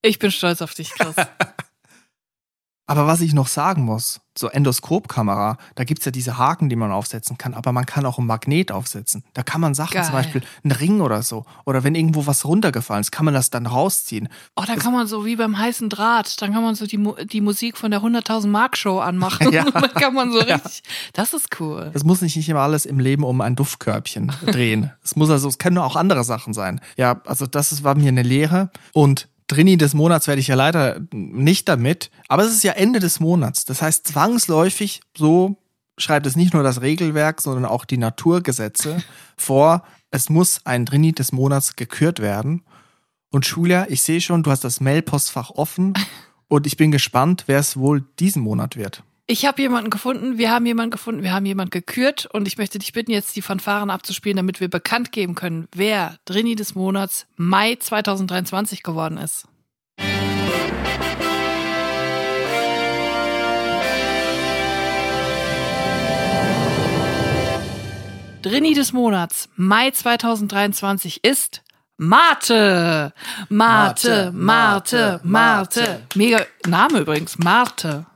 Ich 0.02 0.20
bin 0.20 0.30
stolz 0.30 0.62
auf 0.62 0.72
dich, 0.72 0.90
Chris. 0.90 1.16
Aber 2.88 3.06
was 3.06 3.20
ich 3.20 3.34
noch 3.34 3.48
sagen 3.48 3.82
muss, 3.84 4.20
so 4.38 4.48
Endoskopkamera, 4.48 5.56
da 5.74 5.84
gibt's 5.84 6.04
ja 6.04 6.12
diese 6.12 6.38
Haken, 6.38 6.68
die 6.68 6.76
man 6.76 6.92
aufsetzen 6.92 7.36
kann, 7.38 7.54
aber 7.54 7.72
man 7.72 7.84
kann 7.86 8.06
auch 8.06 8.18
ein 8.18 8.26
Magnet 8.26 8.70
aufsetzen. 8.70 9.24
Da 9.34 9.42
kann 9.42 9.60
man 9.60 9.74
Sachen, 9.74 9.94
Geil. 9.94 10.04
zum 10.04 10.12
Beispiel 10.12 10.42
einen 10.62 10.72
Ring 10.72 11.00
oder 11.00 11.22
so, 11.22 11.44
oder 11.64 11.82
wenn 11.84 11.94
irgendwo 11.94 12.26
was 12.26 12.44
runtergefallen 12.44 13.00
ist, 13.00 13.10
kann 13.10 13.24
man 13.24 13.34
das 13.34 13.50
dann 13.50 13.66
rausziehen. 13.66 14.28
Oh, 14.56 14.62
da 14.66 14.76
kann 14.76 14.92
man 14.92 15.06
so 15.06 15.24
wie 15.24 15.36
beim 15.36 15.58
heißen 15.58 15.88
Draht, 15.88 16.40
dann 16.42 16.52
kann 16.52 16.62
man 16.62 16.74
so 16.74 16.86
die, 16.86 17.02
die 17.26 17.40
Musik 17.40 17.76
von 17.76 17.90
der 17.90 18.00
100.000 18.02 18.46
Mark 18.48 18.76
Show 18.76 18.98
anmachen. 19.00 19.50
Ja. 19.56 19.64
Dann 19.70 19.90
kann 19.94 20.12
man 20.14 20.30
so 20.32 20.40
Ja. 20.40 20.56
richtig, 20.56 20.82
das 21.12 21.32
ist 21.32 21.60
cool. 21.60 21.90
Es 21.94 22.04
muss 22.04 22.20
nicht 22.20 22.36
immer 22.48 22.60
alles 22.60 22.84
im 22.84 22.98
Leben 22.98 23.24
um 23.24 23.40
ein 23.40 23.56
Duftkörbchen 23.56 24.32
drehen. 24.46 24.90
es 25.02 25.16
muss 25.16 25.30
also, 25.30 25.48
es 25.48 25.58
können 25.58 25.78
auch 25.78 25.96
andere 25.96 26.24
Sachen 26.24 26.52
sein. 26.52 26.80
Ja, 26.96 27.20
also 27.26 27.46
das 27.46 27.72
ist, 27.72 27.84
war 27.84 27.94
mir 27.94 28.08
eine 28.08 28.22
Lehre. 28.22 28.70
Und 28.92 29.28
Drini 29.46 29.76
des 29.76 29.94
Monats 29.94 30.26
werde 30.26 30.40
ich 30.40 30.48
ja 30.48 30.56
leider 30.56 31.00
nicht 31.12 31.68
damit. 31.68 32.10
Aber 32.28 32.42
es 32.42 32.52
ist 32.52 32.64
ja 32.64 32.72
Ende 32.72 32.98
des 32.98 33.20
Monats. 33.20 33.64
Das 33.64 33.82
heißt, 33.82 34.06
zwangsläufig, 34.06 35.00
so 35.16 35.56
schreibt 35.98 36.26
es 36.26 36.36
nicht 36.36 36.54
nur 36.54 36.62
das 36.62 36.80
Regelwerk, 36.80 37.40
sondern 37.40 37.64
auch 37.64 37.84
die 37.84 37.98
Naturgesetze 37.98 39.02
vor. 39.36 39.84
Es 40.10 40.28
muss 40.28 40.60
ein 40.64 40.84
Drini 40.84 41.12
des 41.12 41.32
Monats 41.32 41.76
gekürt 41.76 42.20
werden. 42.20 42.62
Und 43.30 43.46
Julia, 43.46 43.86
ich 43.88 44.02
sehe 44.02 44.20
schon, 44.20 44.42
du 44.42 44.50
hast 44.50 44.64
das 44.64 44.80
Mailpostfach 44.80 45.50
offen. 45.50 45.94
Und 46.48 46.66
ich 46.66 46.76
bin 46.76 46.92
gespannt, 46.92 47.44
wer 47.46 47.58
es 47.58 47.76
wohl 47.76 48.04
diesen 48.20 48.40
Monat 48.40 48.76
wird. 48.76 49.02
Ich 49.28 49.44
habe 49.44 49.60
jemanden 49.60 49.90
gefunden, 49.90 50.38
wir 50.38 50.52
haben 50.52 50.66
jemanden 50.66 50.92
gefunden, 50.92 51.24
wir 51.24 51.32
haben 51.32 51.46
jemanden 51.46 51.70
gekürt 51.70 52.26
und 52.26 52.46
ich 52.46 52.58
möchte 52.58 52.78
dich 52.78 52.92
bitten, 52.92 53.10
jetzt 53.10 53.34
die 53.34 53.42
Fanfaren 53.42 53.90
abzuspielen, 53.90 54.36
damit 54.36 54.60
wir 54.60 54.70
bekannt 54.70 55.10
geben 55.10 55.34
können, 55.34 55.66
wer 55.74 56.16
Drini 56.26 56.54
des 56.54 56.76
Monats 56.76 57.26
Mai 57.34 57.74
2023 57.74 58.84
geworden 58.84 59.18
ist. 59.18 59.48
Drini 68.42 68.74
des 68.74 68.92
Monats 68.92 69.48
Mai 69.56 69.90
2023 69.90 71.24
ist 71.24 71.64
Marte. 71.96 73.12
Marte, 73.48 74.30
Marte, 74.32 75.20
Marte. 75.24 76.02
Mega 76.14 76.46
Name 76.64 77.00
übrigens, 77.00 77.38
Marte. 77.38 78.06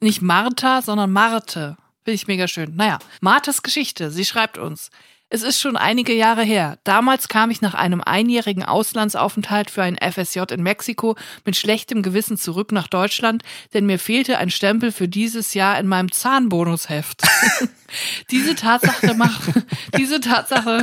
Nicht 0.00 0.22
Martha, 0.22 0.82
sondern 0.82 1.10
Marte. 1.10 1.76
Finde 2.04 2.14
ich 2.14 2.26
mega 2.26 2.48
schön. 2.48 2.76
Naja, 2.76 2.98
Martes 3.20 3.62
Geschichte. 3.62 4.10
Sie 4.10 4.24
schreibt 4.24 4.58
uns. 4.58 4.90
Es 5.30 5.42
ist 5.42 5.60
schon 5.60 5.76
einige 5.76 6.14
Jahre 6.14 6.42
her. 6.42 6.78
Damals 6.84 7.28
kam 7.28 7.50
ich 7.50 7.60
nach 7.60 7.74
einem 7.74 8.00
einjährigen 8.00 8.62
Auslandsaufenthalt 8.62 9.70
für 9.70 9.82
ein 9.82 9.98
FSJ 9.98 10.40
in 10.52 10.62
Mexiko 10.62 11.16
mit 11.44 11.54
schlechtem 11.54 12.02
Gewissen 12.02 12.38
zurück 12.38 12.72
nach 12.72 12.88
Deutschland, 12.88 13.42
denn 13.74 13.84
mir 13.84 13.98
fehlte 13.98 14.38
ein 14.38 14.48
Stempel 14.48 14.90
für 14.90 15.06
dieses 15.06 15.52
Jahr 15.52 15.78
in 15.78 15.86
meinem 15.86 16.10
Zahnbonusheft. 16.10 17.24
diese, 18.30 18.54
Tatsache 18.54 19.14
mach, 19.18 19.38
diese 19.98 20.20
Tatsache 20.20 20.82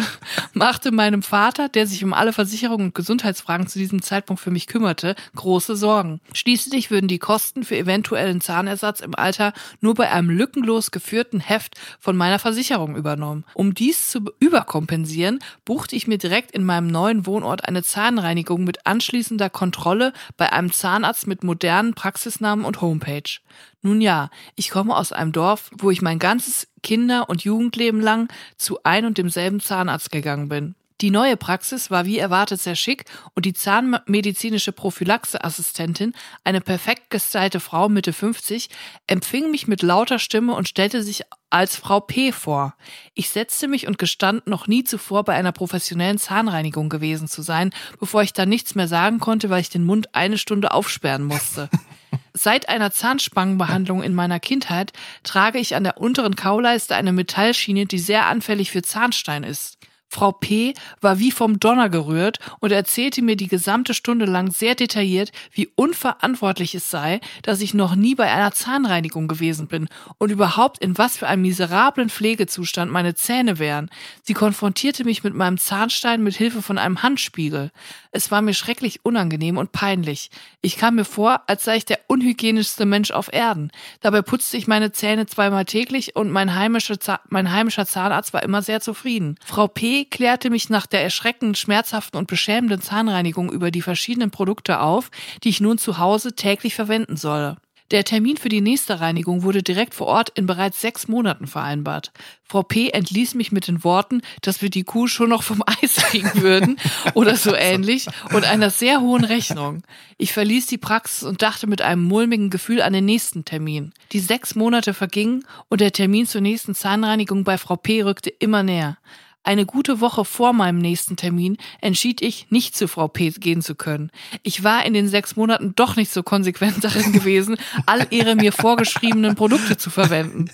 machte 0.53 0.91
meinem 0.91 1.23
Vater, 1.23 1.67
der 1.67 1.87
sich 1.87 2.03
um 2.03 2.13
alle 2.13 2.31
Versicherungen 2.31 2.87
und 2.87 2.95
Gesundheitsfragen 2.95 3.65
zu 3.65 3.79
diesem 3.79 4.03
Zeitpunkt 4.03 4.41
für 4.43 4.51
mich 4.51 4.67
kümmerte, 4.67 5.15
große 5.35 5.75
Sorgen. 5.75 6.21
Schließlich 6.33 6.91
würden 6.91 7.07
die 7.07 7.19
Kosten 7.19 7.63
für 7.63 7.77
eventuellen 7.77 8.41
Zahnersatz 8.41 8.99
im 8.99 9.15
Alter 9.15 9.53
nur 9.81 9.95
bei 9.95 10.11
einem 10.11 10.29
lückenlos 10.29 10.91
geführten 10.91 11.39
Heft 11.39 11.79
von 11.99 12.15
meiner 12.15 12.37
Versicherung 12.37 12.95
übernommen. 12.95 13.43
Um 13.55 13.73
dies 13.73 14.11
zu 14.11 14.34
überkompensieren, 14.39 15.39
buchte 15.65 15.95
ich 15.95 16.07
mir 16.07 16.17
direkt 16.17 16.51
in 16.51 16.63
meinem 16.63 16.87
neuen 16.87 17.25
Wohnort 17.25 17.67
eine 17.67 17.83
Zahnreinigung 17.83 18.63
mit 18.63 18.85
anschließender 18.85 19.49
Kontrolle 19.49 20.13
bei 20.37 20.51
einem 20.51 20.71
Zahnarzt 20.71 21.27
mit 21.27 21.43
modernen 21.43 21.93
Praxisnamen 21.93 22.65
und 22.65 22.81
Homepage. 22.81 23.39
Nun 23.81 24.01
ja, 24.01 24.29
ich 24.55 24.69
komme 24.69 24.95
aus 24.95 25.11
einem 25.11 25.31
Dorf, 25.31 25.69
wo 25.77 25.91
ich 25.91 26.01
mein 26.01 26.19
ganzes 26.19 26.67
Kinder- 26.83 27.29
und 27.29 27.43
Jugendleben 27.43 28.01
lang 28.01 28.27
zu 28.57 28.79
ein 28.83 29.05
und 29.05 29.17
demselben 29.17 29.59
Zahnarzt 29.59 30.11
gegangen 30.11 30.49
bin. 30.49 30.75
Die 31.01 31.11
neue 31.11 31.35
Praxis 31.35 31.91
war 31.91 32.05
wie 32.05 32.19
erwartet 32.19 32.61
sehr 32.61 32.75
schick 32.75 33.03
und 33.33 33.45
die 33.45 33.53
zahnmedizinische 33.53 34.71
Prophylaxeassistentin, 34.71 36.13
eine 36.45 36.61
perfekt 36.61 37.09
gestylte 37.09 37.59
Frau 37.59 37.89
Mitte 37.89 38.13
50, 38.13 38.69
empfing 39.05 39.51
mich 39.51 39.67
mit 39.67 39.81
lauter 39.81 40.19
Stimme 40.19 40.53
und 40.53 40.69
stellte 40.69 41.03
sich 41.03 41.23
als 41.49 41.75
Frau 41.75 41.99
P 41.99 42.31
vor. 42.31 42.75
Ich 43.13 43.29
setzte 43.29 43.67
mich 43.67 43.87
und 43.87 43.97
gestand, 43.97 44.47
noch 44.47 44.67
nie 44.67 44.85
zuvor 44.85 45.25
bei 45.25 45.35
einer 45.35 45.51
professionellen 45.51 46.17
Zahnreinigung 46.17 46.87
gewesen 46.87 47.27
zu 47.27 47.41
sein, 47.41 47.71
bevor 47.99 48.23
ich 48.23 48.31
dann 48.31 48.49
nichts 48.49 48.75
mehr 48.75 48.87
sagen 48.87 49.19
konnte, 49.19 49.49
weil 49.49 49.61
ich 49.61 49.69
den 49.69 49.83
Mund 49.83 50.15
eine 50.15 50.37
Stunde 50.37 50.71
aufsperren 50.71 51.23
musste. 51.23 51.69
Seit 52.33 52.69
einer 52.69 52.91
Zahnspangenbehandlung 52.91 54.01
in 54.01 54.13
meiner 54.13 54.39
Kindheit 54.39 54.93
trage 55.23 55.59
ich 55.59 55.75
an 55.75 55.83
der 55.83 55.97
unteren 55.97 56.35
Kauleiste 56.35 56.95
eine 56.95 57.13
Metallschiene, 57.13 57.85
die 57.85 57.99
sehr 57.99 58.27
anfällig 58.27 58.71
für 58.71 58.81
Zahnstein 58.81 59.43
ist. 59.43 59.77
Frau 60.15 60.31
P. 60.31 60.73
war 61.01 61.19
wie 61.19 61.29
vom 61.29 61.59
Donner 61.59 61.89
gerührt 61.89 62.39
und 62.61 62.71
erzählte 62.71 63.21
mir 63.21 63.35
die 63.35 63.49
gesamte 63.49 63.93
Stunde 63.93 64.25
lang 64.25 64.49
sehr 64.49 64.73
detailliert, 64.73 65.33
wie 65.51 65.67
unverantwortlich 65.75 66.73
es 66.73 66.89
sei, 66.89 67.19
dass 67.43 67.59
ich 67.59 67.73
noch 67.73 67.95
nie 67.95 68.15
bei 68.15 68.31
einer 68.31 68.53
Zahnreinigung 68.53 69.27
gewesen 69.27 69.67
bin 69.67 69.89
und 70.17 70.31
überhaupt 70.31 70.79
in 70.81 70.97
was 70.97 71.17
für 71.17 71.27
einem 71.27 71.41
miserablen 71.41 72.09
Pflegezustand 72.09 72.89
meine 72.93 73.15
Zähne 73.15 73.59
wären. 73.59 73.89
Sie 74.23 74.33
konfrontierte 74.33 75.03
mich 75.03 75.25
mit 75.25 75.33
meinem 75.33 75.57
Zahnstein 75.57 76.23
mit 76.23 76.37
Hilfe 76.37 76.61
von 76.61 76.77
einem 76.77 77.03
Handspiegel. 77.03 77.71
Es 78.15 78.31
war 78.31 78.41
mir 78.41 78.53
schrecklich 78.53 79.03
unangenehm 79.03 79.57
und 79.57 79.73
peinlich. 79.73 80.29
Ich 80.61 80.77
kam 80.77 80.95
mir 80.95 81.03
vor, 81.03 81.41
als 81.47 81.65
sei 81.65 81.75
ich 81.75 81.83
der 81.83 81.99
unhygienischste 82.07 82.85
Mensch 82.85 83.11
auf 83.11 83.27
Erden. 83.33 83.71
Dabei 83.99 84.21
putzte 84.21 84.55
ich 84.55 84.67
meine 84.67 84.93
Zähne 84.93 85.25
zweimal 85.25 85.65
täglich 85.65 86.15
und 86.15 86.31
mein 86.31 86.55
heimischer, 86.55 86.95
mein 87.27 87.51
heimischer 87.51 87.85
Zahnarzt 87.85 88.33
war 88.33 88.41
immer 88.41 88.61
sehr 88.61 88.79
zufrieden. 88.79 89.35
Frau 89.43 89.67
P. 89.67 90.05
klärte 90.05 90.49
mich 90.49 90.69
nach 90.69 90.85
der 90.85 91.03
erschreckend 91.03 91.57
schmerzhaften 91.57 92.17
und 92.17 92.27
beschämenden 92.27 92.81
Zahnreinigung 92.81 93.51
über 93.51 93.69
die 93.69 93.81
verschiedenen 93.81 94.31
Produkte 94.31 94.79
auf, 94.79 95.11
die 95.43 95.49
ich 95.49 95.59
nun 95.59 95.77
zu 95.77 95.97
Hause 95.97 96.35
täglich 96.35 96.73
verwenden 96.73 97.17
solle. 97.17 97.57
Der 97.91 98.03
Termin 98.03 98.37
für 98.37 98.49
die 98.49 98.61
nächste 98.61 98.99
Reinigung 98.99 99.43
wurde 99.43 99.61
direkt 99.61 99.93
vor 99.93 100.07
Ort 100.07 100.31
in 100.35 100.47
bereits 100.47 100.81
sechs 100.81 101.07
Monaten 101.07 101.45
vereinbart. 101.45 102.11
Frau 102.43 102.63
P. 102.63 102.89
entließ 102.89 103.35
mich 103.35 103.51
mit 103.51 103.67
den 103.67 103.83
Worten, 103.83 104.21
dass 104.41 104.63
wir 104.63 104.71
die 104.71 104.83
Kuh 104.83 105.05
schon 105.05 105.29
noch 105.29 105.43
vom 105.43 105.63
Eis 105.81 105.95
kriegen 105.97 106.41
würden 106.41 106.77
oder 107.13 107.35
so 107.35 107.53
ähnlich 107.53 108.07
und 108.33 108.43
einer 108.43 108.71
sehr 108.71 109.01
hohen 109.01 109.23
Rechnung. 109.23 109.83
Ich 110.17 110.33
verließ 110.33 110.65
die 110.65 110.79
Praxis 110.79 111.23
und 111.23 111.43
dachte 111.43 111.67
mit 111.67 111.83
einem 111.83 112.03
mulmigen 112.03 112.49
Gefühl 112.49 112.81
an 112.81 112.93
den 112.93 113.05
nächsten 113.05 113.45
Termin. 113.45 113.93
Die 114.11 114.19
sechs 114.19 114.55
Monate 114.55 114.95
vergingen 114.95 115.45
und 115.69 115.79
der 115.79 115.91
Termin 115.91 116.25
zur 116.25 116.41
nächsten 116.41 116.73
Zahnreinigung 116.73 117.43
bei 117.43 117.59
Frau 117.59 117.75
P. 117.75 118.01
rückte 118.01 118.31
immer 118.31 118.63
näher. 118.63 118.97
Eine 119.45 119.67
gute 119.67 120.01
Woche 120.01 120.25
vor 120.25 120.53
meinem 120.53 120.79
nächsten 120.79 121.17
Termin 121.17 121.57
entschied 121.79 122.23
ich, 122.23 122.47
nicht 122.49 122.75
zu 122.75 122.87
Frau 122.87 123.07
P. 123.07 123.29
gehen 123.29 123.61
zu 123.61 123.75
können. 123.75 124.09
Ich 124.41 124.63
war 124.63 124.83
in 124.85 124.95
den 124.95 125.07
sechs 125.07 125.35
Monaten 125.35 125.73
doch 125.75 125.95
nicht 125.95 126.11
so 126.11 126.23
konsequent 126.23 126.83
darin 126.83 127.13
gewesen, 127.13 127.55
all 127.85 128.07
ihre 128.09 128.35
mir 128.35 128.51
vorgeschriebenen 128.51 129.35
Produkte 129.35 129.77
zu 129.77 129.91
verwenden. 129.91 130.49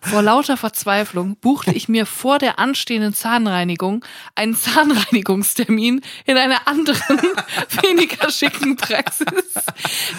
Vor 0.00 0.22
lauter 0.22 0.56
Verzweiflung 0.56 1.34
buchte 1.40 1.72
ich 1.72 1.88
mir 1.88 2.06
vor 2.06 2.38
der 2.38 2.60
anstehenden 2.60 3.14
Zahnreinigung 3.14 4.04
einen 4.36 4.54
Zahnreinigungstermin 4.54 6.00
in 6.24 6.36
einer 6.36 6.68
anderen, 6.68 7.18
weniger 7.82 8.30
schicken 8.30 8.76
Praxis. 8.76 9.26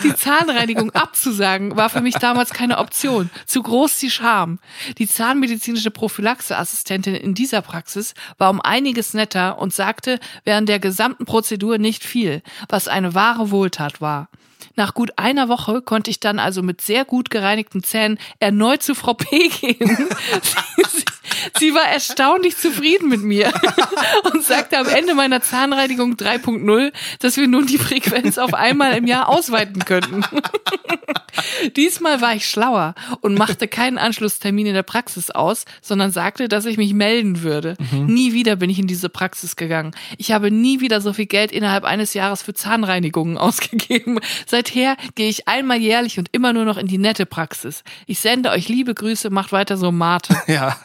Die 0.03 0.13
Zahnreinigung 0.13 0.91
abzusagen 0.91 1.77
war 1.77 1.89
für 1.89 2.01
mich 2.01 2.15
damals 2.15 2.49
keine 2.49 2.79
Option. 2.79 3.29
Zu 3.45 3.63
groß 3.63 3.99
die 3.99 4.11
Scham. 4.11 4.59
Die 4.97 5.07
zahnmedizinische 5.07 5.91
Prophylaxeassistentin 5.91 7.15
in 7.15 7.33
dieser 7.33 7.61
Praxis 7.61 8.15
war 8.37 8.49
um 8.49 8.61
einiges 8.61 9.13
netter 9.13 9.57
und 9.59 9.73
sagte 9.73 10.19
während 10.43 10.69
der 10.69 10.79
gesamten 10.79 11.25
Prozedur 11.25 11.77
nicht 11.77 12.03
viel, 12.03 12.41
was 12.69 12.87
eine 12.87 13.13
wahre 13.13 13.51
Wohltat 13.51 14.01
war. 14.01 14.29
Nach 14.75 14.93
gut 14.93 15.11
einer 15.17 15.49
Woche 15.49 15.81
konnte 15.81 16.11
ich 16.11 16.19
dann 16.19 16.39
also 16.39 16.61
mit 16.61 16.81
sehr 16.81 17.05
gut 17.05 17.29
gereinigten 17.29 17.83
Zähnen 17.83 18.19
erneut 18.39 18.83
zu 18.83 18.95
Frau 18.95 19.13
P 19.13 19.49
gehen. 19.49 20.07
Sie 21.59 21.73
war 21.73 21.87
erstaunlich 21.87 22.57
zufrieden 22.57 23.09
mit 23.09 23.21
mir 23.21 23.51
und 24.33 24.43
sagte 24.43 24.77
am 24.77 24.87
Ende 24.87 25.13
meiner 25.13 25.41
Zahnreinigung 25.41 26.13
3.0, 26.13 26.91
dass 27.19 27.37
wir 27.37 27.47
nun 27.47 27.67
die 27.67 27.77
Frequenz 27.77 28.37
auf 28.37 28.53
einmal 28.53 28.95
im 28.97 29.07
Jahr 29.07 29.29
ausweiten 29.29 29.85
könnten. 29.85 30.23
Diesmal 31.75 32.21
war 32.21 32.35
ich 32.35 32.47
schlauer 32.47 32.95
und 33.21 33.37
machte 33.37 33.67
keinen 33.67 33.97
Anschlusstermin 33.97 34.67
in 34.67 34.73
der 34.73 34.83
Praxis 34.83 35.29
aus, 35.29 35.65
sondern 35.81 36.11
sagte, 36.11 36.47
dass 36.47 36.65
ich 36.65 36.77
mich 36.77 36.93
melden 36.93 37.43
würde. 37.43 37.75
Mhm. 37.91 38.05
Nie 38.07 38.33
wieder 38.33 38.55
bin 38.55 38.69
ich 38.69 38.79
in 38.79 38.87
diese 38.87 39.09
Praxis 39.09 39.55
gegangen. 39.55 39.91
Ich 40.17 40.31
habe 40.31 40.49
nie 40.49 40.79
wieder 40.79 41.01
so 41.01 41.13
viel 41.13 41.27
Geld 41.27 41.51
innerhalb 41.51 41.83
eines 41.83 42.13
Jahres 42.13 42.41
für 42.41 42.53
Zahnreinigungen 42.53 43.37
ausgegeben. 43.37 44.19
Seither 44.47 44.97
gehe 45.15 45.29
ich 45.29 45.47
einmal 45.47 45.77
jährlich 45.77 46.17
und 46.19 46.29
immer 46.31 46.53
nur 46.53 46.65
noch 46.65 46.77
in 46.77 46.87
die 46.87 46.97
nette 46.97 47.25
Praxis. 47.25 47.83
Ich 48.05 48.19
sende 48.19 48.49
euch 48.51 48.69
liebe 48.69 48.93
Grüße, 48.95 49.29
macht 49.29 49.51
weiter 49.51 49.77
so 49.77 49.91
Mate. 49.91 50.35
Ja, 50.47 50.77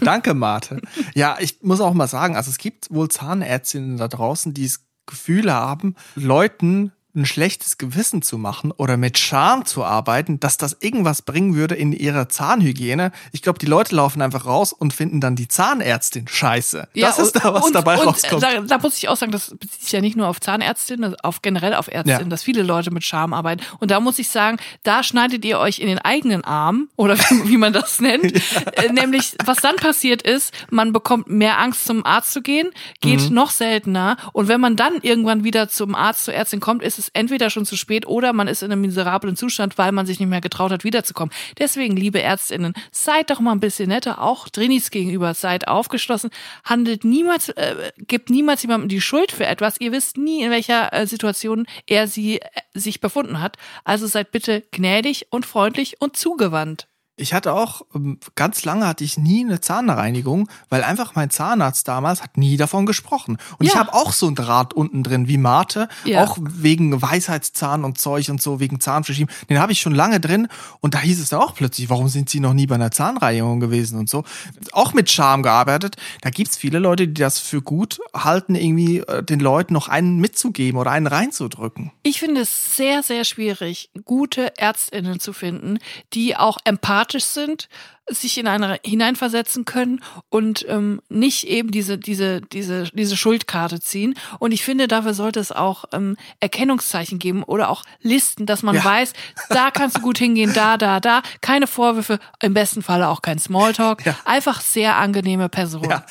danke 0.00 0.34
Mate. 0.34 0.80
Ja, 1.14 1.36
ich 1.40 1.62
muss 1.62 1.80
auch 1.80 1.94
mal 1.94 2.06
sagen, 2.06 2.36
also 2.36 2.50
es 2.50 2.58
gibt 2.58 2.90
wohl 2.90 3.08
Zahnärztinnen 3.08 3.96
da 3.96 4.06
draußen, 4.06 4.52
die 4.52 4.64
das 4.64 4.84
Gefühl 5.06 5.52
haben, 5.52 5.96
Leuten 6.14 6.92
ein 7.14 7.26
schlechtes 7.26 7.76
Gewissen 7.78 8.22
zu 8.22 8.38
machen 8.38 8.70
oder 8.72 8.96
mit 8.96 9.18
Scham 9.18 9.64
zu 9.66 9.84
arbeiten, 9.84 10.40
dass 10.40 10.56
das 10.56 10.76
irgendwas 10.80 11.22
bringen 11.22 11.54
würde 11.54 11.74
in 11.74 11.92
ihrer 11.92 12.28
Zahnhygiene. 12.28 13.12
Ich 13.32 13.42
glaube, 13.42 13.58
die 13.58 13.66
Leute 13.66 13.94
laufen 13.94 14.22
einfach 14.22 14.46
raus 14.46 14.72
und 14.72 14.92
finden 14.94 15.20
dann 15.20 15.36
die 15.36 15.46
Zahnärztin 15.48 16.26
scheiße. 16.26 16.88
Ja, 16.94 17.08
das 17.08 17.18
ist 17.18 17.32
da, 17.36 17.52
was 17.52 17.66
und, 17.66 17.74
dabei 17.74 17.98
und 17.98 18.06
rauskommt. 18.08 18.42
Da, 18.42 18.60
da 18.60 18.78
muss 18.78 18.96
ich 18.96 19.08
auch 19.08 19.16
sagen, 19.16 19.30
das 19.32 19.50
bezieht 19.58 19.82
sich 19.82 19.92
ja 19.92 20.00
nicht 20.00 20.16
nur 20.16 20.26
auf 20.28 20.40
Zahnärztinnen, 20.40 21.14
auf 21.22 21.42
generell 21.42 21.74
auf 21.74 21.88
Ärztinnen, 21.88 22.20
Ja. 22.22 22.28
dass 22.28 22.42
viele 22.42 22.62
Leute 22.62 22.90
mit 22.90 23.04
Scham 23.04 23.34
arbeiten. 23.34 23.62
Und 23.78 23.90
da 23.90 24.00
muss 24.00 24.18
ich 24.18 24.30
sagen, 24.30 24.56
da 24.82 25.02
schneidet 25.02 25.44
ihr 25.44 25.58
euch 25.58 25.80
in 25.80 25.88
den 25.88 25.98
eigenen 25.98 26.44
Arm 26.44 26.88
oder 26.96 27.18
wie, 27.44 27.56
man 27.58 27.72
das 27.72 28.00
nennt. 28.00 28.32
Äh, 28.76 28.90
Nämlich, 28.92 29.36
was 29.44 29.58
dann 29.58 29.76
passiert 29.76 30.22
ist, 30.22 30.52
man 30.70 30.92
bekommt 30.92 31.28
mehr 31.28 31.58
Angst, 31.58 31.84
zum 31.84 32.06
Arzt 32.06 32.32
zu 32.32 32.42
gehen, 32.42 32.70
geht 33.00 33.28
Mhm. 33.28 33.34
noch 33.34 33.50
seltener. 33.50 34.16
Und 34.32 34.48
wenn 34.48 34.60
man 34.60 34.76
dann 34.76 34.94
irgendwann 35.02 35.44
wieder 35.44 35.68
zum 35.68 35.94
Arzt, 35.94 36.24
zur 36.24 36.34
Ärztin 36.34 36.60
kommt, 36.60 36.82
ist 36.82 36.98
es 36.98 37.01
entweder 37.10 37.50
schon 37.50 37.66
zu 37.66 37.76
spät 37.76 38.06
oder 38.06 38.32
man 38.32 38.48
ist 38.48 38.62
in 38.62 38.72
einem 38.72 38.80
miserablen 38.80 39.36
Zustand, 39.36 39.78
weil 39.78 39.92
man 39.92 40.06
sich 40.06 40.20
nicht 40.20 40.28
mehr 40.28 40.40
getraut 40.40 40.72
hat, 40.72 40.84
wiederzukommen. 40.84 41.32
Deswegen, 41.58 41.96
liebe 41.96 42.22
Ärztinnen, 42.22 42.74
seid 42.90 43.30
doch 43.30 43.40
mal 43.40 43.52
ein 43.52 43.60
bisschen 43.60 43.88
netter, 43.88 44.22
auch 44.22 44.48
Drinis 44.48 44.90
gegenüber, 44.90 45.34
seid 45.34 45.68
aufgeschlossen, 45.68 46.30
handelt 46.64 47.04
niemals, 47.04 47.48
äh, 47.50 47.92
gebt 47.98 48.30
niemals 48.30 48.62
jemandem 48.62 48.88
die 48.88 49.00
Schuld 49.00 49.32
für 49.32 49.46
etwas. 49.46 49.80
Ihr 49.80 49.92
wisst 49.92 50.16
nie, 50.16 50.42
in 50.42 50.50
welcher 50.50 50.92
äh, 50.92 51.06
Situation 51.06 51.66
er 51.86 52.08
sie 52.08 52.40
äh, 52.40 52.48
sich 52.74 53.00
befunden 53.00 53.40
hat. 53.40 53.56
Also 53.84 54.06
seid 54.06 54.32
bitte 54.32 54.62
gnädig 54.70 55.26
und 55.30 55.46
freundlich 55.46 56.00
und 56.00 56.16
zugewandt. 56.16 56.88
Ich 57.22 57.32
hatte 57.32 57.54
auch, 57.54 57.82
ähm, 57.94 58.18
ganz 58.34 58.64
lange 58.64 58.86
hatte 58.86 59.04
ich 59.04 59.16
nie 59.16 59.44
eine 59.44 59.60
Zahnreinigung, 59.60 60.48
weil 60.68 60.82
einfach 60.82 61.14
mein 61.14 61.30
Zahnarzt 61.30 61.86
damals 61.86 62.20
hat 62.22 62.36
nie 62.36 62.56
davon 62.56 62.84
gesprochen. 62.84 63.38
Und 63.58 63.66
ich 63.66 63.74
Ja. 63.74 63.78
habe 63.78 63.94
auch 63.94 64.12
so 64.12 64.26
ein 64.26 64.34
Draht 64.34 64.74
unten 64.74 65.04
drin 65.04 65.28
wie 65.28 65.38
Mate, 65.38 65.88
Ja. 66.04 66.24
auch 66.24 66.36
wegen 66.40 67.00
Weisheitszahn 67.00 67.84
und 67.84 67.98
Zeug 67.98 68.28
und 68.28 68.42
so, 68.42 68.58
wegen 68.58 68.80
Zahnverschieben. 68.80 69.32
Den 69.48 69.60
habe 69.60 69.70
ich 69.70 69.80
schon 69.80 69.94
lange 69.94 70.18
drin 70.18 70.48
und 70.80 70.94
da 70.94 70.98
hieß 70.98 71.20
es 71.20 71.28
dann 71.28 71.40
auch 71.40 71.54
plötzlich, 71.54 71.88
warum 71.88 72.08
sind 72.08 72.28
Sie 72.28 72.40
noch 72.40 72.54
nie 72.54 72.66
bei 72.66 72.74
einer 72.74 72.90
Zahnreinigung 72.90 73.60
gewesen 73.60 74.00
und 74.00 74.08
so. 74.10 74.24
Auch 74.72 74.92
mit 74.92 75.08
Charme 75.08 75.44
gearbeitet. 75.44 75.94
Da 76.22 76.30
gibt's 76.30 76.56
viele 76.56 76.80
Leute, 76.80 77.06
die 77.06 77.20
das 77.20 77.38
für 77.38 77.62
gut 77.62 78.00
halten, 78.12 78.56
irgendwie 78.56 78.98
äh, 78.98 79.22
den 79.22 79.38
Leuten 79.38 79.72
noch 79.74 79.86
einen 79.86 80.18
mitzugeben 80.18 80.78
oder 80.80 80.90
einen 80.90 81.06
reinzudrücken. 81.06 81.92
Ich 82.02 82.18
finde 82.18 82.40
es 82.40 82.76
sehr, 82.76 83.04
sehr 83.04 83.24
schwierig, 83.24 83.90
gute 84.04 84.52
ÄrztInnen 84.58 85.20
zu 85.20 85.32
finden, 85.32 85.78
die 86.14 86.36
auch 86.36 86.58
empathisch 86.64 87.11
sind, 87.20 87.68
sich 88.10 88.36
in 88.38 88.48
eine 88.48 88.78
hineinversetzen 88.84 89.64
können 89.64 90.02
und 90.28 90.66
ähm, 90.68 91.00
nicht 91.08 91.46
eben 91.46 91.70
diese, 91.70 91.98
diese, 91.98 92.40
diese, 92.40 92.84
diese 92.92 93.16
Schuldkarte 93.16 93.80
ziehen. 93.80 94.14
Und 94.40 94.52
ich 94.52 94.64
finde, 94.64 94.88
dafür 94.88 95.14
sollte 95.14 95.38
es 95.40 95.52
auch 95.52 95.84
ähm, 95.92 96.16
Erkennungszeichen 96.40 97.18
geben 97.18 97.42
oder 97.44 97.68
auch 97.70 97.84
Listen, 98.00 98.44
dass 98.44 98.62
man 98.62 98.74
Ja. 98.74 98.84
weiß, 98.84 99.12
da 99.50 99.70
kannst 99.70 99.98
du 99.98 100.00
gut 100.00 100.18
hingehen, 100.18 100.52
da, 100.52 100.76
da, 100.76 100.98
da. 101.00 101.22
Keine 101.40 101.66
Vorwürfe, 101.66 102.18
im 102.42 102.54
besten 102.54 102.82
Falle 102.82 103.08
auch 103.08 103.22
kein 103.22 103.38
Smalltalk. 103.38 104.04
Ja. 104.04 104.16
Einfach 104.24 104.60
sehr 104.60 104.96
angenehme 104.96 105.48
Person. 105.48 105.88
Ja, 105.88 106.04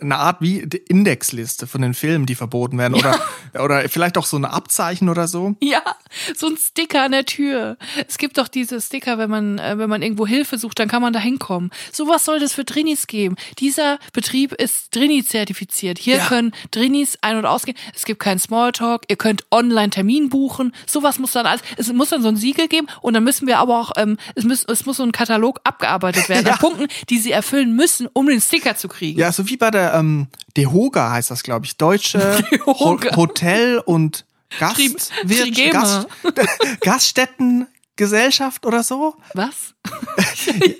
eine 0.00 0.16
Art 0.16 0.40
wie 0.40 0.60
Indexliste 0.88 1.66
von 1.66 1.80
den 1.82 1.94
Filmen, 1.94 2.26
die 2.26 2.34
verboten 2.34 2.76
werden. 2.78 2.94
Oder, 2.94 3.20
oder 3.62 3.88
vielleicht 3.88 4.18
auch 4.18 4.26
so 4.26 4.36
eine 4.36 4.50
Abzeichen 4.50 5.08
oder 5.08 5.28
so. 5.28 5.54
Ja, 5.62 5.82
so 6.34 6.48
ein 6.48 6.56
Sticker 6.56 7.04
an 7.04 7.12
der 7.12 7.24
Tür. 7.24 7.76
Es 8.08 8.18
gibt 8.18 8.38
doch 8.38 8.48
diese 8.48 8.80
Sticker, 8.80 9.18
wenn 9.18 9.30
man, 9.30 9.58
äh, 9.58 9.78
wenn 9.78 9.88
man 9.88 10.02
irgendwo 10.02 10.26
Hilfe 10.26 10.58
sucht, 10.58 10.78
dann 10.80 10.88
kann 10.88 11.02
man 11.02 11.12
da 11.12 11.20
hinkommen. 11.36 11.70
Sowas 11.92 12.24
sollte 12.24 12.44
es 12.44 12.52
für 12.54 12.64
Drinis 12.64 13.06
geben. 13.06 13.36
Dieser 13.58 13.98
Betrieb 14.12 14.52
ist 14.52 14.94
Drini-zertifiziert. 14.94 15.98
Hier 15.98 16.16
Ja. 16.16 16.26
können 16.26 16.52
Drinis 16.70 17.18
ein- 17.20 17.36
und 17.36 17.44
ausgehen. 17.46 17.76
Es 17.94 18.04
gibt 18.04 18.20
keinen 18.20 18.38
Smalltalk. 18.38 19.02
Ihr 19.08 19.16
könnt 19.16 19.44
online 19.50 19.90
Termin 19.90 20.28
buchen. 20.28 20.72
Sowas 20.86 21.18
muss 21.18 21.32
dann 21.32 21.46
alles, 21.46 21.60
es 21.76 21.92
muss 21.92 22.08
dann 22.10 22.22
so 22.22 22.28
ein 22.28 22.36
Siegel 22.36 22.68
geben 22.68 22.86
und 23.02 23.14
dann 23.14 23.24
müssen 23.24 23.46
wir 23.46 23.58
aber 23.58 23.78
auch, 23.80 23.92
ähm, 23.96 24.16
es 24.34 24.44
muss, 24.44 24.64
es 24.64 24.86
muss 24.86 24.96
so 24.96 25.02
ein 25.02 25.12
Katalog 25.12 25.60
abgearbeitet 25.64 26.28
werden 26.28 26.46
Ja. 26.46 26.56
Punkten, 26.56 26.86
die 27.10 27.18
sie 27.18 27.32
erfüllen 27.32 27.74
müssen, 27.76 28.08
um 28.12 28.26
den 28.26 28.40
Sticker 28.40 28.76
zu 28.76 28.88
kriegen. 28.88 29.18
Ja, 29.18 29.32
so 29.32 29.48
wie 29.48 29.56
bei 29.56 29.70
der 29.70 29.94
ähm, 29.94 30.28
DEHOGA 30.56 31.10
heißt 31.12 31.30
das, 31.30 31.42
glaube 31.42 31.66
ich. 31.66 31.76
Deutsche 31.76 32.42
Ho. 32.66 32.98
Hotel- 33.16 33.78
und 33.84 34.24
Tri- 34.58 34.94
Trigema. 35.26 36.06
Gast 36.80 37.18
Gaststättengesellschaft 37.96 38.66
oder 38.66 38.82
so. 38.82 39.14
Was? 39.34 39.74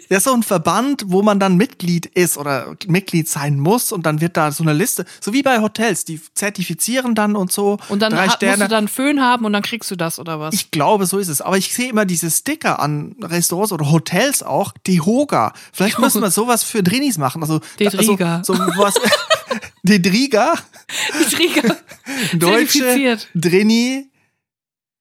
Das 0.08 0.18
ist 0.18 0.24
so 0.24 0.32
ein 0.32 0.42
Verband, 0.44 1.04
wo 1.06 1.22
man 1.22 1.40
dann 1.40 1.56
Mitglied 1.56 2.06
ist 2.06 2.36
oder 2.38 2.76
Mitglied 2.86 3.28
sein 3.28 3.58
muss 3.58 3.90
und 3.90 4.06
dann 4.06 4.20
wird 4.20 4.36
da 4.36 4.52
so 4.52 4.62
eine 4.62 4.72
Liste, 4.72 5.04
so 5.20 5.32
wie 5.32 5.42
bei 5.42 5.60
Hotels, 5.60 6.04
die 6.04 6.20
zertifizieren 6.34 7.14
dann 7.16 7.34
und 7.34 7.50
so. 7.50 7.78
Und 7.88 8.00
dann 8.00 8.12
drei 8.12 8.18
ha- 8.18 8.24
musst 8.26 8.36
Sterne. 8.36 8.64
du 8.64 8.68
dann 8.70 8.86
Föhn 8.86 9.20
haben 9.20 9.44
und 9.44 9.52
dann 9.52 9.62
kriegst 9.62 9.90
du 9.90 9.96
das 9.96 10.18
oder 10.20 10.38
was? 10.38 10.54
Ich 10.54 10.70
glaube, 10.70 11.06
so 11.06 11.18
ist 11.18 11.26
es. 11.28 11.40
Aber 11.40 11.58
ich 11.58 11.74
sehe 11.74 11.88
immer 11.90 12.04
diese 12.04 12.30
Sticker 12.30 12.78
an 12.78 13.16
Restaurants 13.20 13.72
oder 13.72 13.90
Hotels 13.90 14.42
auch, 14.44 14.72
die 14.86 15.00
Hoga. 15.00 15.52
Vielleicht 15.72 15.98
müssen 15.98 16.22
wir 16.22 16.30
sowas 16.30 16.62
für 16.62 16.82
Drinis 16.84 17.18
machen. 17.18 17.42
Also, 17.42 17.60
Die 17.80 17.86
also 17.86 17.98
Driga. 17.98 18.42
so 18.44 18.54
was. 18.56 18.94
Die 19.82 20.00
Driga, 20.02 20.54
Die 21.20 21.34
Trigger. 21.36 21.76
deutsche. 22.34 23.18
Drini, 23.34 24.08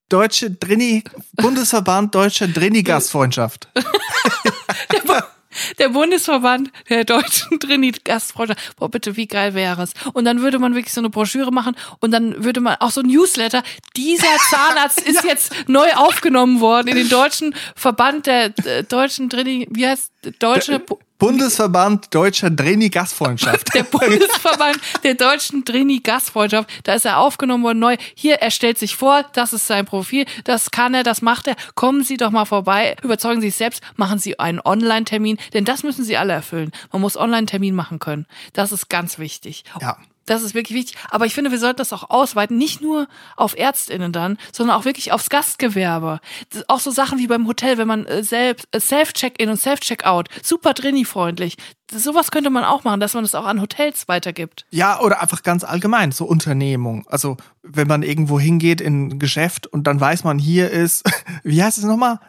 deutsche 0.10 0.52
Drini, 0.52 1.04
Bundesverband 1.34 2.14
Deutscher 2.16 2.48
Drini-Gastfreundschaft. 2.48 3.70
Der, 4.92 5.00
Bu- 5.02 5.26
der 5.80 5.88
Bundesverband 5.90 6.70
der 6.90 7.06
deutschen 7.06 7.60
Trinity-Gastfreundschaft. 7.62 8.76
Boah, 8.76 8.90
bitte, 8.90 9.16
wie 9.16 9.26
geil 9.26 9.54
wäre 9.54 9.84
es? 9.84 9.94
Und 10.14 10.26
dann 10.26 10.42
würde 10.42 10.60
man 10.60 10.76
wirklich 10.76 10.94
so 10.94 11.00
eine 11.00 11.10
Broschüre 11.10 11.50
machen 11.52 11.78
und 12.02 12.12
dann 12.12 12.44
würde 12.44 12.60
man 12.60 12.76
auch 12.82 12.92
so 12.92 13.00
ein 13.02 13.08
Newsletter. 13.08 13.64
Dieser 13.96 14.28
Zahnarzt 14.50 15.00
ist 15.08 15.24
jetzt 15.24 15.54
neu 15.68 15.90
aufgenommen 15.94 16.60
worden 16.60 16.90
in 16.90 16.96
den 16.98 17.08
deutschen 17.10 17.56
Verband 17.76 18.26
der 18.26 18.52
äh, 18.66 18.84
deutschen 18.84 19.30
Trini, 19.30 19.68
wie 19.72 19.88
heißt 19.88 20.12
deutsche 20.40 20.80
Bu- 20.80 21.00
Bundesverband 21.18 22.14
Deutscher 22.14 22.50
Drini-Gastfreundschaft. 22.50 23.74
der 23.74 23.84
Bundesverband 23.84 24.80
der 25.04 25.16
deutschen 25.16 25.64
Trini-Gastfreundschaft. 25.64 26.70
Da 26.84 26.94
ist 26.94 27.06
er 27.06 27.20
aufgenommen 27.20 27.64
worden 27.64 27.80
neu. 27.80 27.98
Hier, 28.16 28.36
er 28.36 28.52
stellt 28.52 28.78
sich 28.78 28.96
vor, 28.96 29.24
das 29.34 29.54
ist 29.54 29.68
sein 29.68 29.86
Profil, 29.86 30.26
das 30.44 30.72
kann 30.72 30.94
er, 30.94 31.04
das 31.04 31.22
macht 31.22 31.48
er. 31.48 31.56
Kommen 31.76 32.04
Sie 32.04 32.18
doch 32.18 32.32
mal 32.32 32.46
vorbei, 32.46 32.96
überzeugen 33.02 33.42
Sie 33.42 33.48
sich 33.48 33.58
selbst, 33.58 33.82
machen 33.96 34.20
Sie 34.20 34.40
einen 34.40 34.60
Online-Termin, 34.60 35.38
denn 35.54 35.66
das 35.66 35.84
müssen 35.84 36.04
Sie 36.04 36.18
alle 36.18 36.34
erfüllen. 36.34 36.72
Man 36.92 37.02
muss 37.02 37.18
Online-Termin 37.18 37.76
machen 37.76 38.00
können. 38.00 38.26
Das 38.54 38.72
ist 38.72 38.90
ganz 38.90 39.18
wichtig. 39.18 39.64
Ja. 39.82 39.98
Das 40.26 40.42
ist 40.42 40.56
wirklich 40.56 40.76
wichtig. 40.76 40.98
Aber 41.10 41.26
ich 41.26 41.34
finde, 41.34 41.52
wir 41.52 41.60
sollten 41.60 41.78
das 41.78 41.94
auch 41.94 42.10
ausweiten, 42.10 42.58
nicht 42.58 42.82
nur 42.82 43.08
auf 43.36 43.58
ÄrztInnen 43.58 44.12
dann, 44.12 44.38
sondern 44.52 44.76
auch 44.78 44.86
wirklich 44.86 45.12
aufs 45.12 45.30
Gastgewerbe. 45.30 46.20
Auch 46.68 46.80
so 46.80 46.92
Sachen 46.92 47.20
wie 47.20 47.28
beim 47.28 47.48
Hotel, 47.48 47.78
wenn 47.78 47.88
man 47.88 48.06
äh, 48.06 48.24
selbst 48.24 48.68
äh, 48.72 48.80
Self-Check-In 48.80 49.50
und 49.50 49.58
Self-Checkout, 49.58 50.30
super 50.42 50.74
Drini-freundlich. 50.74 51.58
Sowas 51.92 52.32
könnte 52.32 52.50
man 52.50 52.64
auch 52.64 52.84
machen, 52.84 53.00
dass 53.00 53.14
man 53.14 53.24
das 53.24 53.36
auch 53.36 53.46
an 53.46 53.62
Hotels 53.62 54.08
weitergibt. 54.08 54.66
Ja, 54.72 55.00
oder 55.02 55.22
einfach 55.22 55.44
ganz 55.44 55.64
allgemein, 55.64 56.12
so 56.12 56.26
Unternehmung. 56.26 57.06
Also, 57.08 57.38
wenn 57.62 57.88
man 57.88 58.02
irgendwo 58.02 58.40
hingeht 58.40 58.82
in 58.82 59.08
ein 59.08 59.20
Geschäft 59.20 59.68
und 59.68 59.86
dann 59.86 60.00
weiß 60.00 60.24
man, 60.24 60.40
hier 60.40 60.72
ist, 60.72 61.04
wie 61.44 61.64
heißt 61.64 61.78
es 61.78 61.84
nochmal? 61.84 62.20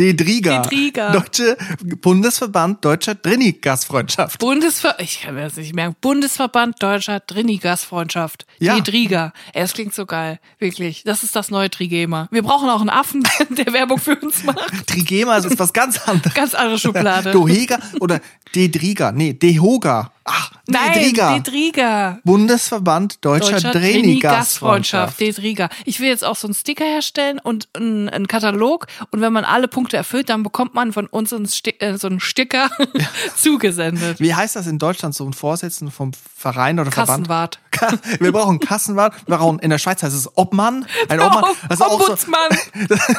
Dedriga. 0.00 0.62
Dedriga. 0.62 1.12
Deutsche 1.12 1.58
Bundesverband 2.00 2.82
Deutscher 2.82 3.14
Drini-Gastfreundschaft. 3.14 4.38
Bundesver 4.38 4.98
ich 4.98 5.20
kann 5.20 5.34
mir 5.34 5.42
das 5.42 5.56
nicht 5.56 5.74
merken. 5.74 5.94
Bundesverband 6.00 6.82
Deutscher 6.82 7.20
Drini-Gastfreundschaft. 7.20 8.46
Ja. 8.60 8.76
Die 8.76 8.82
Driga. 8.82 9.34
Ey, 9.52 9.60
das 9.60 9.74
klingt 9.74 9.94
so 9.94 10.06
geil. 10.06 10.40
Wirklich. 10.58 11.02
Das 11.04 11.22
ist 11.22 11.36
das 11.36 11.50
neue 11.50 11.68
Trigema. 11.68 12.28
Wir 12.30 12.42
brauchen 12.42 12.70
auch 12.70 12.80
einen 12.80 12.88
Affen, 12.88 13.22
der 13.50 13.74
Werbung 13.74 13.98
für 13.98 14.16
uns 14.16 14.42
macht. 14.42 14.86
Trigema 14.86 15.36
ist 15.36 15.58
was 15.58 15.74
ganz 15.74 15.98
anderes. 16.08 16.32
Ganz 16.32 16.54
andere 16.54 16.78
Schublade. 16.78 17.32
Dohega 17.32 17.78
oder 18.00 18.20
Dedriga. 18.54 19.12
Nee, 19.12 19.34
Dehoga. 19.34 20.12
Ach, 20.30 20.52
Nein, 20.66 20.92
Dedriga. 20.92 21.34
Dedriga. 21.38 22.18
Bundesverband 22.24 23.24
Deutscher, 23.24 23.52
Deutscher 23.52 23.72
Drini-Gastfreundschaft. 23.72 25.18
Dedriga. 25.18 25.68
Ich 25.84 26.00
will 26.00 26.08
jetzt 26.08 26.24
auch 26.24 26.36
so 26.36 26.46
einen 26.46 26.54
Sticker 26.54 26.84
herstellen 26.84 27.38
und 27.38 27.68
einen, 27.74 28.08
einen 28.08 28.28
Katalog. 28.28 28.86
Und 29.10 29.20
wenn 29.20 29.32
man 29.32 29.44
alle 29.44 29.68
Punkte 29.68 29.96
erfüllt, 29.96 30.28
dann 30.28 30.42
bekommt 30.42 30.74
man 30.74 30.92
von 30.92 31.06
uns 31.06 31.32
einen 31.32 31.46
Sti 31.46 31.70
äh, 31.80 31.98
so 31.98 32.06
einen 32.06 32.20
Sticker 32.20 32.70
zugesendet. 33.36 34.20
Wie 34.20 34.34
heißt 34.34 34.56
das 34.56 34.66
in 34.66 34.78
Deutschland, 34.78 35.14
so 35.14 35.24
ein 35.24 35.32
Vorsitzender 35.32 35.92
vom 35.92 36.12
Verein 36.36 36.78
oder 36.78 36.92
Verband? 36.92 37.28
Wir 38.20 38.32
brauchen 38.32 38.60
Kassenwart. 38.60 39.14
Wir 39.26 39.36
brauchen, 39.36 39.58
in 39.58 39.70
der 39.70 39.78
Schweiz 39.78 40.02
heißt 40.02 40.14
es 40.14 40.36
Obmann. 40.36 40.86
Ein 41.08 41.20
Obmann. 41.20 41.44
Auch 41.44 41.76
so, 41.76 41.84
Ombudsmann. 41.84 42.50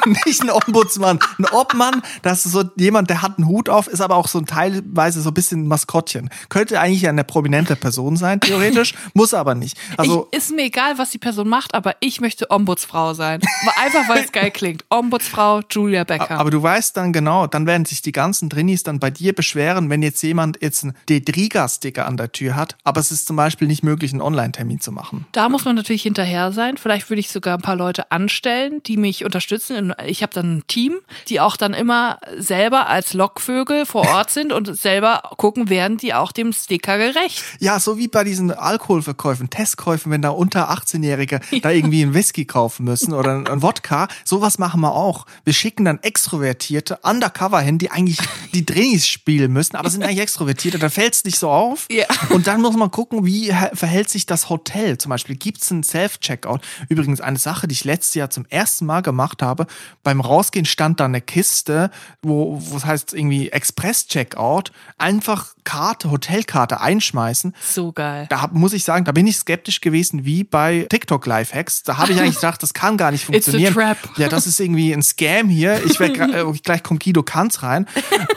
nicht 0.26 0.42
ein 0.42 0.50
Ombudsmann, 0.50 1.20
ein 1.40 1.46
Obmann, 1.52 2.02
das 2.22 2.46
ist 2.46 2.52
so 2.52 2.64
jemand, 2.76 3.10
der 3.10 3.22
hat 3.22 3.38
einen 3.38 3.48
Hut 3.48 3.70
auf, 3.70 3.88
ist 3.88 4.02
aber 4.02 4.16
auch 4.16 4.28
so 4.28 4.40
ein 4.40 4.46
teilweise 4.46 5.22
so 5.22 5.30
ein 5.30 5.34
bisschen 5.34 5.68
Maskottchen. 5.68 6.30
Könnte 6.50 6.80
eigentlich 6.80 7.08
eine 7.08 7.24
prominente 7.24 7.76
Person 7.76 8.18
sein, 8.18 8.40
theoretisch, 8.40 8.94
muss 9.14 9.34
aber 9.34 9.56
nicht. 9.56 9.78
Also, 9.98 10.28
ich, 10.32 10.38
ist 10.38 10.52
mir 10.52 10.64
egal, 10.64 10.98
was 10.98 11.12
die 11.12 11.18
Person 11.18 11.48
macht, 11.48 11.74
aber 11.74 11.96
ich 12.00 12.22
möchte 12.22 12.50
Ombudsfrau 12.50 13.14
sein. 13.14 13.42
Einfach 13.82 14.08
weil 14.10 14.24
es 14.24 14.32
geil 14.32 14.52
klingt. 14.52 14.86
Ombudsfrau 14.90 15.62
Julia 15.70 16.04
Becker. 16.04 16.32
aber 16.32 16.52
du 16.52 16.62
weißt 16.62 16.96
dann 16.98 17.14
genau, 17.14 17.48
dann 17.48 17.66
werden 17.66 17.86
sich 17.86 18.02
die 18.02 18.12
ganzen 18.12 18.50
Drinis 18.50 18.84
dann 18.84 19.00
bei 19.00 19.10
dir 19.10 19.34
beschweren, 19.34 19.90
wenn 19.90 20.02
jetzt 20.02 20.22
jemand 20.22 20.62
jetzt 20.62 20.84
einen 20.84 20.96
Dedriga-Sticker 21.10 22.06
an 22.06 22.18
der 22.18 22.32
Tür 22.32 22.56
hat, 22.56 22.78
aber 22.84 23.00
es 23.00 23.12
ist 23.12 23.28
zum 23.28 23.36
Beispiel 23.36 23.68
nicht 23.68 23.84
möglich, 23.84 24.12
einen 24.12 24.22
Online-Termin 24.52 24.80
zu 24.80 24.92
machen. 24.92 25.26
Da 25.32 25.50
muss 25.50 25.66
man 25.66 25.76
natürlich 25.76 26.04
hinterher 26.04 26.52
sein. 26.52 26.78
Vielleicht 26.78 27.10
würde 27.10 27.20
ich 27.20 27.30
sogar 27.30 27.58
ein 27.58 27.62
paar 27.62 27.76
Leute 27.76 28.12
anstellen, 28.12 28.82
die 28.84 28.98
mich 28.98 29.26
unterstützen. 29.26 29.94
Ich 30.06 30.22
habe 30.22 30.34
dann 30.34 30.58
ein 30.58 30.64
Team, 30.68 31.00
die 31.28 31.40
auch 31.40 31.58
dann 31.58 31.74
immer 31.74 32.20
selber 32.38 32.88
als 32.88 33.14
Lockvögel 33.14 33.86
vor 33.86 34.08
Ort 34.08 34.30
sind 34.32 34.52
und 34.52 34.76
selber 34.78 35.24
gucken, 35.38 35.70
werden 35.70 35.98
die 35.98 36.14
auch 36.14 36.32
dem 36.32 36.54
Sticker 36.54 36.98
gerecht. 36.98 37.44
Ja, 37.60 37.80
so 37.80 37.98
wie 37.98 38.08
bei 38.08 38.24
diesen 38.24 38.52
Alkoholverkäufen, 38.52 39.50
Testkäufen, 39.50 40.12
wenn 40.12 40.22
da 40.22 40.30
unter 40.30 40.72
18-Jährige 40.72 41.40
da 41.62 41.72
irgendwie 41.72 42.04
einen 42.04 42.14
Whisky 42.14 42.46
kaufen 42.46 42.84
müssen 42.84 43.14
oder 43.14 43.32
einen 43.32 43.62
Wodka, 43.62 44.08
sowas 44.26 44.58
machen 44.58 44.82
wir 44.82 44.94
auch. 44.94 45.26
Wir 45.44 45.54
schicken 45.54 45.86
dann 45.86 46.00
Extrovertierte 46.02 47.00
undercover 47.04 47.62
hin, 47.62 47.78
die 47.78 47.92
eigentlich 47.92 48.18
die 48.54 48.66
Drinis 48.66 49.08
spielen 49.08 49.54
müssen, 49.54 49.76
aber 49.76 49.90
sind 49.90 50.04
eigentlich 50.04 50.20
Extrovertierte, 50.20 50.80
da 50.80 50.90
fällt 50.90 51.14
es 51.14 51.24
nicht 51.24 51.38
so 51.38 51.50
auf. 51.50 51.88
Ja. 51.90 52.06
Und 52.30 52.48
dann 52.48 52.62
muss 52.62 52.76
man 52.76 52.92
gucken, 52.92 53.26
wie 53.26 53.54
verhält 53.74 54.10
sich 54.10 54.26
das 54.26 54.41
Hotel. 54.50 54.98
Zum 54.98 55.10
Beispiel 55.10 55.36
gibt 55.36 55.62
es 55.62 55.72
einen 55.72 55.84
Self-Checkout. 55.84 56.62
Übrigens 56.90 57.22
eine 57.22 57.38
Sache, 57.38 57.68
die 57.68 57.74
ich 57.74 57.84
letztes 57.84 58.14
Jahr 58.16 58.30
zum 58.30 58.46
ersten 58.50 58.86
Mal 58.86 59.02
gemacht 59.02 59.42
habe. 59.42 59.68
Beim 60.04 60.22
Rausgehen 60.22 60.66
stand 60.66 61.00
da 61.00 61.06
eine 61.06 61.22
Kiste, 61.22 61.92
wo, 62.22 62.58
wo 62.62 62.78
es 62.78 62.86
heißt 62.86 63.14
irgendwie 63.14 63.50
Express-Checkout. 63.50 64.72
Einfach 64.98 65.56
Karte, 65.64 66.12
Hotelkarte 66.12 66.82
einschmeißen. 66.82 67.56
So 67.62 67.92
geil. 67.92 68.28
Da 68.30 68.42
hab, 68.42 68.54
muss 68.54 68.74
ich 68.74 68.84
sagen, 68.84 69.06
da 69.06 69.12
bin 69.12 69.28
ich 69.28 69.38
skeptisch 69.38 69.82
gewesen 69.82 70.26
wie 70.26 70.44
bei 70.44 70.86
TikTok 70.90 71.26
Lifehacks. 71.26 71.84
Da 71.84 71.98
habe 71.98 72.12
ich 72.14 72.20
eigentlich 72.20 72.36
gedacht, 72.42 72.62
das 72.64 72.74
kann 72.74 72.98
gar 72.98 73.12
nicht 73.12 73.24
It's 73.30 73.48
a 73.48 73.52
funktionieren. 73.52 73.74
trap. 73.74 73.98
Ja, 74.18 74.30
das 74.30 74.48
ist 74.48 74.60
irgendwie 74.60 74.92
ein 74.94 75.02
Scam 75.04 75.50
hier. 75.50 75.82
Ich 75.86 76.00
werd, 76.00 76.16
gra- 76.18 76.50
äh, 76.50 76.60
gleich 76.64 76.84
kommt 76.84 77.04
Guido 77.04 77.24
Kanz 77.24 77.64
rein. 77.64 77.88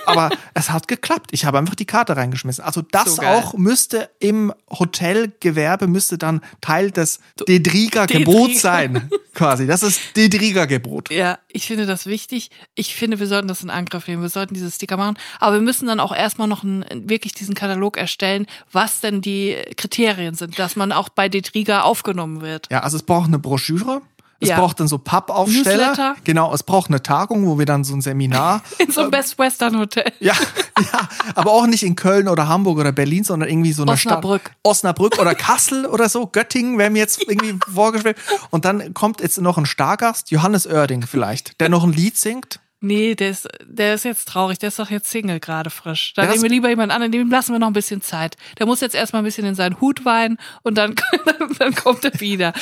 Aber 0.07 0.31
es 0.55 0.70
hat 0.70 0.89
geklappt. 0.89 1.31
Ich 1.33 1.45
habe 1.45 1.59
einfach 1.59 1.75
die 1.75 1.87
Karte 1.87 2.16
reingeschmissen. 2.16 2.64
Also 2.64 2.83
das 2.83 3.16
So 3.16 3.22
auch 3.22 3.55
müsste 3.55 4.11
im 4.20 4.53
Hotelgewerbe 4.70 5.87
müsste 5.87 6.18
dann 6.18 6.41
Teil 6.61 6.91
des 6.91 7.20
Dedriga-Gebot 7.49 8.35
Dedriga. 8.49 8.61
sein. 8.61 9.11
Quasi. 9.35 9.66
Das 9.66 9.83
ist 9.83 10.01
Dedriga-Gebot. 10.16 11.11
Ja, 11.11 11.39
ich 11.49 11.66
finde 11.66 11.87
das 11.87 12.07
wichtig. 12.07 12.51
Ich 12.75 12.95
finde, 12.95 13.18
wir 13.18 13.27
sollten 13.27 13.49
das 13.49 13.62
in 13.62 13.70
Angriff 13.70 14.07
nehmen. 14.07 14.22
Wir 14.22 14.29
sollten 14.29 14.55
diese 14.55 14.70
Sticker 14.70 14.97
machen. 14.97 15.16
Aber 15.41 15.55
wir 15.57 15.61
müssen 15.62 15.87
dann 15.89 15.99
auch 16.01 16.14
erstmal 16.14 16.47
noch 16.47 16.62
einen, 16.62 16.85
wirklich 17.15 17.33
diesen 17.33 17.55
Katalog 17.55 17.97
erstellen, 17.97 18.47
was 18.73 19.01
denn 19.01 19.21
die 19.21 19.57
Kriterien 19.77 20.35
sind, 20.35 20.59
dass 20.59 20.75
man 20.77 20.91
auch 20.93 21.09
bei 21.09 21.29
Detriga 21.29 21.83
aufgenommen 21.83 22.41
wird. 22.41 22.67
Ja, 22.71 22.81
also 22.81 22.97
es 22.97 23.05
braucht 23.05 23.29
eine 23.29 23.39
Broschüre. 23.39 24.03
Es 24.41 24.49
Ja. 24.49 24.59
braucht 24.59 24.81
dann 24.81 24.89
so 24.89 24.99
Pappaufsteller. 24.99 25.87
Newsletter. 25.91 26.17
Genau, 26.25 26.53
es 26.53 26.65
braucht 26.65 26.91
eine 26.91 27.01
Tagung, 27.03 27.47
wo 27.47 27.57
wir 27.57 27.67
dann 27.67 27.85
so 27.85 27.95
ein 27.95 28.01
Seminar. 28.03 28.62
In 28.79 28.91
so 28.91 29.03
einem 29.03 29.11
Best 29.12 29.39
Western 29.39 29.79
Hotel. 29.79 30.12
ja, 30.21 30.35
ja, 30.79 31.09
aber 31.37 31.53
auch 31.53 31.67
nicht 31.69 31.85
in 31.85 31.95
Köln 31.95 32.27
oder 32.29 32.49
Hamburg 32.49 32.79
oder 32.79 32.91
Berlin, 32.93 33.23
sondern 33.25 33.49
irgendwie 33.49 33.73
so 33.73 33.83
eine 33.85 33.93
Osnabrück. 33.93 34.43
Stadt. 34.43 34.57
Osnabrück 34.65 35.19
oder 35.21 35.35
Kassel 35.37 35.87
oder 35.87 36.09
so. 36.09 36.27
Göttingen 36.27 36.77
wäre 36.79 36.91
mir 36.91 36.99
jetzt 36.99 37.23
irgendwie 37.27 37.55
vorgeschwebt. 37.73 38.21
Und 38.51 38.65
dann 38.65 38.93
kommt 38.93 39.21
jetzt 39.23 39.41
noch 39.41 39.57
ein 39.57 39.67
Stargast, 39.67 40.31
Johannes 40.33 40.67
Oerding 40.67 41.03
vielleicht, 41.07 41.61
der 41.61 41.69
noch 41.69 41.85
ein 41.85 41.93
Lied 41.93 42.19
singt. 42.19 42.59
Nee, 42.85 43.14
der 43.14 43.30
ist, 43.30 43.49
der 43.66 43.95
ist 43.95 44.05
jetzt 44.05 44.28
traurig. 44.28 44.59
Der 44.59 44.68
ist 44.68 44.78
doch 44.78 44.91
jetzt 44.91 45.11
Single, 45.11 45.41
gerade 45.41 45.70
frisch. 45.70 46.12
Da 46.14 46.26
nehmen 46.26 46.43
wir 46.43 46.51
lieber 46.51 46.68
jemand 46.68 46.93
anderen, 46.93 47.12
dem 47.12 47.30
lassen 47.30 47.53
wir 47.53 47.59
noch 47.59 47.68
ein 47.68 47.72
bisschen 47.72 48.03
Zeit. 48.03 48.37
Der 48.59 48.66
muss 48.66 48.80
jetzt 48.80 48.95
erstmal 48.95 49.22
ein 49.22 49.24
bisschen 49.24 49.47
in 49.47 49.55
seinen 49.55 49.80
Hut 49.80 50.05
weinen 50.05 50.39
und 50.62 50.76
dann, 50.76 50.95
dann 51.59 51.74
kommt 51.74 52.05
er 52.05 52.20
wieder. 52.20 52.53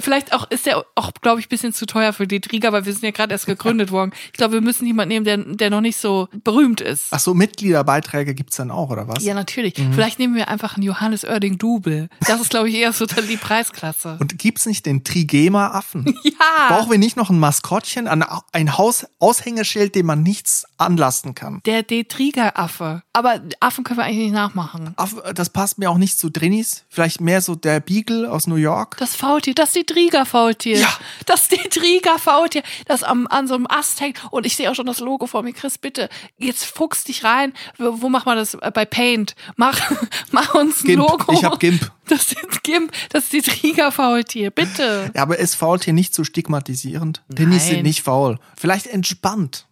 Vielleicht 0.00 0.32
auch 0.32 0.50
ist 0.50 0.66
der 0.66 0.84
auch, 0.94 1.12
glaube 1.20 1.40
ich, 1.40 1.46
ein 1.46 1.48
bisschen 1.50 1.72
zu 1.72 1.84
teuer 1.86 2.12
für 2.12 2.26
die 2.26 2.40
Trigger, 2.40 2.72
weil 2.72 2.86
wir 2.86 2.92
sind 2.92 3.04
ja 3.04 3.10
gerade 3.10 3.32
erst 3.32 3.46
gegründet 3.46 3.90
worden. 3.92 4.12
Ich 4.26 4.32
glaube, 4.32 4.54
wir 4.54 4.60
müssen 4.62 4.86
jemanden 4.86 5.08
nehmen, 5.08 5.24
der, 5.24 5.36
der 5.36 5.70
noch 5.70 5.82
nicht 5.82 5.98
so 5.98 6.28
berühmt 6.42 6.80
ist. 6.80 7.08
Ach 7.10 7.20
so, 7.20 7.34
Mitgliederbeiträge 7.34 8.34
gibt's 8.34 8.56
dann 8.56 8.70
auch, 8.70 8.90
oder 8.90 9.08
was? 9.08 9.22
Ja, 9.22 9.34
natürlich. 9.34 9.76
Mhm. 9.76 9.92
Vielleicht 9.92 10.18
nehmen 10.18 10.34
wir 10.34 10.48
einfach 10.48 10.76
einen 10.76 10.84
Johannes 10.84 11.24
Oerding 11.24 11.58
Double. 11.58 12.08
Das 12.26 12.40
ist, 12.40 12.50
glaube 12.50 12.70
ich, 12.70 12.76
eher 12.76 12.92
so 12.92 13.04
dann 13.04 13.28
die 13.28 13.36
Preisklasse. 13.36 14.16
Und 14.20 14.38
gibt's 14.38 14.64
nicht 14.66 14.86
den 14.86 15.04
Trigema-Affen? 15.04 16.14
Ja. 16.26 16.68
Brauchen 16.68 16.90
wir 16.90 16.98
nicht 16.98 17.16
noch 17.16 17.30
ein 17.30 17.38
Maskottchen, 17.38 18.08
ein, 18.08 18.24
ein 18.52 18.78
Haus, 18.78 19.06
Aushängeschild, 19.20 19.65
dem 19.74 20.06
man 20.06 20.22
nichts 20.22 20.64
anlasten 20.78 21.34
kann? 21.34 21.60
Der 21.66 21.82
Detriger-Affe. 21.82 23.02
Aber 23.12 23.40
Affen 23.60 23.84
können 23.84 23.98
wir 23.98 24.04
eigentlich 24.04 24.24
nicht 24.24 24.32
nachmachen. 24.32 24.94
Aff- 24.96 25.22
Das 25.34 25.50
passt 25.50 25.78
mir 25.78 25.90
auch 25.90 25.98
nicht 25.98 26.18
zu 26.18 26.30
Drinis. 26.30 26.84
Vielleicht 26.88 27.20
mehr 27.20 27.40
so 27.40 27.54
der 27.54 27.80
Beagle 27.80 28.30
aus 28.30 28.46
New 28.46 28.56
York. 28.56 28.96
Das 28.98 29.14
Faultier, 29.16 29.54
das 29.54 29.72
Detriger-Faultier. 29.72 30.78
Ja. 30.78 30.88
Das 31.26 31.48
Detriger-Faultier, 31.48 32.62
das 32.86 33.02
am, 33.02 33.26
an 33.28 33.46
so 33.48 33.54
einem 33.54 33.66
Ast 33.68 34.00
hängt. 34.00 34.18
Und 34.30 34.46
ich 34.46 34.56
sehe 34.56 34.70
auch 34.70 34.74
schon 34.74 34.86
das 34.86 35.00
Logo 35.00 35.26
vor 35.26 35.42
mir. 35.42 35.52
Chris, 35.52 35.78
bitte, 35.78 36.08
jetzt 36.38 36.64
fuchs 36.64 37.04
dich 37.04 37.24
rein. 37.24 37.52
Wo, 37.78 38.02
wo 38.02 38.08
macht 38.08 38.26
man 38.26 38.36
das? 38.36 38.54
Äh, 38.54 38.70
Bei 38.72 38.84
Paint. 38.84 39.34
Mach, 39.56 39.78
mach 40.30 40.54
uns 40.54 40.82
ein 40.82 40.86
Gimp. 40.88 40.98
Logo. 41.08 41.32
Ich 41.32 41.44
hab 41.44 41.58
Gimp. 41.60 41.90
Das 42.08 42.32
ist 42.32 42.62
Gimp, 42.62 42.92
das 43.10 43.28
Detriger-Faultier. 43.30 44.50
Bitte. 44.50 45.10
Ja, 45.14 45.22
aber 45.22 45.38
ist 45.38 45.54
Faultier 45.56 45.92
nicht 45.92 46.14
zu 46.14 46.24
stigmatisierend? 46.24 47.22
Drinis 47.28 47.64
Nein. 47.64 47.74
sind 47.74 47.82
nicht 47.82 48.02
faul. 48.02 48.38
Vielleicht 48.56 48.86
entspannt. 48.86 49.66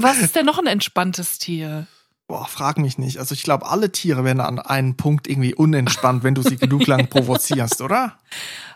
Was 0.00 0.18
ist 0.18 0.36
denn 0.36 0.46
noch 0.46 0.58
ein 0.58 0.66
entspanntes 0.66 1.38
Tier? 1.38 1.86
Boah, 2.28 2.46
frag 2.46 2.78
mich 2.78 2.98
nicht. 2.98 3.18
Also 3.18 3.34
ich 3.34 3.42
glaube, 3.42 3.66
alle 3.66 3.90
Tiere 3.90 4.22
werden 4.24 4.40
an 4.40 4.58
einem 4.58 4.96
Punkt 4.96 5.26
irgendwie 5.26 5.54
unentspannt, 5.54 6.24
wenn 6.24 6.34
du 6.34 6.42
sie 6.42 6.56
genug 6.56 6.86
lang 6.86 7.06
provozierst, 7.10 7.80
oder? 7.80 8.18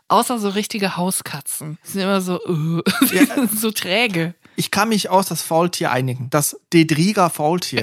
Außer 0.09 0.39
so 0.39 0.49
richtige 0.49 0.97
Hauskatzen. 0.97 1.79
Die 1.87 1.91
sind 1.91 2.01
immer 2.03 2.21
so, 2.21 2.39
äh, 2.45 2.83
Ja. 3.17 3.47
so 3.55 3.71
träge. 3.71 4.35
Ich 4.57 4.71
kann 4.71 4.89
mich 4.89 5.09
aus 5.11 5.27
das 5.27 5.43
Faultier 5.43 5.91
einigen. 5.91 6.29
Das 6.31 6.61
Dedriger 6.73 7.31
Faultier. 7.31 7.83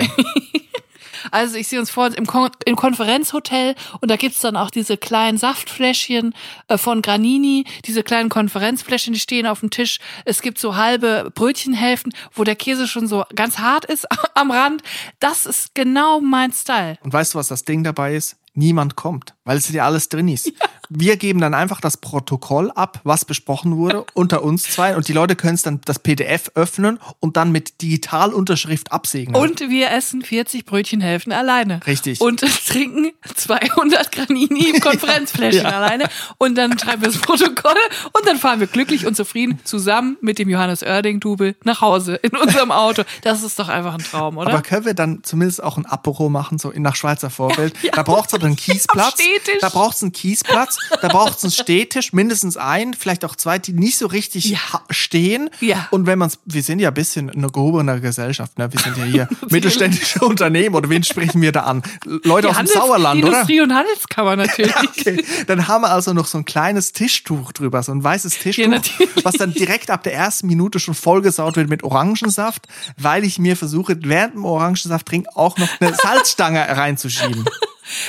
Also 1.31 1.55
ich 1.55 1.67
sehe 1.67 1.79
uns 1.79 1.89
vor 1.89 2.07
im, 2.15 2.25
Kon 2.25 2.49
im 2.65 2.75
Konferenzhotel 2.75 3.75
und 4.01 4.09
da 4.09 4.15
gibt's 4.15 4.41
dann 4.41 4.55
auch 4.55 4.69
diese 4.69 4.97
kleinen 4.97 5.37
Saftfläschchen 5.37 6.33
äh, 6.67 6.77
von 6.77 7.01
Granini, 7.01 7.65
diese 7.85 8.03
kleinen 8.03 8.29
Konferenzfläschchen, 8.29 9.13
die 9.13 9.19
stehen 9.19 9.45
auf 9.45 9.59
dem 9.59 9.69
Tisch. 9.69 9.99
Es 10.25 10.41
gibt 10.41 10.59
so 10.59 10.75
halbe 10.75 11.31
Brötchenhälften, 11.33 12.13
wo 12.33 12.43
der 12.43 12.55
Käse 12.55 12.87
schon 12.87 13.07
so 13.07 13.23
ganz 13.35 13.59
hart 13.59 13.85
ist 13.85 14.07
am 14.35 14.51
Rand. 14.51 14.81
Das 15.19 15.45
ist 15.45 15.75
genau 15.75 16.21
mein 16.21 16.51
Style. 16.51 16.97
Und 17.01 17.13
weißt 17.13 17.33
du, 17.33 17.39
was 17.39 17.47
das 17.49 17.63
Ding 17.63 17.83
dabei 17.83 18.15
ist? 18.15 18.38
Niemand 18.53 18.95
kommt, 18.95 19.35
weil 19.45 19.57
es 19.57 19.69
ja 19.69 19.85
alles 19.85 20.09
Drinis. 20.09 20.51
Wir 20.89 21.17
geben 21.17 21.39
dann 21.39 21.53
einfach 21.53 21.81
das 21.81 21.97
Protokoll 21.97 22.71
ab, 22.71 22.99
was 23.03 23.23
besprochen 23.23 23.77
wurde, 23.77 24.05
unter 24.15 24.41
uns 24.43 24.63
zwei. 24.63 24.95
Und 24.95 25.07
die 25.07 25.13
Leute 25.13 25.35
können 25.35 25.53
es 25.53 25.61
dann 25.61 25.81
das 25.85 25.99
PDF 25.99 26.51
öffnen 26.55 26.99
und 27.19 27.37
dann 27.37 27.51
mit 27.51 27.81
Digitalunterschrift 27.81 28.91
absegnen. 28.91 29.35
Und 29.39 29.59
wir 29.61 29.91
essen 29.91 30.23
40 30.23 30.65
Brötchenhälften 30.65 31.31
alleine. 31.31 31.79
Richtig. 31.85 32.19
Und 32.21 32.39
trinken 32.67 33.11
200 33.35 34.11
Granini 34.11 34.71
im 34.73 34.79
Konferenzfläschchen 34.81 35.63
Ja. 35.63 35.69
alleine. 35.79 36.09
Und 36.39 36.55
dann 36.57 36.77
schreiben 36.79 37.01
wir 37.03 37.09
das 37.09 37.21
Protokoll 37.21 37.75
und 38.13 38.25
dann 38.27 38.37
fahren 38.37 38.59
wir 38.59 38.67
glücklich 38.67 39.05
und 39.05 39.15
zufrieden 39.15 39.59
zusammen 39.63 40.17
mit 40.21 40.39
dem 40.39 40.49
Johannes 40.49 40.81
Oerding-Double 40.83 41.55
nach 41.63 41.81
Hause 41.81 42.15
in 42.15 42.35
unserem 42.35 42.71
Auto. 42.71 43.03
Das 43.21 43.43
ist 43.43 43.59
doch 43.59 43.69
einfach 43.69 43.93
ein 43.93 43.99
Traum, 44.03 44.37
oder? 44.37 44.49
Aber 44.51 44.61
können 44.63 44.85
wir 44.85 44.93
dann 44.95 45.23
zumindest 45.23 45.61
auch 45.63 45.77
ein 45.77 45.85
Apero 45.85 46.29
machen, 46.29 46.57
so 46.57 46.73
nach 46.75 46.95
Schweizer 46.95 47.29
Vorbild? 47.29 47.73
Da 47.99 48.03
braucht 48.03 48.31
es 48.33 48.38
aber 48.39 48.47
einen 48.47 48.55
Kiesplatz. 48.55 49.17
Da 49.61 49.69
braucht 49.69 49.95
es 49.95 50.01
einen 50.03 50.11
Kiesplatz. 50.11 50.77
Da 51.01 51.07
braucht 51.07 51.37
es 51.37 51.43
einen 51.43 51.51
Stehtisch, 51.51 52.13
mindestens 52.13 52.57
einen, 52.57 52.93
vielleicht 52.93 53.25
auch 53.25 53.35
zwei, 53.35 53.59
die 53.59 53.73
nicht 53.73 53.97
so 53.97 54.07
richtig 54.07 54.45
Ja. 54.45 54.57
stehen. 54.89 55.49
Ja. 55.59 55.87
Und 55.91 56.05
wenn 56.05 56.19
man 56.19 56.31
wir 56.45 56.63
sind 56.63 56.79
ja 56.79 56.89
ein 56.89 56.93
bisschen 56.93 57.29
eine 57.29 57.47
gehobene 57.49 57.99
Gesellschaft, 58.01 58.57
ne? 58.57 58.71
Wir 58.71 58.79
sind 58.79 58.97
ja 58.97 59.03
hier 59.03 59.29
mittelständische 59.49 60.19
Unternehmen 60.19 60.75
oder 60.75 60.89
wen 60.89 61.03
sprechen 61.03 61.41
wir 61.41 61.51
da 61.51 61.61
an? 61.61 61.83
Leute 62.05 62.23
Die 62.23 62.31
aus 62.31 62.39
dem 62.41 62.55
Handels- 62.57 62.73
Sauerland, 62.73 63.17
die 63.19 63.23
oder? 63.23 63.33
Industrie- 63.33 63.61
und 63.61 63.73
Handelskammer 63.73 64.35
natürlich. 64.35 64.75
Okay, 64.99 65.23
dann 65.47 65.67
haben 65.67 65.81
wir 65.83 65.91
also 65.91 66.13
noch 66.13 66.25
so 66.25 66.37
ein 66.37 66.45
kleines 66.45 66.91
Tischtuch 66.91 67.51
drüber, 67.53 67.81
so 67.83 67.91
ein 67.91 68.03
weißes 68.03 68.39
Tischtuch, 68.39 68.67
natürlich. 68.67 69.09
was 69.23 69.35
dann 69.35 69.53
direkt 69.53 69.89
ab 69.91 70.03
der 70.03 70.13
ersten 70.13 70.47
Minute 70.47 70.79
schon 70.79 70.93
vollgesaut 70.93 71.55
wird 71.55 71.69
mit 71.69 71.83
Orangensaft, 71.83 72.67
weil 72.97 73.23
ich 73.23 73.39
mir 73.39 73.55
versuche, 73.55 73.97
während 74.01 74.35
dem 74.35 74.45
Orangensaft 74.45 75.05
trinken 75.05 75.27
auch 75.35 75.57
noch 75.57 75.67
eine 75.79 75.93
Salzstange 75.95 76.59
reinzuschieben. 76.67 77.45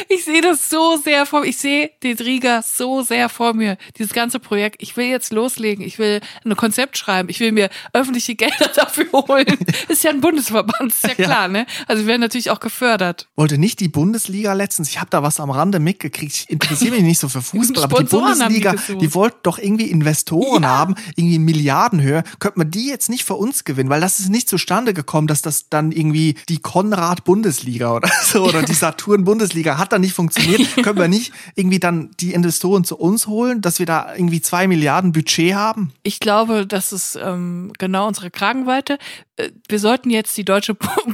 Ich 0.09 0.25
sehe 0.25 0.41
das 0.41 0.69
so 0.71 0.97
sehr 1.03 1.27
vor 1.27 1.41
mir. 1.41 1.47
Ich 1.49 1.57
sehe 1.59 1.91
den 2.03 2.17
Rieger 2.19 2.63
so 2.63 3.03
sehr 3.03 3.29
vor 3.29 3.55
mir. 3.55 3.77
Dieses 3.99 4.13
ganze 4.13 4.39
Projekt. 4.39 4.83
Ich 4.83 4.97
will 4.97 5.07
jetzt 5.07 5.33
loslegen. 5.33 5.85
Ich 5.85 5.99
will 5.99 6.21
ein 6.45 6.57
Konzept 6.57 6.97
schreiben. 6.99 7.29
Ich 7.29 7.41
will 7.41 7.53
mir 7.53 7.71
öffentliche 7.93 8.35
Gelder 8.35 8.69
dafür 8.75 9.07
holen. 9.13 9.59
Ist 9.89 10.05
ja 10.05 10.11
ein 10.11 10.21
Bundesverband, 10.21 10.93
ist 10.93 11.05
ja 11.05 11.11
Ja. 11.21 11.27
klar, 11.27 11.49
ne? 11.49 11.67
Also 11.87 12.03
wir 12.05 12.09
werden 12.09 12.21
natürlich 12.21 12.51
auch 12.51 12.61
gefördert. 12.61 13.29
Wollte 13.37 13.59
nicht 13.59 13.81
die 13.81 13.89
Bundesliga 13.89 14.53
letztens, 14.53 14.89
ich 14.91 14.99
habe 15.01 15.11
da 15.11 15.23
was 15.23 15.41
am 15.41 15.51
Rande 15.51 15.81
mitgekriegt, 15.81 16.33
ich 16.35 16.51
interessiere 16.51 16.93
mich 16.93 17.03
nicht 17.03 17.19
so 17.19 17.29
für 17.29 17.43
Fußball, 17.43 17.85
aber 17.85 17.99
die 17.99 18.05
die 18.05 18.11
Bundesliga, 18.11 18.73
gesucht. 18.73 19.01
die, 19.03 19.15
wollten 19.15 19.39
doch 19.43 19.59
irgendwie 19.59 19.91
Investoren 19.91 20.67
haben, 20.67 20.95
irgendwie 21.17 21.35
in 21.37 21.43
Milliardenhöhe. 21.45 22.23
Könnte 22.39 22.59
man 22.59 22.71
die 22.71 22.87
jetzt 22.89 23.11
nicht 23.11 23.25
für 23.25 23.35
uns 23.35 23.65
gewinnen, 23.65 23.91
weil 23.91 24.01
das 24.01 24.19
ist 24.21 24.29
nicht 24.31 24.49
zustande 24.49 24.95
gekommen, 24.95 25.27
dass 25.27 25.43
das 25.43 25.69
dann 25.69 25.93
irgendwie 25.93 26.37
die 26.49 26.59
Konrad-Bundesliga 26.59 27.93
oder 27.93 28.11
so 28.25 28.45
oder 28.45 28.63
die 28.63 28.75
Saturn-Bundesliga 28.75 29.70
hat 29.79 29.93
dann 29.93 30.01
nicht 30.01 30.15
funktioniert. 30.15 30.61
Können 30.83 30.99
wir 30.99 31.09
nicht 31.09 31.33
irgendwie 31.55 31.79
dann 31.81 32.11
die 32.21 32.33
Investoren 32.33 32.85
zu 32.85 32.97
uns 32.99 33.27
holen, 33.27 33.61
dass 33.61 33.79
wir 33.79 33.87
da 33.87 34.15
irgendwie 34.15 34.41
zwei 34.41 34.67
Milliarden 34.67 35.13
Budget 35.13 35.55
haben? 35.55 35.93
Ich 36.03 36.21
glaube, 36.21 36.67
das 36.67 36.93
ist 36.93 37.19
ähm, 37.23 37.73
genau 37.79 38.07
unsere 38.09 38.31
Kragenweite. 38.31 38.99
Äh, 39.37 39.51
Wir 39.69 39.79
sollten 39.79 40.11
jetzt 40.11 40.37
die 40.37 40.45
deutsche 40.45 40.75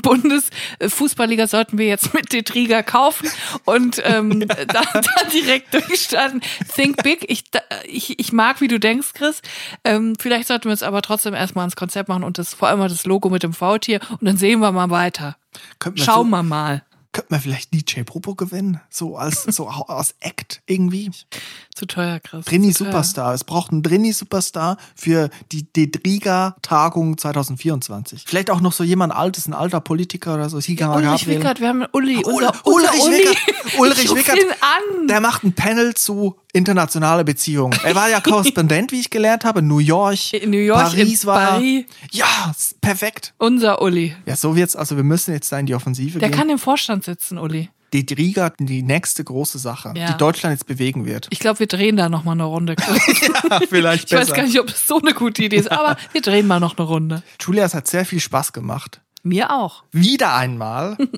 Bundesfußballliga 0.81 1.47
sollten 1.47 1.79
wir 1.79 1.87
jetzt 1.87 2.15
mit 2.15 2.33
Detriga 2.33 2.83
kaufen 2.83 3.29
und 3.65 4.01
ähm, 4.05 4.41
da, 4.49 4.55
da 4.67 5.29
direkt 5.33 5.75
durchstarten. 5.75 6.41
Think 6.75 7.03
big. 7.03 7.25
Ich, 7.29 7.45
ich, 7.87 8.19
ich 8.19 8.33
mag, 8.33 8.61
wie 8.61 8.69
du 8.69 8.79
denkst, 8.79 9.13
Chris. 9.15 9.43
Ähm, 9.85 10.15
vielleicht 10.19 10.49
sollten 10.49 10.65
wir 10.69 10.73
es 10.75 10.83
aber 10.83 11.03
trotzdem 11.03 11.35
erstmal 11.35 11.65
ins 11.65 11.77
Konzept 11.77 12.09
machen 12.09 12.25
und 12.25 12.39
das 12.39 12.55
vor 12.55 12.69
allem 12.69 12.81
das 12.81 13.05
Logo 13.07 13.29
mit 13.31 13.43
dem 13.43 13.53
Faultier 13.53 14.01
und 14.11 14.25
dann 14.25 14.37
sehen 14.37 14.61
wir 14.61 14.73
mal 14.73 14.91
weiter. 14.91 15.37
Schauen 15.97 16.27
so- 16.27 16.31
wir 16.31 16.43
mal. 16.43 16.83
Könnte 17.17 17.33
man 17.33 17.41
vielleicht 17.41 17.73
DJ 17.73 18.03
Popo 18.03 18.35
gewinnen? 18.35 18.79
So 18.91 19.17
als, 19.17 19.45
so 19.45 19.69
als 19.69 20.15
Act 20.21 20.61
irgendwie? 20.67 21.11
Zu 21.77 21.87
teuer, 21.87 22.21
Chris. 22.21 22.47
Drini. 22.47 22.73
Superstar. 22.73 23.35
Es 23.35 23.45
braucht 23.45 23.71
einen 23.71 23.83
Drini 23.83 24.13
Superstar 24.13 24.79
für 24.95 25.29
die 25.53 25.71
Dedriga 25.71 26.57
Tagung 26.63 27.19
2024. 27.19 28.25
Vielleicht 28.27 28.51
auch 28.51 28.63
noch 28.63 28.73
so 28.73 28.83
jemand 28.83 29.15
altes, 29.15 29.47
ein 29.47 29.53
alter 29.53 29.81
Politiker 29.81 30.35
oder 30.35 30.49
so. 30.49 30.57
Ulrich. 30.57 31.27
Wickert, 31.27 31.61
wir 31.61 31.69
haben 31.69 31.85
Uli. 31.93 32.17
Ul- 32.25 32.33
Unser, 32.33 32.55
Ulrich. 32.65 33.05
Wickert. 33.27 33.37
Ulrich 33.79 34.15
Wickert. 34.15 34.37
ihn 34.39 34.51
an. 34.63 35.07
Der 35.09 35.21
macht 35.21 35.45
ein 35.45 35.53
Panel 35.53 35.93
zu 35.95 36.37
internationale 36.55 37.25
Beziehungen. 37.25 37.79
Er 37.85 37.95
war 37.95 38.09
ja 38.09 38.21
Korrespondent, 38.23 38.91
wie 38.93 39.01
ich 39.01 39.11
gelernt 39.11 39.45
habe, 39.45 39.59
in 39.61 39.67
New 39.67 39.79
York. 39.79 40.33
In 40.33 40.49
New 40.51 40.57
York, 40.57 40.81
Paris 40.83 41.27
war. 41.27 41.51
Paris. 41.51 41.85
Ja, 42.11 42.55
perfekt. 42.81 43.35
Unser 43.37 43.83
Uli. 43.83 44.17
Ja, 44.25 44.35
so 44.37 44.57
wird's. 44.57 44.77
Also 44.77 44.97
wir 44.97 45.05
müssen 45.05 45.33
jetzt 45.35 45.53
da 45.53 45.59
in 45.59 45.67
die 45.67 45.75
Offensive 45.75 46.19
Der 46.19 46.31
gehen. 46.31 46.39
kann 46.39 46.49
im 46.49 46.59
Vorstand 46.59 47.05
sitzen, 47.05 47.37
Uli. 47.37 47.69
Dedriga, 48.05 48.51
die 48.59 48.83
nächste 48.83 49.25
große 49.25 49.59
Sache, 49.59 49.93
Ja. 49.97 50.13
die 50.13 50.19
Deutschland 50.19 50.53
jetzt 50.55 50.67
bewegen 50.67 51.07
wird. 51.07 51.29
Ich 51.31 51.39
glaube, 51.39 51.61
wir 51.61 51.67
drehen 51.67 51.97
da 51.97 52.09
noch 52.09 52.25
mal 52.25 52.33
eine 52.33 52.45
Runde. 52.45 52.77
Vielleicht 53.69 54.13
Ich 54.13 54.19
weiß 54.19 54.33
gar 54.33 54.43
nicht, 54.45 54.61
ob 54.61 54.67
das 54.67 54.87
so 54.87 55.01
eine 55.01 55.15
gute 55.15 55.45
Idee 55.45 55.57
ist, 55.57 55.71
aber 55.73 55.97
wir 56.13 56.21
drehen 56.21 56.47
mal 56.47 56.61
noch 56.61 56.77
eine 56.77 56.87
Runde. 56.87 57.23
Julia, 57.41 57.65
es 57.65 57.75
hat 57.75 57.87
sehr 57.89 58.05
viel 58.05 58.21
Spaß 58.21 58.53
gemacht. 58.53 59.01
Mir 59.23 59.51
auch. 59.51 59.83
Wieder 59.93 60.35
einmal. 60.35 60.97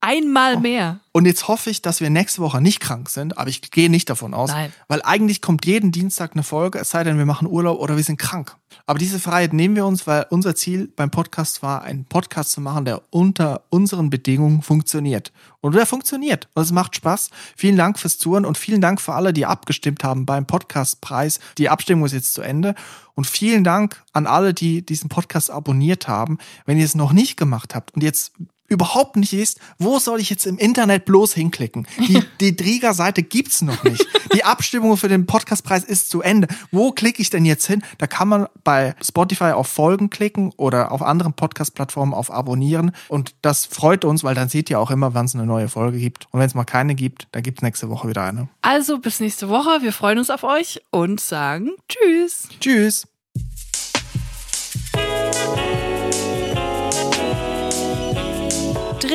Einmal 0.00 0.60
mehr. 0.60 1.00
Und 1.10 1.26
jetzt 1.26 1.48
hoffe 1.48 1.70
ich, 1.70 1.82
dass 1.82 2.00
wir 2.00 2.08
nächste 2.08 2.40
Woche 2.40 2.60
nicht 2.60 2.78
krank 2.78 3.08
sind, 3.08 3.36
aber 3.36 3.50
ich 3.50 3.72
gehe 3.72 3.90
nicht 3.90 4.08
davon 4.08 4.32
aus, 4.32 4.50
Nein. 4.50 4.72
weil 4.86 5.02
eigentlich 5.02 5.42
kommt 5.42 5.66
jeden 5.66 5.90
Dienstag 5.90 6.32
eine 6.34 6.44
Folge, 6.44 6.78
es 6.78 6.90
sei 6.90 7.02
denn, 7.02 7.18
wir 7.18 7.26
machen 7.26 7.48
Urlaub 7.48 7.80
oder 7.80 7.96
wir 7.96 8.04
sind 8.04 8.18
krank. 8.18 8.56
Aber 8.86 8.98
diese 8.98 9.18
Freiheit 9.18 9.52
nehmen 9.52 9.74
wir 9.74 9.84
uns, 9.84 10.06
weil 10.06 10.26
unser 10.30 10.54
Ziel 10.54 10.90
beim 10.94 11.10
Podcast 11.10 11.62
war, 11.62 11.82
einen 11.82 12.04
Podcast 12.04 12.52
zu 12.52 12.60
machen, 12.60 12.84
der 12.84 13.02
unter 13.10 13.62
unseren 13.70 14.08
Bedingungen 14.08 14.62
funktioniert. 14.62 15.32
Und 15.60 15.74
der 15.74 15.86
funktioniert. 15.86 16.48
Und 16.54 16.62
es 16.62 16.72
macht 16.72 16.94
Spaß. 16.94 17.30
Vielen 17.56 17.76
Dank 17.76 17.98
fürs 17.98 18.18
Zuhören 18.18 18.44
und 18.44 18.56
vielen 18.56 18.80
Dank 18.80 19.00
für 19.00 19.14
alle, 19.14 19.32
die 19.32 19.46
abgestimmt 19.46 20.04
haben 20.04 20.24
beim 20.24 20.46
Podcastpreis. 20.46 21.40
Die 21.58 21.68
Abstimmung 21.68 22.06
ist 22.06 22.12
jetzt 22.12 22.34
zu 22.34 22.42
Ende. 22.42 22.74
Und 23.14 23.26
vielen 23.26 23.64
Dank 23.64 24.02
an 24.12 24.26
alle, 24.26 24.54
die 24.54 24.86
diesen 24.86 25.08
Podcast 25.08 25.50
abonniert 25.50 26.06
haben. 26.06 26.38
Wenn 26.64 26.78
ihr 26.78 26.84
es 26.84 26.94
noch 26.94 27.12
nicht 27.12 27.36
gemacht 27.36 27.74
habt 27.74 27.94
und 27.94 28.02
jetzt 28.02 28.32
überhaupt 28.68 29.16
nicht 29.16 29.32
wisst, 29.32 29.60
wo 29.78 29.98
soll 29.98 30.20
ich 30.20 30.30
jetzt 30.30 30.46
im 30.46 30.58
Internet 30.58 31.06
bloß 31.06 31.34
hinklicken? 31.34 31.86
Die, 32.06 32.22
die 32.40 32.54
Drieger-Seite 32.54 33.22
gibt's 33.22 33.62
noch 33.62 33.82
nicht. 33.84 34.06
Die 34.34 34.44
Abstimmung 34.44 34.96
für 34.96 35.08
den 35.08 35.26
Podcastpreis 35.26 35.84
ist 35.84 36.10
zu 36.10 36.20
Ende. 36.22 36.48
Wo 36.70 36.92
klicke 36.92 37.22
ich 37.22 37.30
denn 37.30 37.44
jetzt 37.44 37.66
hin? 37.66 37.82
Da 37.96 38.06
kann 38.06 38.28
man 38.28 38.46
bei 38.64 38.94
Spotify 39.02 39.52
auf 39.52 39.68
Folgen 39.68 40.10
klicken 40.10 40.52
oder 40.56 40.92
auf 40.92 41.02
anderen 41.02 41.32
Podcast-Plattformen 41.32 42.14
auf 42.14 42.30
Abonnieren. 42.30 42.92
Und 43.08 43.34
das 43.42 43.64
freut 43.64 44.04
uns, 44.04 44.22
weil 44.22 44.34
dann 44.34 44.48
seht 44.48 44.70
ihr 44.70 44.78
auch 44.78 44.90
immer, 44.90 45.14
wann 45.14 45.26
es 45.26 45.34
eine 45.34 45.46
neue 45.46 45.68
Folge 45.68 45.98
gibt. 45.98 46.26
Und 46.30 46.40
wenn 46.40 46.46
es 46.46 46.54
mal 46.54 46.64
keine 46.64 46.94
gibt, 46.94 47.26
dann 47.32 47.42
gibt's 47.42 47.62
nächste 47.62 47.88
Woche 47.88 48.08
wieder 48.08 48.24
eine. 48.24 48.48
Also 48.62 48.98
bis 48.98 49.20
nächste 49.20 49.48
Woche. 49.48 49.82
Wir 49.82 49.92
freuen 49.92 50.18
uns 50.18 50.30
auf 50.30 50.44
euch 50.44 50.80
und 50.90 51.20
sagen 51.20 51.70
Tschüss. 51.88 52.48
Tschüss. 52.60 53.06